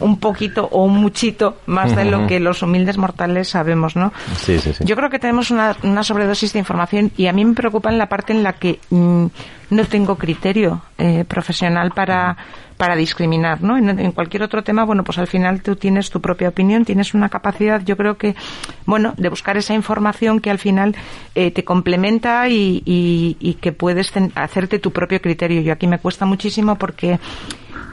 un 0.00 0.18
poquito 0.18 0.68
o 0.70 0.84
un 0.84 0.94
muchito 0.98 1.56
más 1.66 1.94
de 1.96 2.04
lo 2.04 2.26
que 2.26 2.40
los 2.40 2.62
humildes 2.62 2.98
mortales 2.98 3.48
sabemos, 3.48 3.96
¿no? 3.96 4.12
Sí, 4.36 4.58
sí, 4.58 4.72
sí. 4.72 4.84
Yo 4.84 4.96
creo 4.96 5.08
que 5.10 5.18
tenemos 5.18 5.50
una, 5.50 5.76
una 5.82 6.02
sobredosis 6.02 6.52
de 6.52 6.58
información 6.58 7.10
y 7.16 7.26
a 7.28 7.32
mí 7.32 7.44
me 7.44 7.54
preocupa 7.54 7.90
en 7.90 7.98
la 7.98 8.08
parte 8.08 8.32
en 8.32 8.42
la 8.42 8.52
que 8.54 8.78
mm, 8.90 9.26
no 9.70 9.84
tengo 9.86 10.16
criterio 10.16 10.82
eh, 10.98 11.24
profesional 11.26 11.90
para, 11.92 12.36
para 12.76 12.94
discriminar, 12.94 13.62
¿no? 13.62 13.76
En, 13.76 13.88
en 13.98 14.12
cualquier 14.12 14.42
otro 14.44 14.62
tema, 14.62 14.84
bueno, 14.84 15.02
pues 15.02 15.18
al 15.18 15.26
final 15.26 15.62
tú 15.62 15.76
tienes 15.76 16.10
tu 16.10 16.20
propia 16.20 16.50
opinión, 16.50 16.84
tienes 16.84 17.14
una 17.14 17.28
capacidad, 17.28 17.82
yo 17.84 17.96
creo 17.96 18.16
que, 18.16 18.36
bueno, 18.84 19.14
de 19.16 19.28
buscar 19.28 19.56
esa 19.56 19.74
información 19.74 20.40
que 20.40 20.50
al 20.50 20.58
final 20.58 20.94
eh, 21.34 21.50
te 21.50 21.64
complementa 21.64 22.48
y, 22.48 22.82
y- 22.84 23.36
y 23.40 23.54
que 23.54 23.72
puedes 23.72 24.12
ten- 24.12 24.30
hacerte 24.36 24.78
tu 24.78 24.92
propio 24.92 25.20
criterio. 25.20 25.62
Yo 25.62 25.72
aquí 25.72 25.86
me 25.86 25.98
cuesta 25.98 26.26
muchísimo 26.26 26.76
porque 26.76 27.18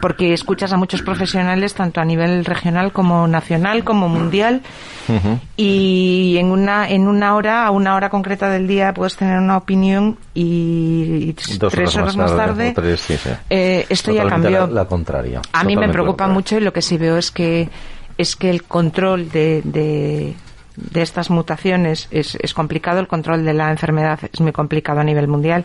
porque 0.03 0.33
escuchas 0.33 0.73
a 0.73 0.75
muchos 0.75 1.01
profesionales 1.01 1.75
tanto 1.75 2.01
a 2.01 2.03
nivel 2.03 2.43
regional 2.43 2.91
como 2.91 3.25
nacional 3.25 3.85
como 3.85 4.09
mundial 4.09 4.61
y 5.55 6.35
en 6.37 6.47
una 6.47 6.89
en 6.89 7.07
una 7.07 7.37
hora 7.37 7.65
a 7.65 7.71
una 7.71 7.95
hora 7.95 8.09
concreta 8.09 8.49
del 8.49 8.67
día 8.67 8.93
puedes 8.93 9.15
tener 9.15 9.39
una 9.39 9.55
opinión 9.55 10.17
y 10.33 11.31
Dos 11.57 11.71
tres 11.71 11.95
horas 11.95 12.17
más 12.17 12.35
tarde, 12.35 12.71
o 12.71 12.81
tres, 12.81 12.99
sí, 12.99 13.15
sí. 13.15 13.29
eh, 13.49 13.85
esto 13.87 14.11
ya 14.11 14.23
Totalmente 14.23 14.57
cambió. 14.57 14.75
La, 14.75 14.81
la 14.81 14.87
contraria. 14.89 15.39
a 15.53 15.63
mí 15.63 15.67
me 15.69 15.83
Totalmente 15.87 15.93
preocupa 15.93 16.27
mucho 16.27 16.57
y 16.57 16.59
lo 16.59 16.73
que 16.73 16.81
sí 16.81 16.97
veo 16.97 17.15
es 17.17 17.31
que 17.31 17.69
es 18.17 18.35
que 18.35 18.49
el 18.49 18.63
control 18.63 19.29
de, 19.29 19.61
de, 19.63 20.33
de 20.75 21.01
estas 21.01 21.29
mutaciones 21.29 22.09
es, 22.11 22.37
es 22.41 22.53
complicado, 22.53 22.99
el 22.99 23.07
control 23.07 23.45
de 23.45 23.53
la 23.53 23.71
enfermedad 23.71 24.19
es 24.33 24.41
muy 24.41 24.51
complicado 24.51 24.99
a 24.99 25.05
nivel 25.05 25.29
mundial, 25.29 25.63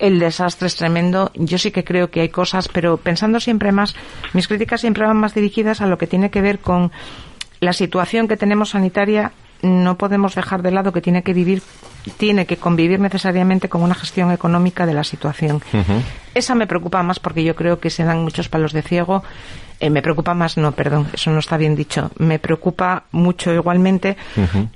el 0.00 0.18
desastre 0.18 0.66
es 0.66 0.76
tremendo. 0.76 1.30
Yo 1.34 1.58
sí 1.58 1.70
que 1.70 1.84
creo 1.84 2.10
que 2.10 2.22
hay 2.22 2.30
cosas, 2.30 2.68
pero 2.68 2.96
pensando 2.96 3.38
siempre 3.38 3.70
más, 3.70 3.94
mis 4.32 4.48
críticas 4.48 4.80
siempre 4.80 5.06
van 5.06 5.18
más 5.18 5.34
dirigidas 5.34 5.80
a 5.80 5.86
lo 5.86 5.98
que 5.98 6.06
tiene 6.06 6.30
que 6.30 6.40
ver 6.40 6.58
con 6.58 6.90
la 7.60 7.72
situación 7.72 8.26
que 8.26 8.36
tenemos 8.36 8.70
sanitaria. 8.70 9.32
No 9.62 9.96
podemos 9.98 10.34
dejar 10.34 10.62
de 10.62 10.70
lado 10.70 10.92
que 10.92 11.00
tiene 11.00 11.22
que 11.22 11.34
vivir, 11.34 11.62
tiene 12.16 12.46
que 12.46 12.56
convivir 12.56 13.00
necesariamente 13.00 13.68
con 13.68 13.82
una 13.82 13.94
gestión 13.94 14.32
económica 14.32 14.86
de 14.86 14.94
la 14.94 15.04
situación. 15.04 15.62
Esa 16.34 16.54
me 16.54 16.66
preocupa 16.66 17.02
más 17.02 17.18
porque 17.18 17.44
yo 17.44 17.54
creo 17.54 17.80
que 17.80 17.90
se 17.90 18.04
dan 18.04 18.22
muchos 18.22 18.48
palos 18.48 18.72
de 18.72 18.82
ciego. 18.82 19.22
Eh, 19.80 19.88
me 19.88 20.02
preocupa 20.02 20.34
más, 20.34 20.58
no, 20.58 20.72
perdón, 20.72 21.08
eso 21.12 21.30
no 21.30 21.38
está 21.38 21.56
bien 21.56 21.74
dicho. 21.74 22.10
Me 22.18 22.38
preocupa 22.38 23.04
mucho 23.12 23.52
igualmente, 23.52 24.16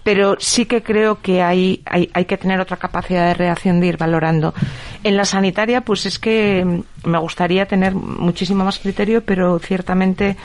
pero 0.03 0.37
sí 0.39 0.65
que 0.65 0.83
creo 0.83 1.21
que 1.21 1.43
hay, 1.43 1.83
hay, 1.85 2.11
hay 2.15 2.25
que 2.25 2.39
tener 2.39 2.59
otra 2.59 2.79
capacidad 2.79 3.27
de 3.29 3.35
reacción 3.35 3.81
de 3.81 3.89
ir 3.89 3.97
valorando. 3.99 4.55
En 5.03 5.17
la 5.19 5.27
sanitaria, 5.27 5.83
pues 5.83 6.07
es 6.07 6.19
que 6.19 6.65
mm, 6.65 7.09
me 7.09 7.19
gustaría 7.19 7.67
tener 7.67 7.95
muchísimo 7.95 8.65
más 8.65 8.79
criterio, 8.79 9.23
pero 9.23 9.59
ciertamente 9.59 10.37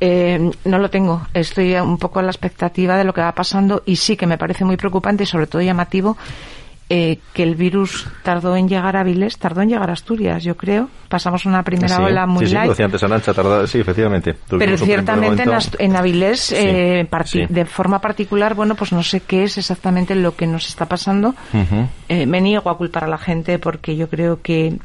eh, 0.00 0.50
no 0.64 0.78
lo 0.78 0.90
tengo. 0.90 1.26
Estoy 1.34 1.74
un 1.74 1.98
poco 1.98 2.18
a 2.20 2.22
la 2.22 2.30
expectativa 2.30 2.96
de 2.96 3.04
lo 3.04 3.12
que 3.12 3.20
va 3.20 3.32
pasando 3.32 3.82
y 3.86 3.96
sí 3.96 4.16
que 4.16 4.26
me 4.26 4.38
parece 4.38 4.64
muy 4.64 4.76
preocupante 4.76 5.24
y 5.24 5.26
sobre 5.26 5.46
todo 5.46 5.62
llamativo 5.62 6.16
eh, 6.92 7.18
que 7.34 7.44
el 7.44 7.54
virus 7.54 8.08
tardó 8.24 8.56
en 8.56 8.68
llegar 8.68 8.96
a 8.96 9.00
Avilés, 9.02 9.38
tardó 9.38 9.60
en 9.62 9.68
llegar 9.68 9.90
a 9.90 9.92
Asturias, 9.92 10.42
yo 10.42 10.56
creo. 10.56 10.88
Pasamos 11.08 11.46
una 11.46 11.62
primera 11.62 11.94
Sí, 11.96 12.02
ola 12.02 12.26
muy 12.26 12.46
sí, 12.46 12.48
sí, 12.48 12.54
lo 12.54 12.58
light. 12.60 12.70
decía 12.70 12.84
antes 12.86 13.02
Arancha, 13.04 13.32
tarda- 13.32 13.66
sí, 13.68 13.78
efectivamente. 13.78 14.34
Pero 14.58 14.76
ciertamente 14.76 15.44
en, 15.44 15.50
en 15.78 15.96
Avilés, 15.96 16.40
Sí, 16.40 16.54
eh, 16.58 17.08
sí. 17.26 17.46
de 17.48 17.64
forma 17.64 18.00
particular, 18.00 18.54
bueno, 18.54 18.74
pues 18.74 18.92
no 18.92 19.04
sé 19.04 19.20
qué 19.20 19.44
es 19.44 19.56
exactamente 19.56 20.16
lo 20.16 20.34
que 20.34 20.48
nos 20.48 20.66
está 20.66 20.86
pasando. 20.86 21.28
Ujú. 21.54 21.86
Eh, 22.08 22.26
me 22.26 22.40
niego 22.40 22.68
a 22.70 22.76
culpar 22.76 23.04
a 23.04 23.08
la 23.08 23.18
gente 23.18 23.60
porque 23.60 23.94
yo 23.94 24.08
creo 24.08 24.42
que 24.42 24.76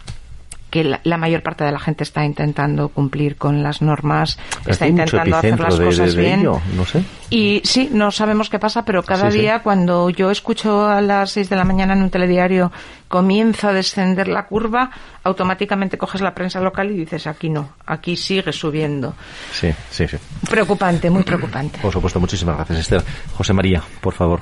que 0.69 0.83
la, 0.83 0.99
la 1.03 1.17
mayor 1.17 1.41
parte 1.41 1.63
de 1.63 1.71
la 1.71 1.79
gente 1.79 2.03
está 2.03 2.25
intentando 2.25 2.89
cumplir 2.89 3.37
con 3.37 3.63
las 3.63 3.81
normas, 3.81 4.37
está 4.65 4.87
intentando 4.87 5.37
hacer 5.37 5.57
las 5.59 5.77
de- 5.77 5.85
cosas 5.85 6.13
de- 6.15 6.21
de 6.21 6.27
bien. 6.27 6.39
ello, 6.41 6.61
no 6.75 6.85
sé. 6.85 7.03
Y 7.29 7.61
sí, 7.63 7.89
no 7.93 8.11
sabemos 8.11 8.49
qué 8.49 8.59
pasa, 8.59 8.83
pero 8.83 9.01
cada 9.03 9.31
Sí, 9.31 9.37
sí. 9.37 9.41
día 9.43 9.59
cuando 9.59 10.09
yo 10.09 10.31
escucho 10.31 10.85
a 10.85 10.99
las 11.01 11.31
6 11.31 11.49
de 11.49 11.55
la 11.55 11.63
mañana 11.63 11.93
en 11.93 12.01
un 12.01 12.09
telediario 12.09 12.71
comienza 13.07 13.69
a 13.69 13.73
descender 13.73 14.27
la 14.27 14.47
curva, 14.47 14.91
automáticamente 15.23 15.97
coges 15.97 16.21
la 16.21 16.33
prensa 16.35 16.59
local 16.59 16.91
y 16.91 16.95
dices 16.97 17.25
aquí 17.27 17.49
no, 17.49 17.69
aquí 17.85 18.17
sigue 18.17 18.51
subiendo. 18.51 19.15
Sí, 19.53 19.69
sí, 19.91 20.07
sí. 20.07 20.17
Preocupante, 20.49 21.09
muy 21.09 21.23
preocupante. 21.23 21.79
Por 21.81 21.93
supuesto, 21.93 22.19
muchísimas 22.19 22.57
gracias, 22.57 22.79
Esther. 22.79 23.03
José 23.37 23.53
María, 23.53 23.81
por 24.01 24.13
favor. 24.13 24.41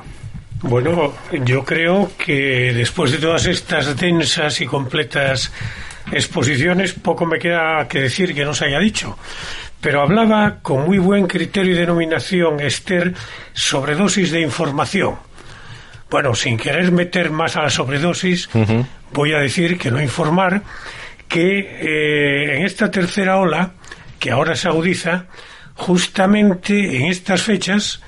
Bueno, 0.64 1.14
yo 1.44 1.66
creo 1.66 2.10
que 2.18 2.72
después 2.74 3.12
de 3.12 3.18
todas 3.18 3.46
estas 3.48 3.98
densas 3.98 4.62
y 4.62 4.66
completas 4.66 5.52
exposiciones, 6.12 6.94
poco 6.94 7.26
me 7.26 7.40
queda 7.40 7.88
que 7.88 8.02
decir 8.02 8.34
que 8.34 8.46
no 8.46 8.54
se 8.54 8.66
haya 8.66 8.80
dicho. 8.80 9.18
Pero 9.82 10.02
hablaba 10.02 10.60
con 10.62 10.86
muy 10.86 10.98
buen 10.98 11.28
criterio 11.28 11.74
y 11.74 11.78
denominación 11.78 12.60
Esther 12.60 13.14
sobredosis 13.54 14.32
de 14.32 14.42
información. 14.42 15.16
Bueno, 16.10 16.36
sin 16.36 16.58
querer 16.58 16.92
meter 16.92 17.32
más 17.32 17.56
a 17.56 17.64
la 17.64 17.70
sobredosis, 17.70 18.50
voy 19.12 19.34
a 19.34 19.40
decir 19.40 19.78
que 19.78 19.92
no 19.92 20.02
informar 20.02 20.62
que 21.28 21.60
eh, 21.60 22.58
en 22.58 22.66
esta 22.66 22.92
tercera 22.92 23.38
ola, 23.38 23.72
que 24.20 24.30
ahora 24.30 24.56
se 24.56 24.68
agudiza, 24.68 25.26
justamente 25.74 26.98
en 26.98 27.08
estas 27.08 27.42
fechas, 27.42 28.02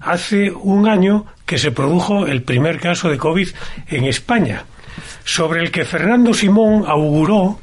hace 0.00 0.50
un 0.50 0.88
año 0.88 1.26
que 1.44 1.58
se 1.58 1.70
produjo 1.70 2.26
el 2.26 2.42
primer 2.42 2.80
caso 2.80 3.10
de 3.10 3.18
COVID 3.18 3.48
en 3.88 4.04
España, 4.04 4.64
sobre 5.24 5.60
el 5.60 5.70
que 5.70 5.84
Fernando 5.84 6.32
Simón 6.34 6.84
auguró 6.86 7.58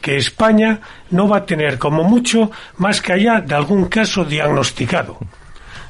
que 0.00 0.16
España 0.16 0.80
no 1.10 1.28
va 1.28 1.38
a 1.38 1.46
tener 1.46 1.78
como 1.78 2.02
mucho 2.04 2.50
más 2.78 3.00
que 3.02 3.12
allá 3.12 3.40
de 3.40 3.54
algún 3.54 3.86
caso 3.86 4.24
diagnosticado. 4.24 5.18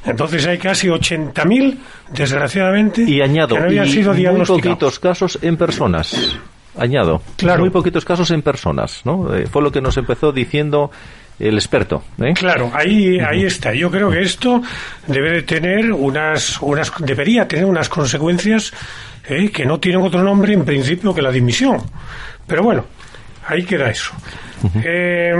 Entonces 0.03 0.45
hay 0.47 0.57
casi 0.57 0.87
80.000, 0.87 1.77
desgraciadamente, 2.11 3.03
Y 3.03 3.21
añado, 3.21 3.55
que 3.55 3.61
no 3.61 3.67
habían 3.67 3.87
y 3.87 3.91
sido 3.91 4.11
muy 4.11 4.21
diagnosticados. 4.21 4.61
poquitos 4.77 4.99
casos 4.99 5.39
en 5.41 5.57
personas. 5.57 6.37
Añado, 6.77 7.21
Claro. 7.35 7.59
muy 7.61 7.69
poquitos 7.69 8.03
casos 8.05 8.31
en 8.31 8.41
personas, 8.41 9.01
¿no? 9.05 9.33
Eh, 9.35 9.45
fue 9.45 9.61
lo 9.61 9.71
que 9.71 9.81
nos 9.81 9.97
empezó 9.97 10.31
diciendo 10.31 10.89
el 11.39 11.55
experto. 11.55 12.03
¿eh? 12.21 12.33
Claro, 12.33 12.71
ahí, 12.73 13.19
ahí 13.19 13.45
está. 13.45 13.73
Yo 13.73 13.89
creo 13.89 14.09
que 14.11 14.21
esto 14.21 14.61
debe 15.07 15.31
de 15.31 15.41
tener 15.43 15.91
unas, 15.91 16.61
unas 16.61 16.91
debería 16.99 17.47
tener 17.47 17.65
unas 17.65 17.89
consecuencias 17.89 18.73
eh, 19.27 19.49
que 19.49 19.65
no 19.65 19.79
tienen 19.79 20.01
otro 20.01 20.23
nombre 20.23 20.53
en 20.53 20.63
principio 20.63 21.13
que 21.13 21.21
la 21.21 21.31
dimisión. 21.31 21.81
Pero 22.45 22.63
bueno, 22.63 22.85
ahí 23.47 23.63
queda 23.63 23.89
eso. 23.89 24.11
Eh, 24.83 25.33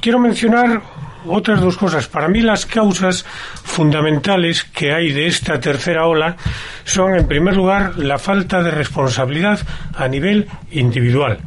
quiero 0.00 0.18
mencionar 0.18 0.82
otras 1.26 1.60
dos 1.60 1.76
cosas. 1.76 2.08
Para 2.08 2.28
mí 2.28 2.40
las 2.40 2.66
causas 2.66 3.24
fundamentales 3.62 4.64
que 4.64 4.92
hay 4.92 5.12
de 5.12 5.26
esta 5.26 5.60
tercera 5.60 6.06
ola 6.06 6.36
son, 6.84 7.16
en 7.16 7.26
primer 7.26 7.56
lugar, 7.56 7.98
la 7.98 8.18
falta 8.18 8.62
de 8.62 8.70
responsabilidad 8.70 9.60
a 9.94 10.08
nivel 10.08 10.46
individual 10.70 11.38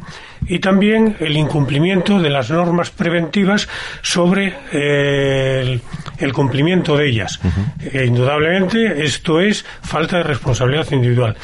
y 0.48 0.58
también 0.60 1.16
el 1.20 1.36
incumplimiento 1.36 2.18
de 2.20 2.30
las 2.30 2.50
normas 2.50 2.90
preventivas 2.90 3.68
sobre 4.02 4.54
eh, 4.72 5.60
el, 5.62 5.82
el 6.18 6.32
cumplimiento 6.32 6.96
de 6.96 7.08
ellas. 7.08 7.38
Eh, 7.80 8.04
indudablemente 8.06 9.04
esto 9.04 9.40
es 9.40 9.64
falta 9.82 10.18
de 10.18 10.22
responsabilidad 10.24 10.90
individual. 10.90 11.36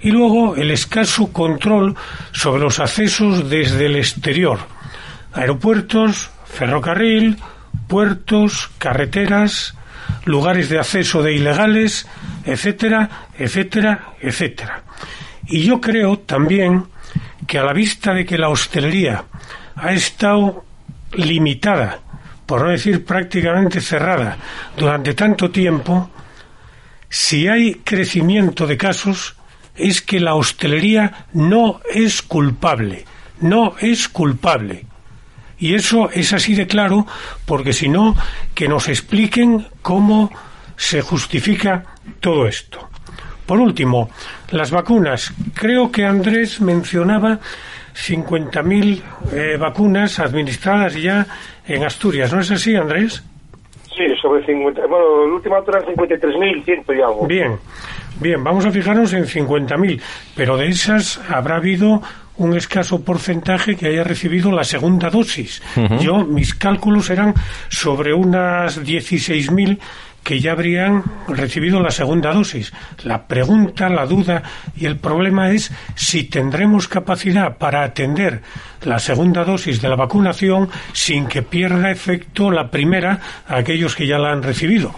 Y 0.00 0.10
luego 0.10 0.56
el 0.56 0.70
escaso 0.70 1.32
control 1.32 1.96
sobre 2.32 2.62
los 2.62 2.78
accesos 2.78 3.48
desde 3.50 3.86
el 3.86 3.96
exterior. 3.96 4.58
Aeropuertos, 5.32 6.30
ferrocarril, 6.44 7.38
puertos, 7.92 8.70
carreteras, 8.78 9.74
lugares 10.24 10.70
de 10.70 10.78
acceso 10.78 11.22
de 11.22 11.34
ilegales, 11.34 12.06
etcétera, 12.46 13.28
etcétera, 13.38 14.14
etcétera. 14.18 14.82
Y 15.46 15.64
yo 15.64 15.78
creo 15.78 16.18
también 16.20 16.86
que 17.46 17.58
a 17.58 17.64
la 17.64 17.74
vista 17.74 18.14
de 18.14 18.24
que 18.24 18.38
la 18.38 18.48
hostelería 18.48 19.24
ha 19.76 19.92
estado 19.92 20.64
limitada, 21.12 22.00
por 22.46 22.62
no 22.62 22.70
decir 22.70 23.04
prácticamente 23.04 23.82
cerrada, 23.82 24.38
durante 24.74 25.12
tanto 25.12 25.50
tiempo, 25.50 26.08
si 27.10 27.46
hay 27.46 27.74
crecimiento 27.84 28.66
de 28.66 28.78
casos, 28.78 29.36
es 29.76 30.00
que 30.00 30.18
la 30.18 30.34
hostelería 30.34 31.26
no 31.34 31.82
es 31.92 32.22
culpable, 32.22 33.04
no 33.42 33.74
es 33.82 34.08
culpable. 34.08 34.86
Y 35.62 35.76
eso 35.76 36.10
es 36.10 36.32
así 36.32 36.56
de 36.56 36.66
claro, 36.66 37.06
porque 37.46 37.72
si 37.72 37.88
no, 37.88 38.16
que 38.52 38.66
nos 38.66 38.88
expliquen 38.88 39.64
cómo 39.80 40.28
se 40.74 41.02
justifica 41.02 41.84
todo 42.18 42.48
esto. 42.48 42.88
Por 43.46 43.60
último, 43.60 44.10
las 44.50 44.72
vacunas. 44.72 45.32
Creo 45.54 45.92
que 45.92 46.04
Andrés 46.04 46.60
mencionaba 46.60 47.38
50.000 47.94 49.02
eh, 49.32 49.56
vacunas 49.56 50.18
administradas 50.18 51.00
ya 51.00 51.24
en 51.68 51.84
Asturias. 51.84 52.32
¿No 52.32 52.40
es 52.40 52.50
así, 52.50 52.74
Andrés? 52.74 53.22
Sí, 53.96 54.02
sobre 54.20 54.44
50. 54.44 54.84
Bueno, 54.88 55.26
el 55.26 55.30
último 55.30 55.54
dato 55.54 55.70
era 55.76 55.86
53.100 55.86 56.98
y 56.98 57.00
algo. 57.02 57.24
Bien, 57.28 57.56
bien, 58.20 58.42
vamos 58.42 58.66
a 58.66 58.72
fijarnos 58.72 59.12
en 59.12 59.26
50.000, 59.26 60.02
pero 60.34 60.56
de 60.56 60.66
esas 60.66 61.20
habrá 61.30 61.58
habido 61.58 62.02
un 62.44 62.56
escaso 62.56 63.02
porcentaje 63.02 63.76
que 63.76 63.86
haya 63.86 64.04
recibido 64.04 64.52
la 64.52 64.64
segunda 64.64 65.10
dosis. 65.10 65.62
Yo, 66.00 66.24
mis 66.24 66.54
cálculos 66.54 67.10
eran 67.10 67.34
sobre 67.68 68.12
unas 68.14 68.82
16.000 68.82 69.78
que 70.24 70.40
ya 70.40 70.52
habrían 70.52 71.02
recibido 71.28 71.80
la 71.80 71.90
segunda 71.90 72.32
dosis. 72.32 72.72
La 73.04 73.26
pregunta, 73.26 73.88
la 73.88 74.06
duda 74.06 74.42
y 74.76 74.86
el 74.86 74.96
problema 74.98 75.50
es 75.50 75.72
si 75.94 76.24
tendremos 76.24 76.88
capacidad 76.88 77.56
para 77.58 77.82
atender 77.82 78.40
la 78.84 78.98
segunda 78.98 79.44
dosis 79.44 79.80
de 79.80 79.88
la 79.88 79.96
vacunación 79.96 80.68
sin 80.92 81.26
que 81.26 81.42
pierda 81.42 81.90
efecto 81.90 82.50
la 82.50 82.70
primera 82.70 83.18
a 83.48 83.56
aquellos 83.56 83.94
que 83.96 84.06
ya 84.06 84.18
la 84.18 84.32
han 84.32 84.42
recibido. 84.42 84.92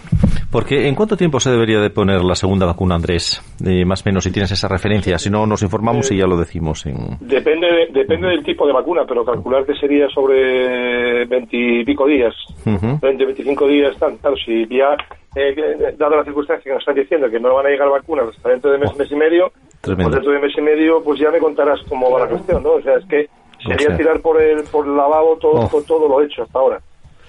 Porque 0.51 0.87
¿en 0.87 0.95
cuánto 0.95 1.17
tiempo 1.17 1.41
se 1.41 1.51
debería 1.51 1.81
de 1.81 1.91
poner 1.91 2.23
la 2.23 2.37
segunda 2.37 2.65
vacuna, 2.65 2.95
Andrés? 2.95 3.43
Eh, 3.65 3.85
más 3.85 4.03
o 4.03 4.05
menos, 4.07 4.23
si 4.23 4.31
tienes 4.31 4.53
esa 4.53 4.69
referencia. 4.69 5.19
Si 5.19 5.29
no, 5.29 5.47
nos 5.47 5.63
informamos 5.63 6.13
y 6.13 6.17
ya 6.19 6.27
lo 6.27 6.37
decimos. 6.37 6.87
En... 6.87 7.19
Depende, 7.21 7.67
de- 7.67 7.89
depende 7.93 8.29
del 8.29 8.45
tipo 8.45 8.65
de 8.65 8.73
vacuna, 8.73 9.03
pero 9.07 9.25
calcular 9.25 9.67
que 9.67 9.75
sería 9.75 10.07
sobre 10.15 11.25
20 11.27 11.49
y 11.57 11.85
pico 11.85 12.07
días. 12.07 12.35
20, 12.65 13.01
25 13.25 13.67
días, 13.67 13.97
tan, 13.99 14.17
claro, 14.19 14.37
si 14.37 14.65
ya, 14.69 14.97
eh, 15.37 15.55
que- 15.55 15.93
dado 15.99 16.17
la 16.17 16.25
circunstancia 16.25 16.63
que 16.65 16.71
nos 16.75 16.81
están 16.81 16.95
diciendo 16.95 17.29
que 17.31 17.41
no 17.41 17.55
van 17.55 17.67
a 17.67 17.71
llegar 17.71 17.89
vacunas 17.91 18.29
hasta 18.29 18.51
dentro 18.51 18.71
de 18.73 18.79
mes, 18.79 18.97
mes 18.97 19.11
y 19.11 19.17
medio, 19.17 19.51
Tremendo. 19.81 20.05
pues 20.11 20.15
dentro 20.15 20.33
de 20.33 20.39
mes 20.47 20.53
y 20.57 20.61
medio, 20.61 21.03
pues 21.03 21.19
ya 21.21 21.31
me 21.31 21.39
contarás 21.39 21.81
cómo 21.89 22.11
va 22.11 22.21
la 22.21 22.29
cuestión, 22.29 22.63
¿no? 22.63 22.71
O 22.73 22.83
sea, 22.83 22.95
es 22.97 23.05
que 23.07 23.29
sería 23.63 23.89
sea. 23.89 23.97
tirar 23.97 24.21
por 24.21 24.41
el, 24.41 24.63
por 24.65 24.87
el 24.87 24.97
lavabo 24.97 25.37
todo, 25.39 25.69
Oh. 25.73 25.83
todo, 25.87 26.09
lo 26.09 26.23
hecho 26.23 26.43
hasta 26.43 26.59
ahora. 26.59 26.81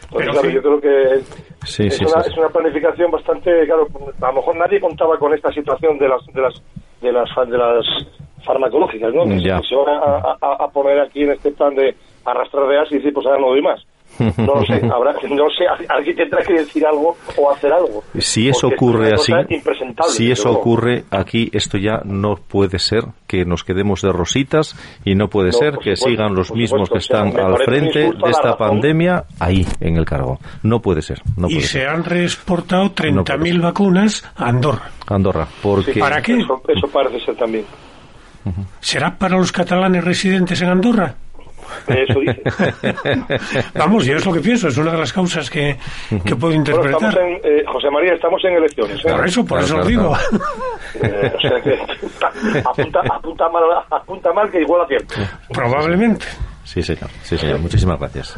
Entonces, 0.03 0.31
claro, 0.31 0.47
sí. 0.49 0.53
yo 0.53 0.61
creo 0.61 0.81
que 0.81 1.19
Sí, 1.65 1.87
es, 1.87 1.97
sí, 1.97 2.05
una, 2.05 2.21
sí. 2.21 2.29
es 2.31 2.37
una 2.37 2.49
planificación 2.49 3.09
bastante, 3.11 3.65
claro, 3.65 3.87
a 4.21 4.27
lo 4.27 4.33
mejor 4.33 4.55
nadie 4.57 4.79
contaba 4.79 5.17
con 5.17 5.33
esta 5.33 5.51
situación 5.51 5.97
de 5.97 6.07
las 6.07 6.23
de 6.27 6.41
las 6.41 6.61
de 7.01 7.11
las 7.11 7.29
de 7.49 7.57
las 7.57 7.85
farmacológicas, 8.45 9.13
¿no? 9.13 9.23
Que, 9.23 9.39
Ya. 9.41 9.57
se- 9.57 9.61
que 9.63 9.67
se 9.69 9.75
van 9.75 9.89
a, 9.89 10.37
a- 10.41 10.63
a 10.65 10.67
poner 10.69 10.99
aquí 10.99 11.23
en 11.23 11.31
este 11.31 11.51
plan 11.51 11.73
de 11.75 11.95
arrastrar 12.25 12.67
de 12.67 12.79
as 12.79 12.91
y 12.91 12.95
decir, 12.97 13.13
pues 13.13 13.25
ahora 13.25 13.39
no 13.39 13.47
doy 13.47 13.61
más. 13.61 13.81
No 14.19 14.55
lo 14.55 14.65
sé, 14.65 14.73
habrá, 14.93 15.13
no 15.29 15.45
sé, 15.49 15.65
alguien 15.89 16.15
tendrá 16.15 16.41
que 16.43 16.53
decir 16.53 16.85
algo 16.85 17.17
o 17.37 17.51
hacer 17.51 17.71
algo. 17.73 18.03
Si 18.19 18.47
eso 18.49 18.69
Porque 18.69 18.75
ocurre 18.75 19.13
así, 19.13 19.33
si 20.09 20.31
eso 20.31 20.45
luego. 20.49 20.59
ocurre 20.59 21.03
aquí, 21.11 21.49
esto 21.53 21.77
ya 21.77 22.01
no 22.05 22.35
puede 22.35 22.79
ser 22.79 23.03
que 23.27 23.45
nos 23.45 23.63
quedemos 23.63 24.01
de 24.01 24.11
rositas 24.11 24.75
y 25.03 25.15
no 25.15 25.27
puede 25.29 25.47
No, 25.51 25.57
ser 25.57 25.71
que 25.77 25.95
supuesto, 25.95 26.05
sigan 26.09 26.35
los 26.35 26.51
mismos 26.53 26.87
supuesto, 26.87 26.93
que 26.93 26.97
o 26.97 27.01
sea, 27.01 27.27
están 27.29 27.45
al 27.45 27.57
frente 27.65 27.99
de 27.99 28.29
esta 28.31 28.57
pandemia 28.57 29.25
ahí 29.39 29.65
en 29.79 29.97
el 29.97 30.05
cargo. 30.05 30.39
No 30.63 30.81
puede 30.81 31.01
ser, 31.01 31.21
no 31.37 31.49
y 31.49 31.61
se 31.61 31.85
han 31.87 32.03
reexportado 32.03 32.83
No 32.85 33.23
puede 33.23 33.39
30.000 33.39 33.51
ser. 33.51 33.59
vacunas 33.61 34.31
a 34.35 34.47
Andorra. 34.49 34.91
Andorra, 35.07 35.47
porque 35.61 35.93
Sí, 35.93 35.99
¿Para 35.99 36.21
qué? 36.21 36.37
Eso, 36.39 36.61
eso 36.67 36.87
parece 36.87 37.19
ser 37.25 37.35
también. 37.35 37.65
¿Será 38.79 39.17
para 39.17 39.37
los 39.37 39.51
catalanes 39.51 40.03
residentes 40.03 40.61
en 40.61 40.69
Andorra? 40.69 41.15
Eso 41.87 42.19
dice. 42.19 42.41
Vamos, 43.75 44.05
yo 44.05 44.15
es 44.15 44.25
lo 44.25 44.33
que 44.33 44.39
pienso, 44.39 44.67
es 44.67 44.77
una 44.77 44.91
de 44.91 44.97
las 44.99 45.13
causas 45.13 45.49
que, 45.49 45.77
que 46.23 46.35
puedo 46.35 46.53
Bueno, 46.55 46.63
estamos 46.63 46.85
interpretar. 46.85 47.17
en, 47.19 47.33
eh, 47.43 47.63
José 47.67 47.89
María, 47.91 48.13
estamos 48.13 48.43
en 48.45 48.53
elecciones. 48.53 48.97
¿eh? 49.05 49.11
Por 49.11 49.25
eso, 49.25 49.45
por 49.45 49.59
Claro, 49.59 49.65
eso 49.65 49.73
claro, 49.75 49.83
lo 49.83 49.89
digo. 49.89 50.15
Eh, 51.03 51.33
o 51.35 51.41
sea 51.41 51.61
que 51.61 51.73
apunta, 52.65 52.99
apunta, 53.11 53.49
mal, 53.49 53.63
apunta 53.91 54.33
mal 54.33 54.49
que 54.51 54.61
igual 54.61 54.81
acierto. 54.83 55.15
Probablemente. 55.51 56.25
Sí, 56.75 56.83
señor. 56.83 57.09
Sí, 57.23 57.37
señor. 57.37 57.59
Muchísimas 57.59 57.97
gracias. 57.97 58.35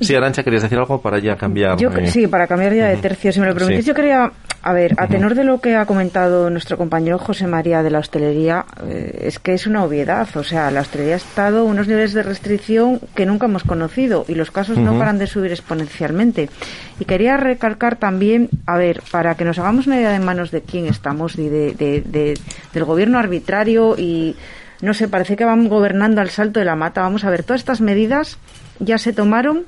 Sí, 0.00 0.14
Arancha, 0.14 0.42
¿querías 0.42 0.62
decir 0.64 0.76
algo 0.76 1.00
para 1.00 1.20
ya 1.20 1.36
cambiar? 1.36 1.78
Yo, 1.78 1.88
eh, 1.90 2.08
sí, 2.08 2.26
para 2.26 2.46
cambiar 2.48 2.74
ya 2.74 2.88
de 2.88 2.96
tercio, 2.96 3.32
si 3.32 3.38
me 3.40 3.46
lo 3.46 3.54
permitís, 3.54 3.84
Sí. 3.84 3.88
yo 3.88 3.94
quería, 3.94 4.32
a 4.62 4.72
ver, 4.72 4.94
a 4.98 5.06
tenor 5.06 5.36
de 5.36 5.44
lo 5.44 5.60
que 5.60 5.76
ha 5.76 5.86
comentado 5.86 6.50
nuestro 6.50 6.76
compañero 6.76 7.16
José 7.18 7.46
María 7.46 7.84
de 7.84 7.90
la 7.92 8.00
hostelería, 8.00 8.66
eh, 8.88 9.20
es 9.22 9.38
que 9.38 9.54
es 9.54 9.68
una 9.68 9.84
obviedad, 9.84 10.26
o 10.36 10.42
sea, 10.42 10.70
la 10.72 10.80
hostelería 10.80 11.14
ha 11.14 11.18
estado 11.18 11.64
unos 11.64 11.86
niveles 11.86 12.12
de 12.12 12.24
restricción 12.24 13.00
que 13.14 13.24
nunca 13.24 13.46
hemos 13.46 13.62
conocido 13.62 14.24
y 14.26 14.34
los 14.34 14.50
casos 14.50 14.76
no 14.76 14.98
paran 14.98 15.18
de 15.18 15.28
subir 15.28 15.52
exponencialmente. 15.52 16.50
Y 16.98 17.04
quería 17.04 17.36
recalcar 17.36 17.96
también, 18.00 18.48
a 18.66 18.76
ver, 18.78 19.00
para 19.12 19.36
que 19.36 19.44
nos 19.44 19.60
hagamos 19.60 19.86
una 19.86 19.96
idea 19.98 20.10
de 20.10 20.18
manos 20.18 20.50
de 20.50 20.62
quién 20.62 20.86
estamos 20.86 21.38
y 21.38 21.48
de, 21.48 21.72
de- 21.74 22.00
de- 22.04 22.34
del 22.74 22.84
gobierno 22.84 23.16
arbitrario 23.20 23.94
y 23.96 24.34
no 24.82 24.94
sé, 24.94 25.08
parece 25.08 25.36
que 25.36 25.44
van 25.44 25.68
gobernando 25.68 26.20
al 26.20 26.30
salto 26.30 26.58
de 26.60 26.66
la 26.66 26.76
mata. 26.76 27.02
Vamos 27.02 27.24
a 27.24 27.30
ver, 27.30 27.42
todas 27.44 27.60
estas 27.60 27.80
medidas 27.80 28.38
ya 28.78 28.98
se 28.98 29.12
tomaron 29.12 29.64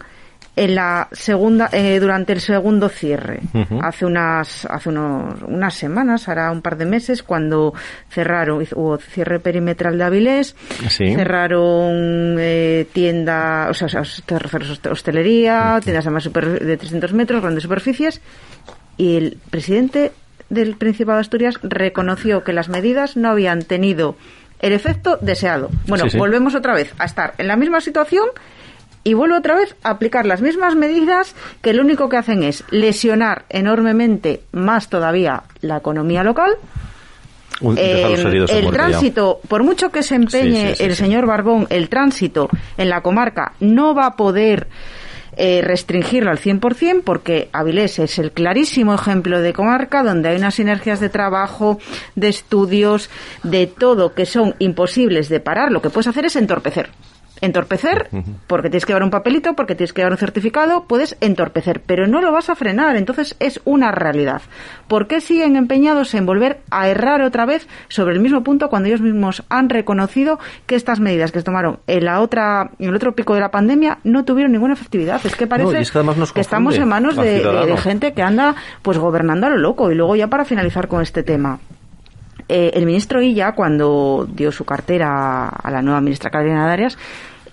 en 0.55 0.75
la 0.75 1.09
segunda 1.13 1.71
eh, 1.73 1.99
durante 1.99 2.35
el 2.35 2.41
segundo 2.43 2.91
cierre 2.91 3.41
hace 3.81 4.05
unas 4.05 4.67
hace 4.67 4.91
unos, 4.91 5.41
unas 5.47 5.73
semanas 5.73 6.29
hará 6.29 6.51
un 6.51 6.61
par 6.61 6.77
de 6.77 6.85
meses 6.85 7.23
cuando 7.23 7.73
cerraron 8.11 8.63
hubo 8.75 8.99
cierre 8.99 9.41
perimetral 9.41 9.97
de 9.97 10.05
Avilés 10.05 10.55
Sí. 10.91 11.15
cerraron 11.15 12.37
eh, 12.39 12.87
tienda 12.93 13.69
o 13.71 13.73
sea, 13.75 14.03
hostelería 14.91 15.81
tiendas 15.83 16.05
de 16.05 16.11
más 16.11 16.25
super- 16.25 16.61
de 16.63 16.77
300 16.77 17.15
metros 17.15 17.41
grandes 17.41 17.63
superficies 17.63 18.21
y 18.99 19.17
el 19.17 19.39
presidente 19.51 20.13
del 20.51 20.77
Principado 20.77 21.17
de 21.17 21.23
Asturias 21.23 21.55
reconoció 21.63 22.45
que 22.45 22.53
las 22.53 22.69
medidas 22.69 23.17
no 23.17 23.31
habían 23.31 23.63
tenido 23.63 24.17
el 24.63 24.73
efecto 24.73 25.19
deseado. 25.21 25.69
Bueno, 25.87 26.05
Sí, 26.05 26.11
sí. 26.13 26.19
volvemos 26.19 26.55
otra 26.55 26.75
vez 26.75 26.95
a 26.99 27.05
estar 27.05 27.35
en 27.37 27.49
la 27.49 27.57
misma 27.57 27.81
situación 27.83 28.27
y 29.05 29.15
vuelve 29.15 29.37
otra 29.37 29.57
vez 29.57 29.75
a 29.83 29.91
aplicar 29.91 30.25
las 30.27 30.41
mismas 30.41 30.77
medidas 30.77 31.35
que 31.61 31.75
lo 31.75 31.83
único 31.83 32.09
que 32.09 32.17
hacen 32.17 32.43
es 32.45 32.65
lesionar 32.71 33.45
enormemente 33.49 34.43
más 34.53 34.89
todavía 34.89 35.43
la 35.61 35.77
economía 35.79 36.23
local. 36.23 36.53
Eh, 37.77 38.15
el 38.51 38.65
ya. 38.65 38.71
tránsito, 38.73 39.41
por 39.47 39.63
mucho 39.63 39.91
que 39.91 40.03
se 40.03 40.17
empeñe 40.17 40.75
Sí, 40.75 40.83
el 40.83 40.97
señor 40.97 41.27
Barbón, 41.27 41.67
el 41.71 41.89
tránsito 41.89 42.49
en 42.77 42.89
la 42.89 43.03
comarca 43.03 43.53
no 43.61 43.95
va 43.95 44.07
a 44.07 44.17
poder 44.17 44.67
eh, 45.37 45.62
restringirlo 45.62 46.30
al 46.30 46.39
100% 46.39 47.03
porque 47.05 47.49
Avilés 47.53 47.99
es 47.99 48.18
el 48.18 48.33
clarísimo 48.33 48.95
ejemplo 48.95 49.41
de 49.41 49.53
comarca 49.53 50.03
donde 50.03 50.28
hay 50.28 50.37
unas 50.37 50.55
sinergias 50.55 51.01
de 51.01 51.09
trabajo, 51.09 51.78
de 52.14 52.28
estudios, 52.28 53.09
de 53.43 53.66
todo 53.66 54.14
que 54.14 54.26
son 54.26 54.55
imposibles 54.59 55.28
de 55.28 55.41
parar. 55.41 55.72
Lo 55.72 55.80
que 55.80 55.91
puedes 55.91 56.09
hacer 56.09 56.26
es 56.26 56.37
entorpecer 56.37 56.91
entorpecer, 57.43 58.09
porque 58.47 58.70
tienes 58.70 58.86
que 58.86 58.93
llevar 58.93 59.03
un 59.03 59.11
papelito, 59.11 59.55
porque 59.55 59.74
tienes 59.74 59.93
que 59.93 60.01
llevar 60.01 60.12
un 60.12 60.18
certificado, 60.18 60.84
puedes 60.84 61.16
entorpecer, 61.20 61.82
pero 61.84 62.07
no 62.07 62.20
lo 62.20 62.32
vas 62.32 62.49
a 62.49 62.55
frenar, 62.55 62.97
entonces 62.97 63.36
es 63.40 63.61
una 63.64 63.90
realidad. 63.90 64.43
¿Por 64.88 65.09
qué 65.09 65.20
siguen 65.20 65.57
empeñados 65.57 66.14
en 66.14 66.24
volver 66.24 66.61
a 66.70 66.88
errar 66.88 67.20
otra 67.20 67.45
vez 67.45 67.66
sobre 67.88 68.14
el 68.14 68.20
mismo 68.20 68.45
punto 68.45 68.70
cuando 68.70 68.88
ellos 68.88 69.01
mismos 69.01 69.43
han 69.49 69.68
reconocido 69.68 70.38
que 70.66 70.76
estas 70.76 71.01
medidas 71.01 71.32
que 71.32 71.40
se 71.40 71.45
tomaron 71.45 71.80
en 71.88 72.05
la 72.05 72.20
otra 72.20 72.70
en 72.78 72.88
el 72.88 72.95
otro 72.95 73.14
pico 73.14 73.34
de 73.34 73.40
la 73.40 73.51
pandemia 73.51 73.99
no 74.05 74.24
tuvieron 74.24 74.53
ninguna 74.53 74.74
efectividad? 74.74 75.20
Es 75.24 75.34
que 75.34 75.49
parece 75.49 75.82
que, 76.32 76.40
estamos 76.40 76.76
en 76.76 76.88
manos 76.88 77.16
de, 77.16 77.76
gente 77.82 78.12
que 78.12 78.22
anda 78.22 78.55
pues 78.82 78.99
gobernando 78.99 79.49
a 79.49 79.51
lo 79.51 79.57
loco 79.57 79.90
y 79.90 79.97
luego 79.97 80.14
ya 80.14 80.28
para 80.28 80.45
finalizar 80.45 80.86
con 80.86 81.03
este 81.03 81.24
tema 81.24 81.59
eh, 82.49 82.72
el 82.74 82.86
ministro 82.86 83.22
Illa, 83.22 83.53
cuando 83.53 84.28
dio 84.30 84.53
su 84.53 84.64
cartera 84.64 85.49
a 85.49 85.70
la 85.70 85.80
nueva 85.80 86.01
ministra 86.01 86.30
Carolina 86.30 86.66
Darias, 86.66 86.99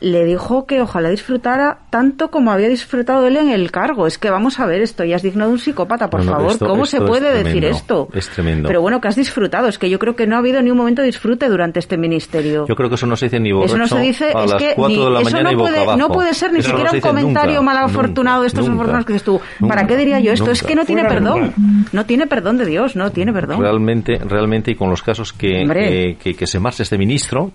le 0.01 0.23
dijo 0.23 0.65
que 0.65 0.81
ojalá 0.81 1.09
disfrutara 1.09 1.79
tanto 1.89 2.31
como 2.31 2.51
había 2.51 2.69
disfrutado 2.69 3.27
él 3.27 3.37
en 3.37 3.49
el 3.49 3.71
cargo. 3.71 4.07
Es 4.07 4.17
que 4.17 4.29
vamos 4.29 4.59
a 4.59 4.65
ver, 4.65 4.81
esto 4.81 5.03
ya 5.03 5.17
es 5.17 5.23
digno 5.23 5.45
de 5.45 5.51
un 5.51 5.59
psicópata, 5.59 6.09
por 6.09 6.23
favor. 6.23 6.57
¿Cómo 6.57 6.85
se 6.85 7.01
puede 7.01 7.43
decir 7.43 7.65
esto? 7.65 8.07
Es 8.13 8.29
tremendo. 8.29 8.67
Pero 8.67 8.81
bueno, 8.81 9.01
que 9.01 9.09
has 9.09 9.15
disfrutado. 9.15 9.67
Es 9.67 9.77
que 9.77 9.89
yo 9.89 9.99
creo 9.99 10.15
que 10.15 10.25
no 10.25 10.35
ha 10.35 10.39
habido 10.39 10.61
ni 10.61 10.71
un 10.71 10.77
momento 10.77 11.01
de 11.01 11.07
disfrute 11.07 11.49
durante 11.49 11.79
este 11.79 11.97
ministerio. 11.97 12.65
Yo 12.67 12.75
creo 12.75 12.89
que 12.89 12.95
eso 12.95 13.07
no 13.07 13.15
se 13.15 13.25
dice 13.25 13.39
ni 13.39 13.51
borracho 13.51 13.75
Eso 13.75 13.77
no 13.77 13.87
se 13.87 13.99
dice, 13.99 14.31
a 14.33 14.43
es 14.43 14.51
las 14.51 14.61
que 14.61 14.73
4 14.75 15.03
de 15.03 15.09
la 15.11 15.21
eso 15.21 15.43
no 15.43 15.57
puede, 15.57 15.79
abajo. 15.79 15.97
no 15.97 16.07
puede 16.09 16.33
ser 16.33 16.53
ni 16.53 16.59
Eso 16.59 16.69
siquiera 16.69 16.91
un 16.91 17.01
comentario 17.01 17.59
nunca, 17.59 17.73
mal 17.73 17.83
afortunado 17.85 18.41
de 18.41 18.47
estos 18.47 18.67
afortunados 18.67 19.05
que 19.05 19.13
dices 19.13 19.25
tú. 19.25 19.41
nunca, 19.59 19.75
¿Para 19.75 19.87
qué 19.87 19.97
diría 19.97 20.19
yo 20.19 20.31
esto? 20.31 20.45
nunca. 20.45 20.53
Es 20.53 20.63
que 20.63 20.75
no 20.75 20.85
tiene 20.85 21.01
Fuera 21.01 21.15
perdón. 21.15 21.53
No 21.91 22.05
tiene 22.05 22.27
perdón 22.27 22.57
de 22.57 22.65
Dios, 22.65 22.95
no 22.95 23.11
tiene 23.11 23.33
perdón. 23.33 23.59
Realmente, 23.61 24.17
realmente, 24.17 24.71
y 24.71 24.75
con 24.75 24.89
los 24.89 25.01
casos 25.01 25.33
que, 25.33 26.15
que, 26.19 26.47
se 26.47 26.59
marche 26.59 26.83
este 26.83 26.97
ministro, 26.97 27.51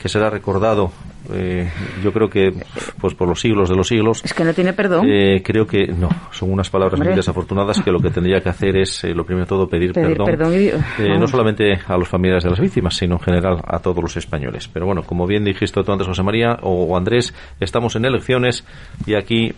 que 0.00 0.08
será 0.08 0.30
recordado, 0.30 0.92
eh, 1.34 1.70
yo 2.02 2.12
creo 2.12 2.28
que 2.28 2.52
pues 3.00 3.14
por 3.14 3.28
los 3.28 3.40
siglos 3.40 3.68
de 3.68 3.76
los 3.76 3.88
siglos, 3.88 4.22
Es 4.24 4.34
que 4.34 4.44
no 4.44 4.52
tiene 4.54 4.72
perdón. 4.72 5.06
eh, 5.10 5.42
creo 5.44 5.66
que 5.66 5.86
no, 5.86 6.08
son 6.30 6.52
unas 6.52 6.70
palabras 6.70 6.94
Hombre. 6.94 7.10
muy 7.10 7.16
desafortunadas 7.16 7.80
que 7.80 7.90
lo 7.92 8.00
que 8.00 8.10
tendría 8.10 8.40
que 8.40 8.48
hacer 8.48 8.76
es, 8.76 9.04
eh, 9.04 9.14
lo 9.14 9.24
primero 9.24 9.44
de 9.44 9.48
todo, 9.48 9.68
pedir, 9.68 9.92
Pedir 9.92 10.08
perdón, 10.16 10.26
perdón 10.26 10.54
y- 10.54 10.66
eh, 10.68 10.74
no 10.98 11.08
vamos. 11.14 11.30
solamente 11.30 11.78
a 11.86 11.96
los 11.96 12.08
familiares 12.08 12.44
de 12.44 12.50
las 12.50 12.60
víctimas, 12.60 12.96
sino 12.96 13.14
en 13.16 13.20
general 13.20 13.58
a 13.66 13.78
todos 13.78 14.02
los 14.02 14.16
españoles. 14.16 14.68
Pero 14.68 14.86
bueno, 14.86 15.02
como 15.02 15.26
bien 15.26 15.44
dijiste 15.44 15.82
tú 15.82 15.92
antes, 15.92 16.06
José 16.06 16.22
María 16.22 16.58
o, 16.62 16.96
Andrés, 16.96 17.34
estamos 17.60 17.96
en 17.96 18.04
elecciones 18.04 18.64
y 19.06 19.14
aquí 19.14 19.52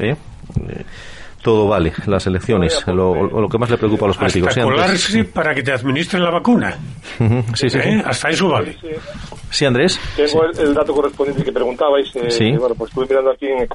todo 1.42 1.68
vale, 1.68 1.92
las 2.06 2.26
elecciones, 2.26 2.84
lo, 2.86 3.14
lo 3.40 3.48
que 3.48 3.58
más 3.58 3.68
le 3.70 3.76
preocupa 3.78 4.04
a 4.06 4.08
los 4.08 4.16
políticos. 4.16 4.48
Hasta 4.48 4.60
Sí, 4.62 4.66
Andrés. 4.68 4.82
colarse 4.84 5.24
para 5.24 5.54
que 5.54 5.62
te 5.62 5.72
administren 5.72 6.22
la 6.22 6.30
vacuna. 6.30 6.76
Sí, 7.54 7.68
sí, 7.68 7.70
sí. 7.70 7.78
¿eh? 7.78 8.02
Hasta 8.04 8.30
eso 8.30 8.48
vale. 8.48 8.76
Sí, 9.50 9.64
Andrés. 9.64 10.00
Tengo 10.16 10.44
el, 10.44 10.58
el 10.58 10.74
dato 10.74 10.94
correspondiente 10.94 11.44
que 11.44 11.52
preguntabais. 11.52 12.14
eh, 12.16 12.30
Sí. 12.30 12.44
y 12.44 12.56
bueno, 12.56 12.74
pues 12.76 12.90
estuve 12.90 13.06
mirando 13.08 13.30
aquí 13.32 13.46
en, 13.46 13.68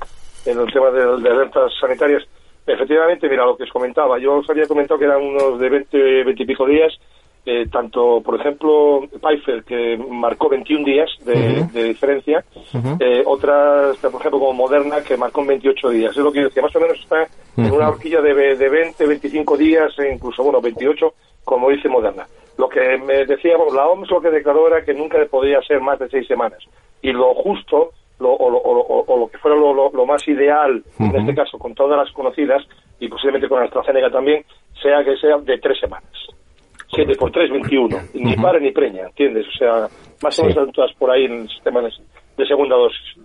en 0.45 0.59
el 0.59 0.72
tema 0.74 0.89
de, 0.91 1.22
de 1.22 1.30
alertas 1.30 1.72
sanitarias. 1.80 2.24
Efectivamente, 2.65 3.30
mira, 3.30 3.45
lo 3.45 3.55
que 3.55 3.63
os 3.63 3.70
comentaba. 3.72 4.20
Yo 4.20 4.36
os 4.38 4.49
había 4.49 4.65
comentado 4.68 4.99
que 4.99 5.05
eran 5.05 5.22
unos 5.22 5.59
de 5.59 5.70
20, 5.70 5.97
20 6.26 6.43
y 6.43 6.45
pico 6.45 6.65
días. 6.65 6.93
Eh, 7.49 7.65
tanto, 7.71 8.21
por 8.21 8.39
ejemplo, 8.39 9.01
Pfizer, 9.21 9.63
que 9.63 9.97
marcó 9.97 10.49
21 10.49 10.83
días 10.85 11.09
de, 11.25 11.63
de 11.71 11.83
diferencia. 11.85 12.43
eh, 12.99 13.23
otras, 13.25 13.95
por 13.97 14.19
ejemplo, 14.19 14.39
como 14.39 14.53
Moderna, 14.53 15.01
que 15.01 15.15
marcó 15.15 15.41
en 15.41 15.47
28 15.47 15.89
días. 15.89 16.11
Es 16.11 16.17
lo 16.17 16.31
que 16.31 16.41
yo 16.41 16.47
decía. 16.47 16.61
Más 16.61 16.75
o 16.75 16.79
menos 16.81 16.99
está 16.99 17.25
en 17.55 17.71
una 17.71 17.87
horquilla 17.89 18.21
de, 18.21 18.55
de 18.57 18.69
20, 18.69 19.07
25 19.07 19.55
días, 19.57 19.97
e 19.97 20.13
incluso, 20.13 20.43
bueno, 20.43 20.59
28, 20.61 21.13
como 21.45 21.69
dice 21.69 21.87
Moderna. 21.89 22.27
Lo 22.57 22.67
que 22.67 22.97
me 22.97 23.25
decía, 23.25 23.55
bueno, 23.55 23.73
la 23.73 23.87
OMS 23.87 24.09
lo 24.11 24.19
que 24.19 24.29
declaró 24.29 24.67
era 24.67 24.83
que 24.83 24.93
nunca 24.93 25.17
podía 25.31 25.61
ser 25.61 25.79
más 25.79 25.97
de 25.99 26.09
seis 26.09 26.27
semanas. 26.27 26.59
Y 27.01 27.11
lo 27.13 27.33
justo, 27.35 27.91
lo, 28.19 28.33
o, 28.33 28.49
lo, 28.49 28.57
o 28.57 28.73
lo- 28.73 28.81
o 29.13 29.19
lo 29.19 29.27
que 29.29 29.37
fuera 29.37 29.55
lo, 29.55 29.73
lo- 29.73 29.91
lo 29.91 30.05
más 30.05 30.27
ideal, 30.27 30.83
en 30.99 31.15
este 31.15 31.35
caso 31.35 31.57
con 31.57 31.73
todas 31.75 31.97
las 31.97 32.11
conocidas, 32.13 32.63
y 32.99 33.07
posiblemente 33.07 33.47
con 33.47 33.61
AstraZeneca 33.63 34.09
también, 34.09 34.43
sea 34.81 35.03
que 35.05 35.15
sea 35.17 35.37
de 35.37 35.57
tres 35.59 35.79
semanas. 35.79 36.11
7 36.93 37.15
por 37.15 37.31
3, 37.31 37.51
21. 37.51 37.97
Ni 38.13 38.35
para 38.35 38.59
ni 38.59 38.71
preña, 38.71 39.07
¿entiendes? 39.07 39.45
O 39.47 39.57
sea, 39.57 39.88
más 40.23 40.39
o 40.39 40.45
menos 40.45 40.71
todas 40.73 40.91
por 40.97 41.11
ahí 41.11 41.25
en 41.25 41.41
el 41.41 41.49
sistema 41.49 41.81
de, 41.81 41.89
de 42.38 42.45
segunda 42.47 42.75
dosis. 42.75 43.23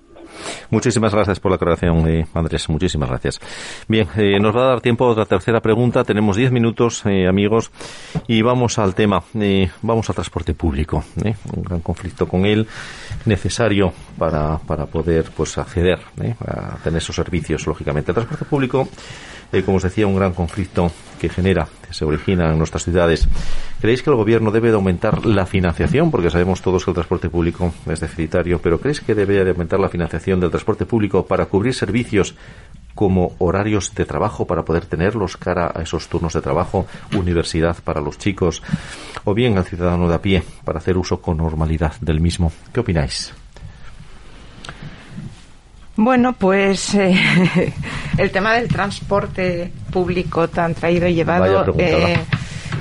Muchísimas 0.71 1.13
gracias 1.15 1.41
por 1.41 1.51
la 1.51 1.57
aclaración, 1.57 2.09
eh, 2.09 2.27
Andrés. 2.33 2.69
Muchísimas 2.69 3.09
gracias. 3.09 3.41
Bien, 3.89 4.07
eh, 4.17 4.39
nos 4.41 4.57
va 4.57 4.63
a 4.65 4.69
dar 4.69 4.81
tiempo 4.81 5.05
a 5.05 5.11
otra 5.11 5.27
tercera 5.27 5.61
pregunta. 5.61 6.05
Tenemos 6.05 6.37
diez 6.37 6.51
minutos, 6.53 7.05
eh, 7.07 7.27
amigos, 7.29 7.71
y 8.29 8.41
vamos 8.43 8.79
al 8.79 8.95
tema. 8.95 9.23
Eh, 9.39 9.69
vamos 9.83 10.09
al 10.09 10.15
transporte 10.15 10.55
público. 10.55 11.05
eh, 11.25 11.35
Un 11.55 11.63
gran 11.65 11.81
conflicto 11.81 12.27
con 12.27 12.47
él, 12.47 12.67
necesario 13.27 13.93
para, 14.19 14.59
para 14.59 14.87
poder 14.87 15.27
pues 15.37 15.59
acceder 15.59 15.99
a 16.47 16.79
tener 16.83 16.99
esos 16.99 17.17
servicios, 17.17 17.67
lógicamente. 17.67 18.13
El 18.13 18.15
transporte 18.15 18.45
público, 18.45 18.89
como 19.65 19.77
os 19.77 19.83
decía, 19.83 20.07
un 20.07 20.17
gran 20.17 20.33
conflicto 20.33 20.91
que 21.21 21.29
genera, 21.29 21.67
se 21.93 22.05
origina 22.05 22.51
en 22.51 22.59
nuestras 22.59 22.85
ciudades. 22.85 23.29
¿Creéis 23.81 24.03
que 24.03 24.11
el 24.11 24.17
gobierno 24.17 24.51
debe 24.51 24.69
de 24.69 24.75
aumentar 24.75 25.25
la 25.27 25.47
financiación? 25.47 26.11
Porque 26.11 26.31
sabemos 26.31 26.63
todos 26.63 26.85
que 26.85 26.91
el 26.91 26.95
transporte 26.95 27.29
público 27.29 27.73
es 27.87 28.01
deficitario, 28.01 28.61
pero 28.61 28.81
¿creéis 28.81 29.01
que 29.01 29.15
debería 29.15 29.45
de 29.45 29.51
aumentar 29.51 29.81
la 29.81 29.89
financiación 29.89 30.41
del 30.41 30.51
transporte 30.51 30.87
público 30.87 31.27
para 31.27 31.47
cubrir 31.47 31.75
servicios 31.75 32.35
como 32.95 33.35
horarios 33.39 33.95
de 33.95 34.05
trabajo 34.05 34.47
para 34.47 34.65
poder 34.65 34.87
tenerlos 34.87 35.37
cara 35.37 35.73
a 35.75 35.83
esos 35.83 36.09
turnos 36.09 36.35
de 36.35 36.43
trabajo, 36.43 36.87
universidad 37.17 37.77
para 37.83 38.01
los 38.01 38.19
chicos, 38.19 38.63
o 39.25 39.35
bien 39.35 39.57
al 39.59 39.65
ciudadano 39.65 40.09
de 40.09 40.15
a 40.15 40.23
pie 40.23 40.43
para 40.65 40.79
hacer 40.79 40.97
uso 40.97 41.21
con 41.21 41.39
normalidad 41.39 41.95
del 42.01 42.21
mismo? 42.21 42.53
¿Qué 42.73 42.81
opináis? 42.81 43.33
Bueno, 46.03 46.33
pues 46.33 46.97
eh, 46.97 47.15
el 48.19 48.31
tema 48.33 48.55
del 48.55 48.67
transporte 48.67 49.71
público 49.93 50.49
tan 50.49 50.75
traído 50.75 51.07
y 51.07 51.15
llevado. 51.15 51.73
eh, 51.79 52.19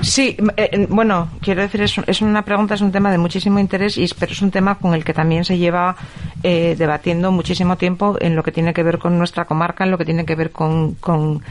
sí, 0.00 0.36
eh, 0.56 0.88
bueno, 0.90 1.28
quiero 1.40 1.62
decir, 1.62 1.82
es, 1.82 1.94
es 2.04 2.20
una 2.20 2.44
pregunta, 2.44 2.74
es 2.74 2.80
un 2.80 2.90
tema 2.90 3.12
de 3.12 3.18
muchísimo 3.18 3.60
interés, 3.60 3.96
y, 3.96 4.08
pero 4.18 4.32
es 4.32 4.42
un 4.42 4.50
tema 4.50 4.74
con 4.74 4.92
el 4.92 5.04
que 5.04 5.14
también 5.14 5.44
se 5.44 5.56
lleva 5.56 5.94
eh, 6.42 6.74
debatiendo 6.76 7.30
muchísimo 7.30 7.76
tiempo 7.76 8.16
en 8.20 8.34
lo 8.34 8.42
que 8.42 8.50
tiene 8.50 8.74
que 8.74 8.82
ver 8.82 8.98
con 8.98 9.16
nuestra 9.16 9.44
comarca, 9.44 9.84
en 9.84 9.92
lo 9.92 9.98
que 9.98 10.04
tiene 10.04 10.24
que 10.24 10.34
ver 10.34 10.50
con, 10.50 10.94
con 10.94 11.44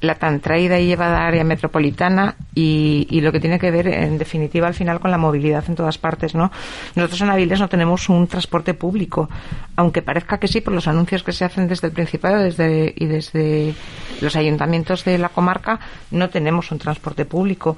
la 0.00 0.14
tan 0.14 0.40
traída 0.40 0.78
y 0.78 0.86
llevada 0.86 1.26
área 1.26 1.44
metropolitana 1.44 2.36
y, 2.54 3.06
y 3.10 3.20
lo 3.20 3.32
que 3.32 3.40
tiene 3.40 3.58
que 3.58 3.70
ver, 3.70 3.88
en 3.88 4.18
definitiva, 4.18 4.66
al 4.66 4.74
final 4.74 5.00
con 5.00 5.10
la 5.10 5.18
movilidad 5.18 5.64
en 5.68 5.74
todas 5.74 5.98
partes, 5.98 6.34
¿no? 6.34 6.50
Nosotros 6.94 7.20
en 7.20 7.30
Avilés 7.30 7.60
no 7.60 7.68
tenemos 7.68 8.08
un 8.08 8.26
transporte 8.26 8.74
público, 8.74 9.28
aunque 9.76 10.02
parezca 10.02 10.38
que 10.38 10.48
sí 10.48 10.60
por 10.60 10.72
los 10.72 10.88
anuncios 10.88 11.22
que 11.22 11.32
se 11.32 11.44
hacen 11.44 11.68
desde 11.68 11.88
el 11.88 11.92
Principado 11.92 12.42
desde, 12.42 12.94
y 12.96 13.06
desde 13.06 13.74
los 14.20 14.36
ayuntamientos 14.36 15.04
de 15.04 15.18
la 15.18 15.28
comarca, 15.28 15.80
no 16.10 16.28
tenemos 16.30 16.70
un 16.70 16.78
transporte 16.78 17.24
público. 17.24 17.76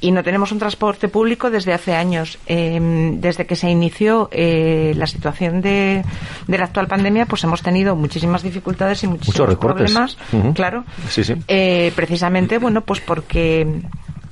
Y 0.00 0.10
no 0.12 0.22
tenemos 0.22 0.52
un 0.52 0.58
transporte 0.58 1.08
público 1.08 1.50
desde 1.50 1.72
hace 1.72 1.94
años. 1.94 2.38
Eh, 2.46 2.78
desde 3.14 3.46
que 3.46 3.56
se 3.56 3.70
inició 3.70 4.28
eh, 4.32 4.92
la 4.96 5.06
situación 5.06 5.60
de, 5.60 6.04
de 6.46 6.58
la 6.58 6.64
actual 6.64 6.86
pandemia, 6.86 7.26
pues 7.26 7.42
hemos 7.44 7.62
tenido 7.62 7.96
muchísimas 7.96 8.42
dificultades 8.42 9.02
y 9.02 9.06
muchísimos 9.06 9.48
Muchos 9.48 9.58
problemas. 9.58 10.16
Claro. 10.54 10.84
Sí, 11.08 11.24
sí. 11.24 11.34
Eh, 11.48 11.63
precisamente, 11.94 12.58
bueno, 12.58 12.80
pues 12.82 13.00
porque 13.00 13.66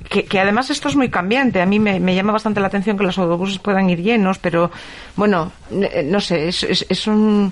que, 0.09 0.39
además 0.39 0.69
esto 0.69 0.89
es 0.89 0.95
muy 0.95 1.09
cambiante. 1.09 1.61
A 1.61 1.65
mí 1.65 1.79
me, 1.79 1.99
llama 2.15 2.33
bastante 2.33 2.59
la 2.59 2.67
atención 2.67 2.97
que 2.97 3.03
los 3.03 3.17
autobuses 3.17 3.59
puedan 3.59 3.89
ir 3.89 4.01
llenos, 4.01 4.37
pero 4.37 4.69
bueno, 5.15 5.51
eh, 5.71 6.05
no 6.07 6.19
sé, 6.21 6.47
es, 6.49 6.63
es, 6.63 6.85
es 6.89 7.07
un 7.07 7.51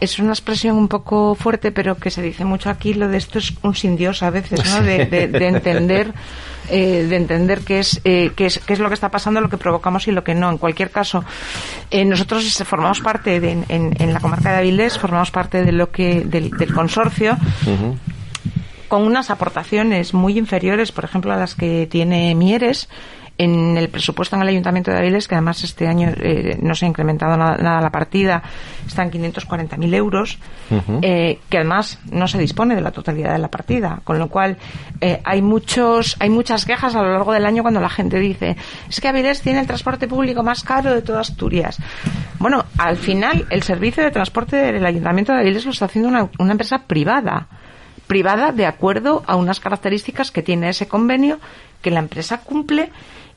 es 0.00 0.18
una 0.18 0.32
expresión 0.32 0.76
un 0.76 0.88
poco 0.88 1.34
fuerte, 1.34 1.70
pero 1.72 1.96
que 1.96 2.10
se 2.10 2.20
dice 2.20 2.44
mucho 2.44 2.68
aquí. 2.68 2.94
Lo 2.94 3.08
de 3.08 3.16
esto 3.16 3.38
es 3.38 3.54
un 3.62 3.74
sin 3.74 3.96
Dios 3.96 4.22
a 4.22 4.30
veces, 4.30 4.60
¿no? 4.68 4.82
De, 4.82 5.06
de- 5.06 5.28
de 5.28 5.46
entender, 5.46 6.12
eh, 6.68 7.06
de 7.08 7.16
entender 7.16 7.60
qué 7.60 7.78
es, 7.78 8.00
eh, 8.04 8.32
qué 8.36 8.46
es 8.46 8.58
qué 8.58 8.72
es 8.74 8.80
lo 8.80 8.88
que 8.88 8.94
está 8.94 9.08
pasando, 9.10 9.40
lo 9.40 9.48
que 9.48 9.56
provocamos 9.56 10.06
y 10.08 10.10
lo 10.10 10.22
que 10.24 10.34
no. 10.34 10.50
En 10.50 10.58
cualquier 10.58 10.90
caso, 10.90 11.24
eh, 11.90 12.04
nosotros 12.04 12.44
formamos 12.66 13.00
parte 13.00 13.38
de, 13.40 13.52
en, 13.52 13.64
en 13.68 14.12
la 14.12 14.20
comarca 14.20 14.50
de 14.50 14.58
Avilés, 14.58 14.98
formamos 14.98 15.30
parte 15.30 15.64
de 15.64 15.72
lo 15.72 15.90
que 15.90 16.22
del 16.22 16.50
consorcio 16.74 17.38
con 18.88 19.02
unas 19.02 19.30
aportaciones 19.30 20.14
muy 20.14 20.38
inferiores, 20.38 20.92
por 20.92 21.04
ejemplo, 21.04 21.32
a 21.32 21.36
las 21.36 21.54
que 21.54 21.86
tiene 21.90 22.34
Mieres. 22.34 22.88
en 23.36 23.76
el 23.76 23.88
presupuesto 23.88 24.36
en 24.36 24.42
el 24.42 24.48
Ayuntamiento 24.48 24.90
de 24.90 24.98
Aviles, 24.98 25.26
que 25.26 25.34
además 25.34 25.64
este 25.64 25.88
año 25.88 26.12
eh, 26.16 26.56
no 26.62 26.74
se 26.74 26.86
ha 26.86 26.88
incrementado 26.88 27.36
nada, 27.36 27.56
nada 27.56 27.80
la 27.80 27.90
partida, 27.90 28.42
están 28.86 29.10
540.000 29.10 29.94
euros, 29.94 30.38
eh, 31.02 31.40
que 31.48 31.58
además 31.58 31.98
no 32.12 32.28
se 32.28 32.38
dispone 32.38 32.74
de 32.76 32.80
la 32.80 32.92
totalidad 32.92 33.32
de 33.32 33.38
la 33.38 33.48
partida, 33.48 34.00
con 34.04 34.18
lo 34.18 34.28
cual 34.28 34.56
eh, 35.00 35.20
hay 35.24 35.42
muchos 35.42 36.16
hay 36.20 36.30
muchas 36.30 36.64
quejas 36.64 36.94
a 36.94 37.02
lo 37.02 37.12
largo 37.12 37.32
del 37.32 37.44
año 37.44 37.62
cuando 37.62 37.80
la 37.80 37.88
gente 37.88 38.18
dice 38.18 38.56
es 38.88 39.00
que 39.00 39.08
Avilés 39.08 39.42
tiene 39.42 39.60
el 39.60 39.66
transporte 39.66 40.06
público 40.06 40.42
más 40.42 40.62
caro 40.62 40.94
de 40.94 41.02
toda 41.02 41.20
Asturias. 41.20 41.78
Bueno, 42.38 42.64
al 42.78 42.96
final 42.96 43.46
el 43.50 43.62
servicio 43.62 44.04
de 44.04 44.10
transporte 44.10 44.56
del 44.56 44.86
Ayuntamiento 44.86 45.32
de 45.32 45.40
Avilés 45.40 45.64
lo 45.64 45.72
está 45.72 45.86
haciendo 45.86 46.08
una, 46.08 46.28
una 46.38 46.52
empresa 46.52 46.86
privada 46.86 47.48
privada 48.06 48.52
de 48.52 48.66
acuerdo 48.66 49.22
a 49.26 49.36
unas 49.36 49.60
características 49.60 50.30
que 50.30 50.42
tiene 50.42 50.68
ese 50.68 50.86
convenio 50.88 51.38
que 51.82 51.90
la 51.90 52.00
empresa 52.00 52.38
cumple 52.38 52.90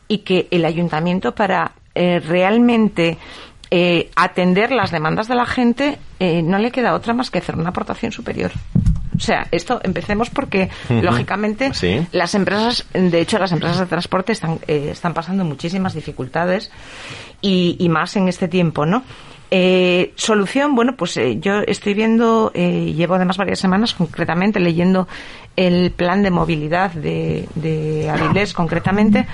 y 0.07 0.20
que 0.20 0.47
el 0.51 0.65
ayuntamiento 0.65 1.34
para 1.36 1.74
eh, 1.95 2.20
realmente 2.20 3.18
eh, 3.72 4.09
atender 4.15 4.72
las 4.72 4.91
demandas 4.91 5.28
de 5.28 5.36
la 5.36 5.45
gente 5.45 5.97
eh, 6.20 6.41
no 6.41 6.57
le 6.57 6.72
queda 6.72 6.93
otra 6.93 7.13
más 7.13 7.30
que 7.30 7.39
hacer 7.39 7.55
una 7.55 7.70
aportación 7.70 8.11
superior. 8.11 8.51
O 9.15 9.20
sea, 9.20 9.47
esto 9.51 9.82
empecemos 9.84 10.30
porque, 10.30 10.70
lógicamente, 10.89 11.74
Sí. 11.74 12.05
las 12.11 12.36
empresas, 12.36 12.86
de 12.93 13.20
hecho, 13.20 13.39
las 13.39 13.51
empresas 13.51 13.80
de 13.80 13.88
transporte 13.88 14.32
están, 14.32 14.59
eh, 14.68 14.89
están 14.91 15.15
pasando 15.15 15.43
muchísimas 15.43 15.95
dificultades 15.95 16.72
y, 17.41 17.76
y 17.80 17.89
más 17.89 18.15
en 18.15 18.28
este 18.28 18.47
tiempo, 18.47 18.86
¿no? 18.86 19.03
Eh, 19.50 20.14
solución, 20.16 20.76
bueno, 20.76 20.95
pues 20.95 21.16
eh, 21.16 21.39
yo 21.39 21.60
estoy 21.66 21.93
viendo, 21.93 22.52
eh, 22.54 22.93
llevo 22.93 23.16
además 23.16 23.38
varias 23.38 23.60
semanas 23.60 23.93
concretamente 23.93 24.60
leyendo 24.60 25.08
el 25.56 25.91
plan 25.91 26.22
de 26.22 26.32
movilidad 26.32 26.91
de, 26.91 27.48
de 27.56 28.10
Avilés 28.10 28.54
concretamente, 28.54 29.26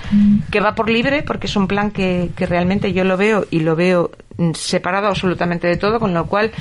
que 0.51 0.59
va 0.59 0.75
por 0.75 0.89
libre, 0.89 1.23
porque 1.23 1.47
es 1.47 1.55
un 1.55 1.67
plan 1.67 1.89
que, 1.91 2.29
realmente 2.37 2.93
yo 2.93 3.03
lo 3.03 3.17
veo 3.17 3.45
y 3.49 3.59
lo 3.59 3.75
veo 3.75 4.11
mm, 4.37 4.51
separado 4.53 5.07
absolutamente 5.07 5.67
de 5.67 5.77
todo, 5.77 5.99
con 5.99 6.13
lo 6.13 6.27
cual 6.27 6.51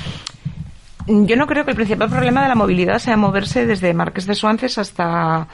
yo 1.07 1.35
no 1.35 1.45
creo 1.45 1.63
que 1.63 1.71
el 1.71 1.77
principal 1.77 2.09
problema 2.09 2.41
de 2.41 2.49
la 2.49 2.55
movilidad 2.55 2.97
sea 2.97 3.17
moverse 3.17 3.67
desde 3.67 3.93
Marqués 3.93 4.25
de 4.25 4.35
Suances 4.35 4.77
hasta 4.77 5.47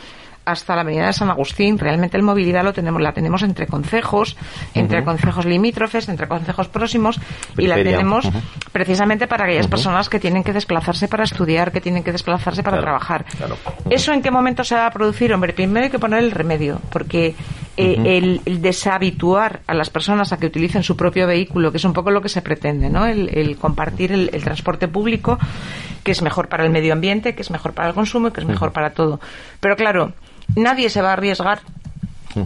hasta 0.51 0.75
la 0.75 0.81
avenida 0.81 1.07
de 1.07 1.13
San 1.13 1.29
Agustín. 1.29 1.77
Realmente 1.77 2.17
la 2.17 2.23
movilidad 2.23 2.63
lo 2.63 2.73
tenemos, 2.73 3.01
la 3.01 3.11
tenemos 3.13 3.43
entre 3.43 3.67
concejos, 3.67 4.35
entre 4.73 5.03
concejos 5.03 5.45
limítrofes, 5.45 6.07
entre 6.09 6.27
concejos 6.27 6.67
próximos 6.67 7.19
y 7.57 7.67
la 7.67 7.75
tenemos 7.75 8.29
precisamente 8.71 9.27
para 9.27 9.45
aquellas 9.45 9.67
personas 9.67 10.09
que 10.09 10.19
tienen 10.19 10.43
que 10.43 10.53
desplazarse 10.53 11.07
para 11.07 11.23
estudiar, 11.23 11.71
que 11.71 11.81
tienen 11.81 12.03
que 12.03 12.11
desplazarse 12.11 12.63
para 12.63 12.77
Claro, 12.77 12.83
trabajar. 12.85 13.25
claro. 13.37 13.57
¿Eso 13.89 14.13
en 14.13 14.21
qué 14.21 14.31
momento 14.31 14.63
se 14.63 14.75
va 14.75 14.85
a 14.85 14.91
producir? 14.91 15.33
Hombre, 15.33 15.53
primero 15.53 15.85
hay 15.85 15.91
que 15.91 15.99
poner 15.99 16.19
el 16.19 16.31
remedio, 16.31 16.79
porque 16.91 17.35
eh, 17.77 17.95
el, 18.05 18.41
el 18.45 18.61
deshabituar 18.61 19.61
a 19.67 19.73
las 19.73 19.89
personas 19.89 20.31
a 20.33 20.37
que 20.37 20.47
utilicen 20.47 20.83
su 20.83 20.95
propio 20.95 21.27
vehículo, 21.27 21.71
que 21.71 21.77
es 21.77 21.83
un 21.85 21.93
poco 21.93 22.11
lo 22.11 22.21
que 22.21 22.29
se 22.29 22.41
pretende, 22.41 22.89
¿no? 22.89 23.05
El, 23.05 23.29
el 23.37 23.57
compartir 23.57 24.11
el, 24.11 24.29
el 24.33 24.43
transporte 24.43 24.87
público, 24.87 25.37
que 26.03 26.11
es 26.11 26.21
mejor 26.21 26.47
para 26.49 26.63
el 26.65 26.71
medio 26.71 26.93
ambiente, 26.93 27.35
que 27.35 27.41
es 27.41 27.51
mejor 27.51 27.73
para 27.73 27.89
el 27.89 27.93
consumo 27.93 28.27
y 28.27 28.31
que 28.31 28.41
es 28.41 28.47
mejor 28.47 28.71
para 28.71 28.91
todo. 28.91 29.19
Pero 29.59 29.75
claro, 29.75 30.13
nadie 30.55 30.89
se 30.89 31.01
va 31.01 31.09
a 31.09 31.13
arriesgar 31.13 31.59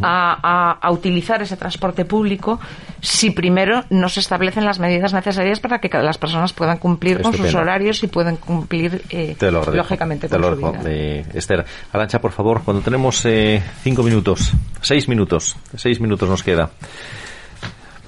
a, 0.02 0.38
a- 0.42 0.72
a 0.82 0.92
utilizar 0.92 1.42
ese 1.42 1.58
transporte 1.58 2.06
público 2.06 2.60
si 3.02 3.32
primero 3.32 3.84
no 3.90 4.08
se 4.08 4.22
establecen 4.22 4.64
las 4.64 4.80
medidas 4.80 5.14
necesarias 5.14 5.60
para 5.60 5.80
que 5.80 5.90
las 5.90 6.18
personas 6.18 6.54
puedan 6.54 6.78
cumplir 6.78 7.22
con 7.22 7.34
sus 7.36 7.54
horarios 7.54 8.02
y 8.02 8.08
puedan 8.08 8.38
cumplir 8.38 9.04
eh, 9.10 9.36
Te 9.38 9.52
lo 9.52 9.60
agradezco. 9.60 9.76
lógicamente 9.84 10.28
Te 10.30 10.32
con 10.40 10.42
lo 10.42 10.52
su 10.52 10.56
vida. 10.56 10.82
Eh, 10.86 11.26
Esther, 11.34 11.66
Arancha, 11.92 12.22
por 12.22 12.32
favor, 12.32 12.62
cuando 12.64 12.82
tenemos 12.82 13.26
eh, 13.26 13.62
cinco 13.84 14.04
minutos, 14.04 14.54
seis 14.82 15.10
minutos, 15.10 15.58
seis 15.76 16.00
minutos 16.00 16.30
nos 16.30 16.44
queda 16.44 16.70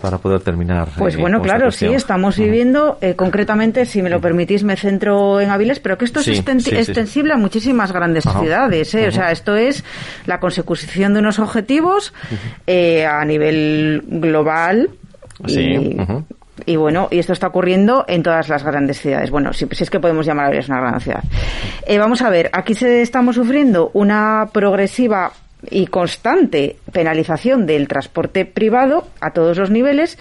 para 0.02 0.18
poder 0.18 0.42
terminar. 0.42 0.88
Pues 0.98 1.16
eh, 1.16 1.18
bueno, 1.18 1.42
claro, 1.42 1.72
sí, 1.72 1.86
estamos 1.88 2.38
viviendo, 2.38 2.98
eh, 3.02 3.16
concretamente, 3.16 3.86
si 3.86 4.02
me 4.02 4.10
lo 4.10 4.22
permitís, 4.22 4.64
me 4.64 4.76
centro 4.76 5.40
en 5.42 5.50
Avilés, 5.50 5.80
pero 5.80 5.98
que 5.98 6.06
esto 6.06 6.20
Sí, 6.22 6.32
es 6.32 6.38
sí, 6.46 6.62
sí. 6.62 6.76
extensible 6.76 7.34
a 7.34 7.38
muchísimas 7.38 7.92
grandes 7.92 8.26
Ajá. 8.28 8.40
ciudades. 8.40 8.94
¿eh? 8.94 9.08
O 9.08 9.12
sea, 9.12 9.32
esto 9.32 9.56
es 9.56 9.84
la 10.26 10.40
consecución 10.40 11.14
de 11.14 11.20
unos 11.20 11.40
objetivos 11.40 12.14
eh, 12.68 13.06
a 13.06 13.24
nivel 13.26 14.04
global. 14.08 14.90
Sí, 15.48 15.62
Y, 15.62 15.98
y 16.74 16.76
bueno, 16.78 17.08
y 17.12 17.20
esto 17.20 17.34
está 17.34 17.48
ocurriendo 17.48 18.06
en 18.08 18.24
todas 18.24 18.48
las 18.48 18.64
grandes 18.64 19.00
ciudades. 19.02 19.30
Bueno, 19.32 19.54
si, 19.54 19.68
si 19.72 19.84
es 19.84 19.90
que 19.90 20.00
podemos 20.00 20.26
llamar 20.26 20.46
a 20.46 20.48
Avilés 20.50 20.70
una 20.70 20.80
gran 20.82 21.00
ciudad. 21.02 21.24
Eh, 21.86 21.98
vamos 21.98 22.22
a 22.22 22.30
ver, 22.30 22.50
aquí 22.54 22.74
se 22.76 23.02
estamos 23.02 23.36
sufriendo 23.36 23.92
una 23.94 24.50
progresiva 24.54 25.32
y 25.70 25.88
constante 25.88 26.78
penalización 26.92 27.66
del 27.66 27.88
transporte 27.88 28.46
privado 28.46 29.08
a 29.22 29.32
todos 29.32 29.58
los 29.58 29.70
niveles. 29.72 30.18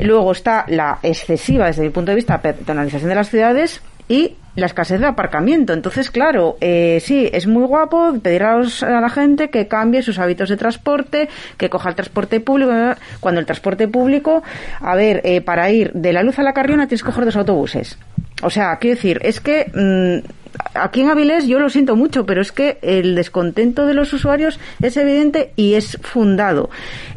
Luego 0.00 0.32
está 0.32 0.64
la 0.68 0.98
excesiva, 1.02 1.66
desde 1.66 1.82
mi 1.82 1.90
punto 1.90 2.12
de 2.12 2.16
vista, 2.16 2.40
pe- 2.40 2.52
penalización 2.54 3.08
de 3.08 3.14
las 3.16 3.28
ciudades 3.30 3.80
y 4.08 4.34
la 4.54 4.66
escasez 4.66 5.00
de 5.00 5.06
aparcamiento. 5.06 5.72
Entonces, 5.72 6.10
claro, 6.10 6.56
eh, 6.60 6.98
sí, 7.04 7.28
es 7.32 7.46
muy 7.46 7.64
guapo 7.64 8.14
pedir 8.22 8.42
a, 8.42 8.54
a 8.56 9.00
la 9.00 9.08
gente 9.08 9.50
que 9.50 9.68
cambie 9.68 10.02
sus 10.02 10.18
hábitos 10.18 10.48
de 10.48 10.56
transporte, 10.56 11.28
que 11.56 11.68
coja 11.70 11.90
el 11.90 11.94
transporte 11.94 12.40
público, 12.40 12.72
cuando 13.20 13.38
el 13.40 13.46
transporte 13.46 13.86
público, 13.86 14.42
a 14.80 14.94
ver, 14.96 15.20
eh, 15.24 15.40
para 15.42 15.70
ir 15.70 15.92
de 15.92 16.12
la 16.12 16.22
luz 16.22 16.38
a 16.38 16.42
la 16.42 16.52
carriona 16.54 16.86
tienes 16.88 17.02
que 17.02 17.06
coger 17.10 17.24
dos 17.26 17.36
autobuses. 17.36 17.98
O 18.42 18.50
sea, 18.50 18.76
quiero 18.78 18.94
decir, 18.96 19.20
es 19.22 19.40
que 19.40 19.66
mm, 19.74 20.37
aquí 20.74 21.00
en 21.00 21.10
Avilés 21.10 21.46
yo 21.46 21.58
lo 21.58 21.68
siento 21.70 21.96
mucho, 21.96 22.26
pero 22.26 22.40
es 22.40 22.52
que 22.52 22.78
el 22.82 23.14
descontento 23.14 23.86
de 23.86 23.94
los 23.94 24.12
usuarios 24.12 24.58
es 24.82 24.96
evidente 24.96 25.52
y 25.56 25.74
es 25.74 25.98
fundado. 26.02 26.70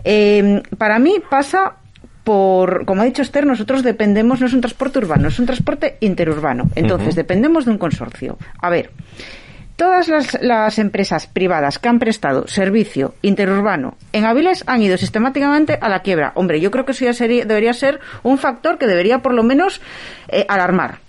Eh, 0.04 0.62
para 0.78 1.00
mí 1.00 1.16
pasa 1.30 1.76
por, 2.24 2.86
como 2.86 3.02
ha 3.02 3.06
dicho 3.06 3.22
Esther, 3.22 3.46
nosotros 3.46 3.84
dependemos, 3.84 4.40
no 4.40 4.48
es 4.48 4.54
un 4.54 4.62
transporte 4.62 5.00
urbano, 5.00 5.28
es 5.28 5.40
un 5.40 5.46
transporte 5.46 5.98
interurbano. 6.02 6.66
Entonces, 6.76 7.16
dependemos 7.16 7.66
de 7.66 7.72
un 7.72 7.78
consorcio. 7.78 8.38
A 8.62 8.70
ver, 8.70 8.92
todas 9.76 10.08
las, 10.08 10.40
las 10.42 10.78
empresas 10.78 11.28
privadas 11.28 11.80
que 11.80 11.90
han 11.90 12.00
prestado 12.00 12.48
servicio 12.48 13.16
interurbano 13.22 13.98
en 14.14 14.26
Avilés 14.26 14.64
han 14.68 14.82
ido 14.82 14.98
sistemáticamente 14.98 15.78
a 15.82 15.90
la 15.90 16.02
quiebra. 16.02 16.32
Hombre, 16.36 16.62
yo 16.62 16.70
creo 16.70 16.86
que 16.86 16.92
eso 16.92 17.06
ya 17.06 17.14
sería, 17.14 17.46
debería 17.46 17.74
ser 17.74 18.00
un 18.24 18.38
factor 18.38 18.78
que 18.78 18.88
debería 18.88 19.20
por 19.20 19.34
lo 19.34 19.44
menos 19.44 19.82
eh, 20.28 20.46
alarmar. 20.48 21.00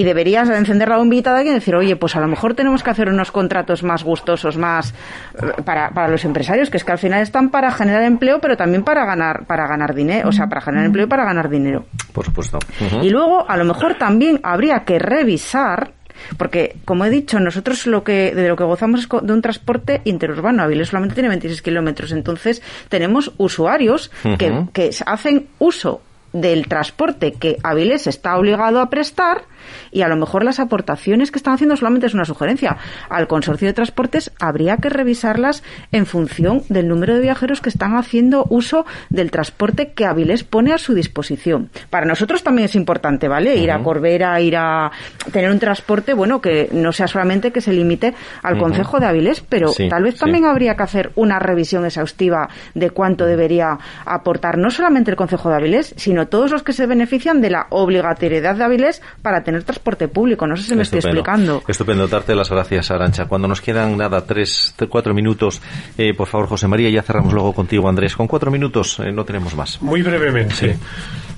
Y 0.00 0.02
deberías 0.02 0.48
encender 0.48 0.88
la 0.88 0.96
bombita 0.96 1.34
de 1.34 1.40
alguien 1.40 1.56
y 1.56 1.58
decir, 1.58 1.74
oye, 1.74 1.94
pues 1.94 2.16
a 2.16 2.20
lo 2.20 2.26
mejor 2.26 2.54
tenemos 2.54 2.82
que 2.82 2.88
hacer 2.88 3.10
unos 3.10 3.30
contratos 3.30 3.82
más 3.82 4.02
gustosos, 4.02 4.56
más 4.56 4.94
eh, 5.34 5.62
para, 5.62 5.90
para 5.90 6.08
los 6.08 6.24
empresarios, 6.24 6.70
que 6.70 6.78
es 6.78 6.84
que 6.84 6.92
al 6.92 6.98
final 6.98 7.20
están 7.20 7.50
para 7.50 7.70
generar 7.70 8.04
empleo, 8.04 8.40
pero 8.40 8.56
también 8.56 8.82
para 8.82 9.04
ganar, 9.04 9.44
para 9.44 9.66
ganar 9.66 9.94
dinero, 9.94 10.30
o 10.30 10.32
sea, 10.32 10.46
para 10.46 10.62
generar 10.62 10.86
empleo 10.86 11.04
y 11.04 11.08
para 11.08 11.26
ganar 11.26 11.50
dinero. 11.50 11.84
Por 12.14 12.24
supuesto. 12.24 12.58
Y 13.02 13.10
luego, 13.10 13.44
a 13.46 13.58
lo 13.58 13.66
mejor 13.66 13.96
también 13.96 14.40
habría 14.42 14.84
que 14.84 14.98
revisar, 14.98 15.92
porque, 16.38 16.76
como 16.86 17.04
he 17.04 17.10
dicho, 17.10 17.38
nosotros 17.38 17.86
lo 17.86 18.02
que 18.02 18.34
de 18.34 18.48
lo 18.48 18.56
que 18.56 18.64
gozamos 18.64 19.00
es 19.00 19.08
de 19.22 19.32
un 19.34 19.42
transporte 19.42 20.00
interurbano. 20.04 20.62
Avilés 20.62 20.88
solamente 20.88 21.14
tiene 21.14 21.28
26 21.28 21.60
kilómetros, 21.60 22.12
entonces 22.12 22.62
tenemos 22.88 23.32
usuarios 23.36 24.10
que, 24.38 24.64
que 24.72 24.90
hacen 25.04 25.48
uso 25.58 26.00
del 26.32 26.68
transporte 26.68 27.32
que 27.32 27.58
Avilés 27.62 28.06
está 28.06 28.36
obligado 28.38 28.80
a 28.80 28.88
prestar 28.88 29.42
y 29.90 30.02
a 30.02 30.08
lo 30.08 30.16
mejor 30.16 30.44
las 30.44 30.60
aportaciones 30.60 31.30
que 31.30 31.38
están 31.38 31.54
haciendo 31.54 31.76
solamente 31.76 32.06
es 32.06 32.14
una 32.14 32.24
sugerencia. 32.24 32.76
Al 33.08 33.26
consorcio 33.26 33.68
de 33.68 33.74
transportes 33.74 34.32
habría 34.40 34.76
que 34.76 34.88
revisarlas 34.88 35.62
en 35.92 36.06
función 36.06 36.62
del 36.68 36.88
número 36.88 37.14
de 37.14 37.20
viajeros 37.20 37.60
que 37.60 37.68
están 37.68 37.96
haciendo 37.96 38.46
uso 38.48 38.86
del 39.08 39.30
transporte 39.30 39.92
que 39.92 40.04
Avilés 40.06 40.44
pone 40.44 40.72
a 40.72 40.78
su 40.78 40.94
disposición. 40.94 41.70
Para 41.90 42.06
nosotros 42.06 42.42
también 42.42 42.66
es 42.66 42.74
importante, 42.74 43.28
¿vale? 43.28 43.56
Ir 43.56 43.70
a. 43.70 43.80
Corbera, 43.82 44.40
ir 44.40 44.56
a 44.56 44.90
tener 45.32 45.50
un 45.50 45.58
transporte, 45.58 46.14
bueno, 46.14 46.40
que 46.40 46.68
no 46.72 46.92
sea 46.92 47.08
solamente 47.08 47.50
que 47.50 47.60
se 47.60 47.72
limite 47.72 48.14
al 48.42 48.54
Ujú. 48.54 48.64
concejo 48.64 49.00
de 49.00 49.06
Avilés, 49.06 49.40
pero 49.48 49.68
Sí, 49.68 49.88
tal 49.88 50.02
vez 50.04 50.14
sí. 50.14 50.20
también 50.20 50.44
habría 50.44 50.76
que 50.76 50.82
hacer 50.82 51.12
una 51.16 51.38
revisión 51.38 51.84
exhaustiva 51.86 52.48
de 52.74 52.90
cuánto 52.90 53.24
debería 53.26 53.78
aportar 54.04 54.58
no 54.58 54.70
solamente 54.70 55.10
el 55.10 55.16
Concejo 55.16 55.48
de 55.48 55.56
Avilés, 55.56 55.94
sino 55.96 56.28
todos 56.28 56.50
los 56.50 56.62
que 56.62 56.72
se 56.72 56.86
benefician 56.86 57.40
de 57.40 57.50
la 57.50 57.66
obligatoriedad 57.70 58.54
de 58.56 58.64
Avilés 58.64 59.02
para 59.22 59.42
tener 59.42 59.59
transporte 59.64 60.08
público. 60.08 60.46
No 60.46 60.56
sé 60.56 60.64
si 60.64 60.74
me 60.74 60.82
estoy 60.82 60.98
Estupendo. 60.98 61.20
explicando. 61.20 61.62
Estupendo, 61.68 62.08
darte 62.08 62.34
las 62.34 62.50
gracias, 62.50 62.90
Arancha. 62.90 63.26
Cuando 63.26 63.48
nos 63.48 63.60
quedan 63.60 63.96
nada, 63.96 64.24
tres, 64.24 64.72
tres- 64.76 64.88
cuatro 64.90 65.14
minutos, 65.14 65.60
eh, 65.98 66.14
por 66.14 66.26
favor, 66.28 66.48
José 66.48 66.68
María, 66.68 66.90
ya 66.90 67.02
cerramos 67.02 67.32
luego 67.32 67.52
contigo, 67.52 67.88
Andrés. 67.88 68.16
Con 68.16 68.26
cuatro 68.26 68.50
minutos 68.50 68.98
eh, 69.00 69.12
no 69.12 69.24
tenemos 69.24 69.54
más. 69.54 69.80
Muy 69.82 70.02
brevemente. 70.02 70.54
Sí. 70.54 70.70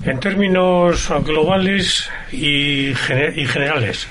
En 0.09 0.19
términos 0.19 1.09
globales 1.25 2.09
y, 2.31 2.93
gene- 2.95 3.33
y 3.35 3.45
generales, 3.45 4.07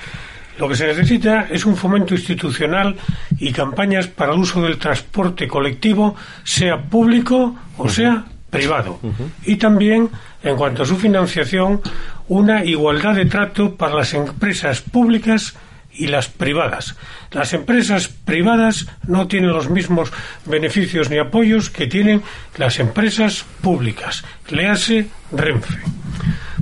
lo 0.58 0.68
que 0.68 0.74
se 0.76 0.86
necesita 0.86 1.46
es 1.50 1.64
un 1.66 1.76
fomento 1.76 2.14
institucional 2.14 2.96
y 3.38 3.52
campañas 3.52 4.06
para 4.06 4.32
el 4.32 4.38
uso 4.38 4.62
del 4.62 4.78
transporte 4.78 5.48
colectivo, 5.48 6.14
sea 6.44 6.80
público 6.82 7.54
o 7.78 7.88
sea 7.88 8.24
privado. 8.52 9.00
Y 9.44 9.56
también, 9.56 10.10
en 10.42 10.56
cuanto 10.56 10.82
a 10.82 10.86
su 10.86 10.98
financiación, 10.98 11.80
una 12.28 12.64
igualdad 12.64 13.14
de 13.14 13.24
trato 13.24 13.76
para 13.76 13.94
las 13.96 14.12
empresas 14.12 14.82
públicas 14.82 15.56
y 15.94 16.06
las 16.06 16.28
privadas. 16.28 16.94
Las 17.30 17.54
empresas 17.54 18.08
privadas 18.08 18.86
no 19.06 19.26
tienen 19.26 19.52
los 19.52 19.70
mismos 19.70 20.12
beneficios 20.44 21.08
ni 21.08 21.18
apoyos 21.18 21.70
que 21.70 21.86
tienen 21.86 22.22
las 22.58 22.78
empresas 22.78 23.44
públicas. 23.62 24.22
Le 24.50 24.68
hace 24.68 25.06
Renfe. 25.32 25.78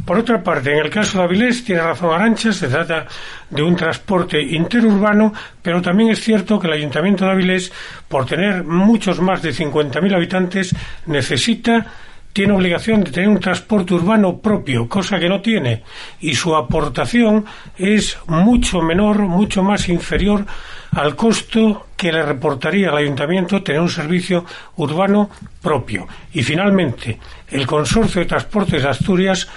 Por 0.04 0.18
otra 0.18 0.42
parte, 0.42 0.72
en 0.72 0.78
el 0.78 0.90
caso 0.90 1.18
de 1.18 1.24
Avilés, 1.24 1.64
tiene 1.64 1.82
razón 1.82 2.12
Arancha, 2.12 2.52
se 2.52 2.68
trata 2.68 3.06
de 3.48 3.62
un 3.62 3.76
transporte 3.76 4.40
interurbano, 4.40 5.32
pero 5.62 5.80
también 5.80 6.10
es 6.10 6.20
cierto 6.20 6.58
que 6.58 6.66
el 6.66 6.74
Ayuntamiento 6.74 7.24
de 7.24 7.30
Avilés, 7.32 7.72
por 8.08 8.26
tener 8.26 8.64
muchos 8.64 9.20
más 9.20 9.42
de 9.42 9.50
50.000 9.50 10.14
habitantes, 10.14 10.74
necesita 11.06 11.86
tiene 12.32 12.52
obligación 12.52 13.02
de 13.02 13.10
tener 13.10 13.28
un 13.28 13.40
transporte 13.40 13.94
urbano 13.94 14.38
propio, 14.38 14.88
cosa 14.88 15.18
que 15.18 15.28
no 15.28 15.40
tiene, 15.40 15.82
y 16.20 16.34
su 16.34 16.54
aportación 16.54 17.44
es 17.76 18.16
mucho 18.26 18.80
menor, 18.80 19.18
mucho 19.18 19.62
más 19.62 19.88
inferior 19.88 20.46
al 20.92 21.14
costo 21.16 21.86
que 21.96 22.12
le 22.12 22.22
reportaría 22.22 22.88
al 22.88 22.96
ayuntamiento 22.96 23.62
tener 23.62 23.80
un 23.80 23.88
servicio 23.88 24.44
urbano 24.76 25.30
propio. 25.62 26.08
Y 26.32 26.42
finalmente, 26.42 27.18
el 27.50 27.66
Consorcio 27.66 28.20
de 28.20 28.26
Transportes 28.26 28.82
de 28.82 28.88
Asturias 28.88 29.48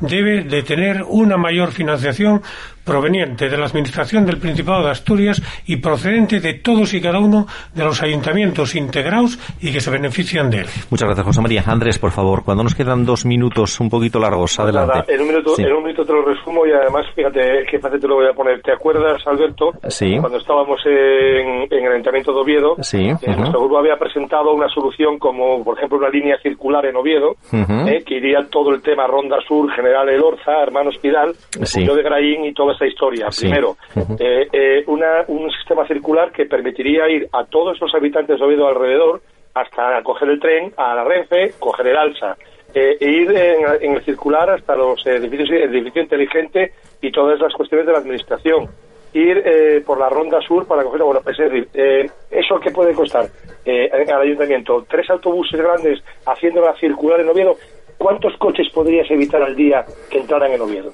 debe 0.00 0.44
de 0.44 0.62
tener 0.62 1.02
una 1.06 1.36
mayor 1.36 1.72
financiación 1.72 2.42
proveniente 2.84 3.48
de 3.48 3.56
la 3.56 3.66
Administración 3.66 4.26
del 4.26 4.38
Principado 4.38 4.84
de 4.84 4.90
Asturias 4.90 5.40
y 5.66 5.76
procedente 5.76 6.40
de 6.40 6.54
todos 6.54 6.94
y 6.94 7.00
cada 7.00 7.18
uno 7.18 7.46
de 7.74 7.84
los 7.84 8.02
ayuntamientos 8.02 8.74
integrados 8.74 9.38
y 9.60 9.72
que 9.72 9.80
se 9.80 9.90
benefician 9.90 10.50
de 10.50 10.58
él. 10.60 10.66
Muchas 10.90 11.06
gracias, 11.06 11.26
José 11.26 11.40
María. 11.40 11.62
Andrés, 11.66 11.98
por 11.98 12.10
favor, 12.10 12.44
cuando 12.44 12.62
nos 12.64 12.74
quedan 12.74 13.04
dos 13.04 13.24
minutos 13.24 13.78
un 13.80 13.88
poquito 13.90 14.18
largos, 14.18 14.56
Pues 14.56 14.60
adelante. 14.60 14.92
nada, 14.98 15.04
en, 15.08 15.20
un 15.20 15.28
minuto, 15.28 15.54
Sí. 15.56 15.62
en 15.62 15.72
un 15.72 15.82
minuto 15.84 16.04
te 16.04 16.12
lo 16.12 16.22
resumo 16.24 16.66
y 16.66 16.72
además, 16.72 17.06
fíjate 17.14 17.40
qué 17.70 17.78
fácil 17.78 18.00
te 18.00 18.08
lo 18.08 18.16
voy 18.16 18.26
a 18.28 18.32
poner. 18.34 18.60
¿Te 18.62 18.72
acuerdas, 18.72 19.22
Alberto, 19.26 19.72
Sí. 19.88 20.16
cuando 20.20 20.38
estábamos 20.38 20.80
en, 20.86 21.66
en 21.70 21.84
el 21.86 21.92
Ayuntamiento 21.92 22.32
de 22.32 22.40
Oviedo? 22.40 22.76
Sí, 22.80 22.98
eh, 23.08 23.14
ujú. 23.14 23.38
Nuestro 23.38 23.60
grupo 23.60 23.78
había 23.78 23.96
presentado 23.96 24.52
una 24.52 24.68
solución 24.68 25.18
como, 25.18 25.62
por 25.64 25.76
ejemplo, 25.78 25.98
una 25.98 26.08
línea 26.08 26.36
circular 26.42 26.84
en 26.86 26.96
Oviedo, 26.96 27.36
Ujú. 27.52 27.88
eh, 27.88 28.02
que 28.06 28.16
iría 28.16 28.40
todo 28.50 28.70
el 28.70 28.82
tema 28.82 29.06
Ronda 29.06 29.36
Sur, 29.46 29.70
General 29.72 30.08
Elorza, 30.08 30.62
Hermanos 30.62 30.96
Pidal, 31.00 31.34
Sí. 31.62 31.80
Julio 31.80 31.94
de 31.96 32.02
Graín 32.02 32.44
y 32.44 32.52
toda 32.72 32.86
esta 32.86 32.86
historia. 32.86 33.30
Sí. 33.30 33.46
Primero, 33.46 33.76
eh, 34.18 34.48
eh, 34.52 34.84
una, 34.86 35.24
un 35.28 35.50
sistema 35.50 35.86
circular 35.86 36.32
que 36.32 36.46
permitiría 36.46 37.08
ir 37.08 37.28
a 37.32 37.44
todos 37.44 37.80
los 37.80 37.94
habitantes 37.94 38.38
de 38.38 38.44
Oviedo 38.44 38.68
alrededor 38.68 39.20
hasta 39.54 40.02
coger 40.02 40.30
el 40.30 40.40
tren 40.40 40.72
a 40.76 40.94
la 40.94 41.04
Renfe, 41.04 41.52
coger 41.58 41.88
el 41.88 41.96
alza, 41.96 42.36
eh, 42.74 42.96
e 42.98 43.08
ir 43.08 43.30
en, 43.30 43.82
en 43.82 43.94
el 43.96 44.04
circular 44.04 44.48
hasta 44.50 44.74
los 44.74 45.04
edificios, 45.06 45.50
el 45.50 45.74
edificio 45.74 46.02
inteligente 46.02 46.72
y 47.02 47.10
todas 47.12 47.38
las 47.40 47.52
cuestiones 47.52 47.86
de 47.86 47.92
la 47.92 47.98
administración. 47.98 48.68
Ir 49.14 49.42
eh, 49.44 49.82
por 49.84 49.98
la 49.98 50.08
ronda 50.08 50.40
sur 50.40 50.66
para 50.66 50.82
coger, 50.84 51.02
bueno, 51.02 51.20
es 51.20 51.36
decir, 51.36 51.68
eh, 51.74 52.08
¿eso 52.30 52.58
qué 52.58 52.70
puede 52.70 52.94
costar 52.94 53.26
eh, 53.62 53.90
al 53.92 54.22
ayuntamiento? 54.22 54.86
Tres 54.88 55.10
autobuses 55.10 55.60
grandes 55.60 56.02
haciendo 56.24 56.62
la 56.62 56.74
circular 56.76 57.20
en 57.20 57.28
Oviedo. 57.28 57.56
¿Cuántos 57.98 58.34
coches 58.38 58.68
podrías 58.72 59.08
evitar 59.10 59.42
al 59.42 59.54
día 59.54 59.84
que 60.10 60.18
entraran 60.18 60.52
en 60.52 60.62
Oviedo? 60.62 60.92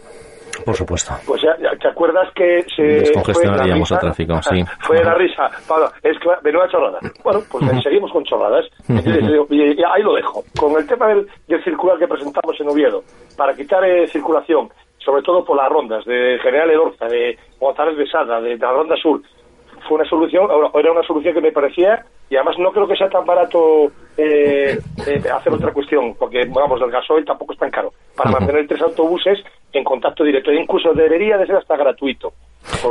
Por 0.69 0.77
supuesto. 0.77 1.15
Pues 1.27 1.41
ya, 1.41 1.57
ya, 1.63 1.75
¿te 1.79 1.89
acuerdas 1.89 2.29
que 2.35 2.63
se 2.77 2.83
Descongestionaríamos 2.83 3.91
el 3.91 3.99
tráfico, 4.01 4.43
sí. 4.43 4.63
Fue 4.81 5.03
la 5.03 5.15
risa, 5.15 5.49
Pablo, 5.67 5.91
es 6.03 6.19
que 6.19 6.29
menuda 6.45 6.69
chorrada. 6.69 6.99
Bueno, 7.25 7.41
pues 7.51 7.65
seguimos 7.83 8.13
con 8.13 8.23
chorradas. 8.25 8.67
Y- 8.87 8.93
y 9.81 9.83
ahí 9.83 10.03
lo 10.03 10.13
dejo. 10.15 10.45
Con 10.61 10.77
el 10.79 10.87
tema 10.87 11.09
del, 11.09 11.27
del 11.47 11.65
circular 11.65 11.99
que 11.99 12.07
presentamos 12.07 12.55
en 12.61 12.69
Oviedo, 12.69 13.03
para 13.35 13.55
quitar 13.55 13.83
eh, 13.83 14.07
circulación, 14.09 14.69
sobre 14.99 15.23
todo 15.23 15.43
por 15.43 15.57
las 15.57 15.71
rondas 15.71 16.05
de 16.05 16.39
General 16.43 16.69
Elorza, 16.71 17.07
de 17.07 17.39
González 17.59 17.97
de 17.97 18.07
Sada, 18.07 18.39
de 18.43 18.59
la 18.59 18.71
Ronda 18.71 18.95
Sur, 18.97 19.23
fue 19.89 19.97
una 19.97 20.05
solución, 20.11 20.49
era 20.75 20.93
una 20.93 21.03
solución 21.05 21.33
que 21.33 21.41
me 21.41 21.53
parecía, 21.53 22.05
y 22.29 22.37
además 22.37 22.57
no 22.59 22.73
creo 22.73 22.87
que 22.87 22.97
sea 22.97 23.09
tan 23.09 23.25
barato 23.25 23.87
eh, 24.19 24.79
eh, 25.07 25.23
hacer 25.35 25.53
otra 25.55 25.73
cuestión, 25.73 26.15
porque, 26.19 26.45
vamos, 26.51 26.79
el 26.83 26.91
gasoil 26.91 27.25
tampoco 27.25 27.55
es 27.55 27.59
tan 27.59 27.71
caro, 27.71 27.91
para 28.15 28.31
mantener 28.33 28.67
tres 28.69 28.83
autobuses 28.83 29.39
en 29.73 29.85
contacto 29.85 30.25
directo, 30.25 30.51
e 30.51 30.61
incluso 30.61 30.93
debería 30.95 31.37
de 31.37 31.47
ser 31.47 31.57
hasta 31.57 31.77
gratuito. 31.77 32.33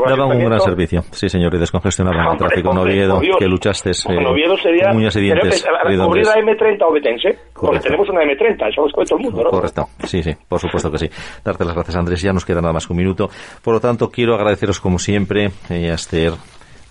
Daban 0.07 0.38
un 0.38 0.45
gran 0.45 0.59
servicio, 0.59 1.01
sí 1.11 1.30
señor, 1.30 1.53
y 1.53 1.59
descongestionaban 1.59 2.34
el 2.34 2.38
tráfico 2.38 2.71
en 2.71 2.78
Oviedo, 2.78 3.19
que 3.38 3.45
luchaste 3.47 3.91
En 4.09 4.25
Oviedo 4.25 4.57
sería 4.57 4.91
uñas 4.91 5.15
y 5.17 5.21
dientes. 5.21 5.61
pero, 5.63 5.75
eh, 5.75 5.80
querido 5.84 6.05
cubrir 6.07 6.28
Andrés. 6.28 6.45
la 6.45 6.53
M30 6.53 6.89
obetense, 6.89 7.39
porque 7.53 7.80
tenemos 7.80 8.09
una 8.09 8.21
M30, 8.23 8.69
eso 8.69 8.82
lo 8.82 8.89
sabe 8.89 9.05
todo 9.05 9.17
el 9.19 9.23
mundo, 9.25 9.43
¿no? 9.43 9.49
Correcto, 9.49 9.86
sí, 10.05 10.23
sí, 10.23 10.32
por 10.47 10.59
supuesto 10.59 10.89
que 10.91 10.97
sí. 10.97 11.09
Darte 11.43 11.65
las 11.65 11.75
gracias, 11.75 11.95
Andrés. 11.95 12.21
Ya 12.21 12.34
nos 12.34 12.45
queda 12.45 12.61
nada 12.61 12.73
más 12.73 12.88
que 12.88 12.93
un 12.93 12.97
minuto. 12.97 13.30
Por 13.61 13.73
lo 13.75 13.80
tanto, 13.80 14.09
quiero 14.09 14.34
agradeceros 14.36 14.80
como 14.80 14.97
siempre 14.99 15.49
eh, 15.69 15.91
a 15.91 15.95
Esther, 15.95 16.32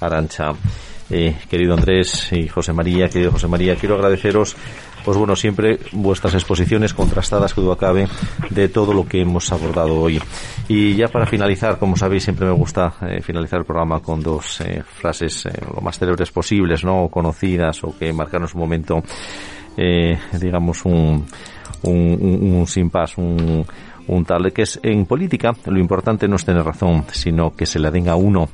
Arancha, 0.00 0.52
eh, 1.10 1.34
querido 1.50 1.74
Andrés 1.74 2.32
y 2.32 2.48
José 2.48 2.72
María, 2.72 3.08
querido 3.08 3.32
José 3.32 3.48
María. 3.48 3.74
Quiero 3.76 3.94
agradeceros, 3.96 4.56
pues 5.06 5.16
bueno, 5.16 5.36
siempre 5.36 5.78
vuestras 5.92 6.34
exposiciones 6.34 6.92
contrastadas, 6.92 7.54
que 7.54 7.60
duda 7.60 7.76
cabe, 7.76 8.08
de 8.50 8.68
todo 8.68 8.92
lo 8.92 9.06
que 9.06 9.20
hemos 9.20 9.52
abordado 9.52 10.00
hoy. 10.00 10.20
Y 10.66 10.96
ya 10.96 11.06
para 11.06 11.26
finalizar, 11.26 11.78
como 11.78 11.96
sabéis, 11.96 12.24
siempre 12.24 12.44
me 12.44 12.52
gusta 12.52 12.92
eh, 13.02 13.22
finalizar 13.22 13.60
el 13.60 13.64
programa 13.64 14.00
con 14.00 14.20
dos 14.20 14.60
eh, 14.62 14.82
frases 14.84 15.46
eh, 15.46 15.52
lo 15.72 15.80
más 15.80 15.96
célebres 16.00 16.32
posibles, 16.32 16.82
¿no? 16.82 17.04
O 17.04 17.08
conocidas 17.08 17.84
o 17.84 17.96
que 17.96 18.12
marcaron 18.12 18.48
su 18.48 18.58
momento, 18.58 19.00
digamos, 20.40 20.84
un, 20.84 21.24
un, 21.82 22.18
un, 22.20 22.52
un 22.56 22.66
sin 22.66 22.90
un, 23.18 23.64
un 24.08 24.24
tal 24.24 24.52
que 24.52 24.62
es 24.62 24.78
en 24.82 25.06
política 25.06 25.52
lo 25.66 25.78
importante 25.78 26.28
no 26.28 26.36
es 26.36 26.44
tener 26.44 26.64
razón, 26.64 27.04
sino 27.12 27.54
que 27.54 27.66
se 27.66 27.78
la 27.78 27.90
den 27.90 28.08
a 28.08 28.16
uno. 28.16 28.48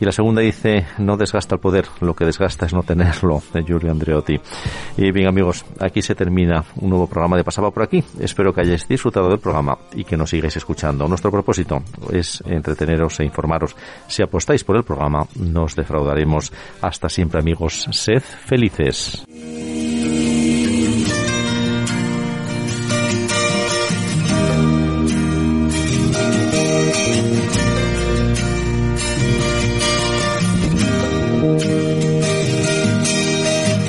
Y 0.00 0.04
la 0.04 0.12
segunda 0.12 0.40
dice, 0.40 0.86
no 0.98 1.16
desgasta 1.16 1.56
el 1.56 1.60
poder, 1.60 1.86
lo 2.00 2.14
que 2.14 2.24
desgasta 2.24 2.66
es 2.66 2.74
no 2.74 2.82
tenerlo, 2.82 3.42
de 3.52 3.62
Giulio 3.62 3.90
Andreotti. 3.90 4.40
Y 4.96 5.12
bien 5.12 5.28
amigos, 5.28 5.64
aquí 5.80 6.02
se 6.02 6.14
termina 6.14 6.64
un 6.76 6.90
nuevo 6.90 7.06
programa 7.06 7.36
de 7.36 7.44
Pasaba 7.44 7.70
por 7.70 7.82
aquí. 7.82 8.02
Espero 8.18 8.52
que 8.52 8.62
hayáis 8.62 8.88
disfrutado 8.88 9.28
del 9.28 9.38
programa 9.38 9.78
y 9.94 10.04
que 10.04 10.16
nos 10.16 10.30
sigáis 10.30 10.56
escuchando. 10.56 11.06
Nuestro 11.06 11.30
propósito 11.30 11.82
es 12.12 12.42
entreteneros 12.46 13.20
e 13.20 13.24
informaros. 13.24 13.76
Si 14.06 14.22
apostáis 14.22 14.64
por 14.64 14.76
el 14.76 14.84
programa, 14.84 15.26
no 15.36 15.64
os 15.64 15.76
defraudaremos. 15.76 16.52
Hasta 16.80 17.08
siempre 17.08 17.40
amigos, 17.40 17.86
sed 17.90 18.22
felices. 18.22 19.24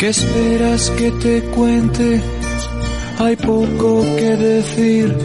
¿Qué 0.05 0.11
esperas 0.11 0.91
que 0.91 1.09
te 1.13 1.41
cuente? 1.45 2.21
Hay 3.17 3.35
poco 3.37 4.03
que 4.03 4.35
decir. 4.37 5.17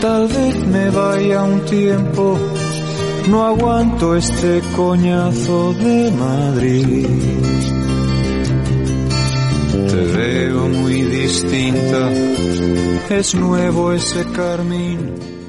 Tal 0.00 0.26
vez 0.26 0.66
me 0.66 0.90
vaya 0.90 1.44
un 1.44 1.64
tiempo. 1.66 2.36
No 3.28 3.44
aguanto 3.44 4.16
este 4.16 4.60
coñazo 4.74 5.72
de 5.74 6.10
Madrid. 6.10 7.06
Te 9.88 10.04
veo 10.18 10.68
muy 10.68 11.02
distinta. 11.02 12.10
Es 13.08 13.36
nuevo 13.36 13.92
ese 13.92 14.24
carmín. 14.32 15.39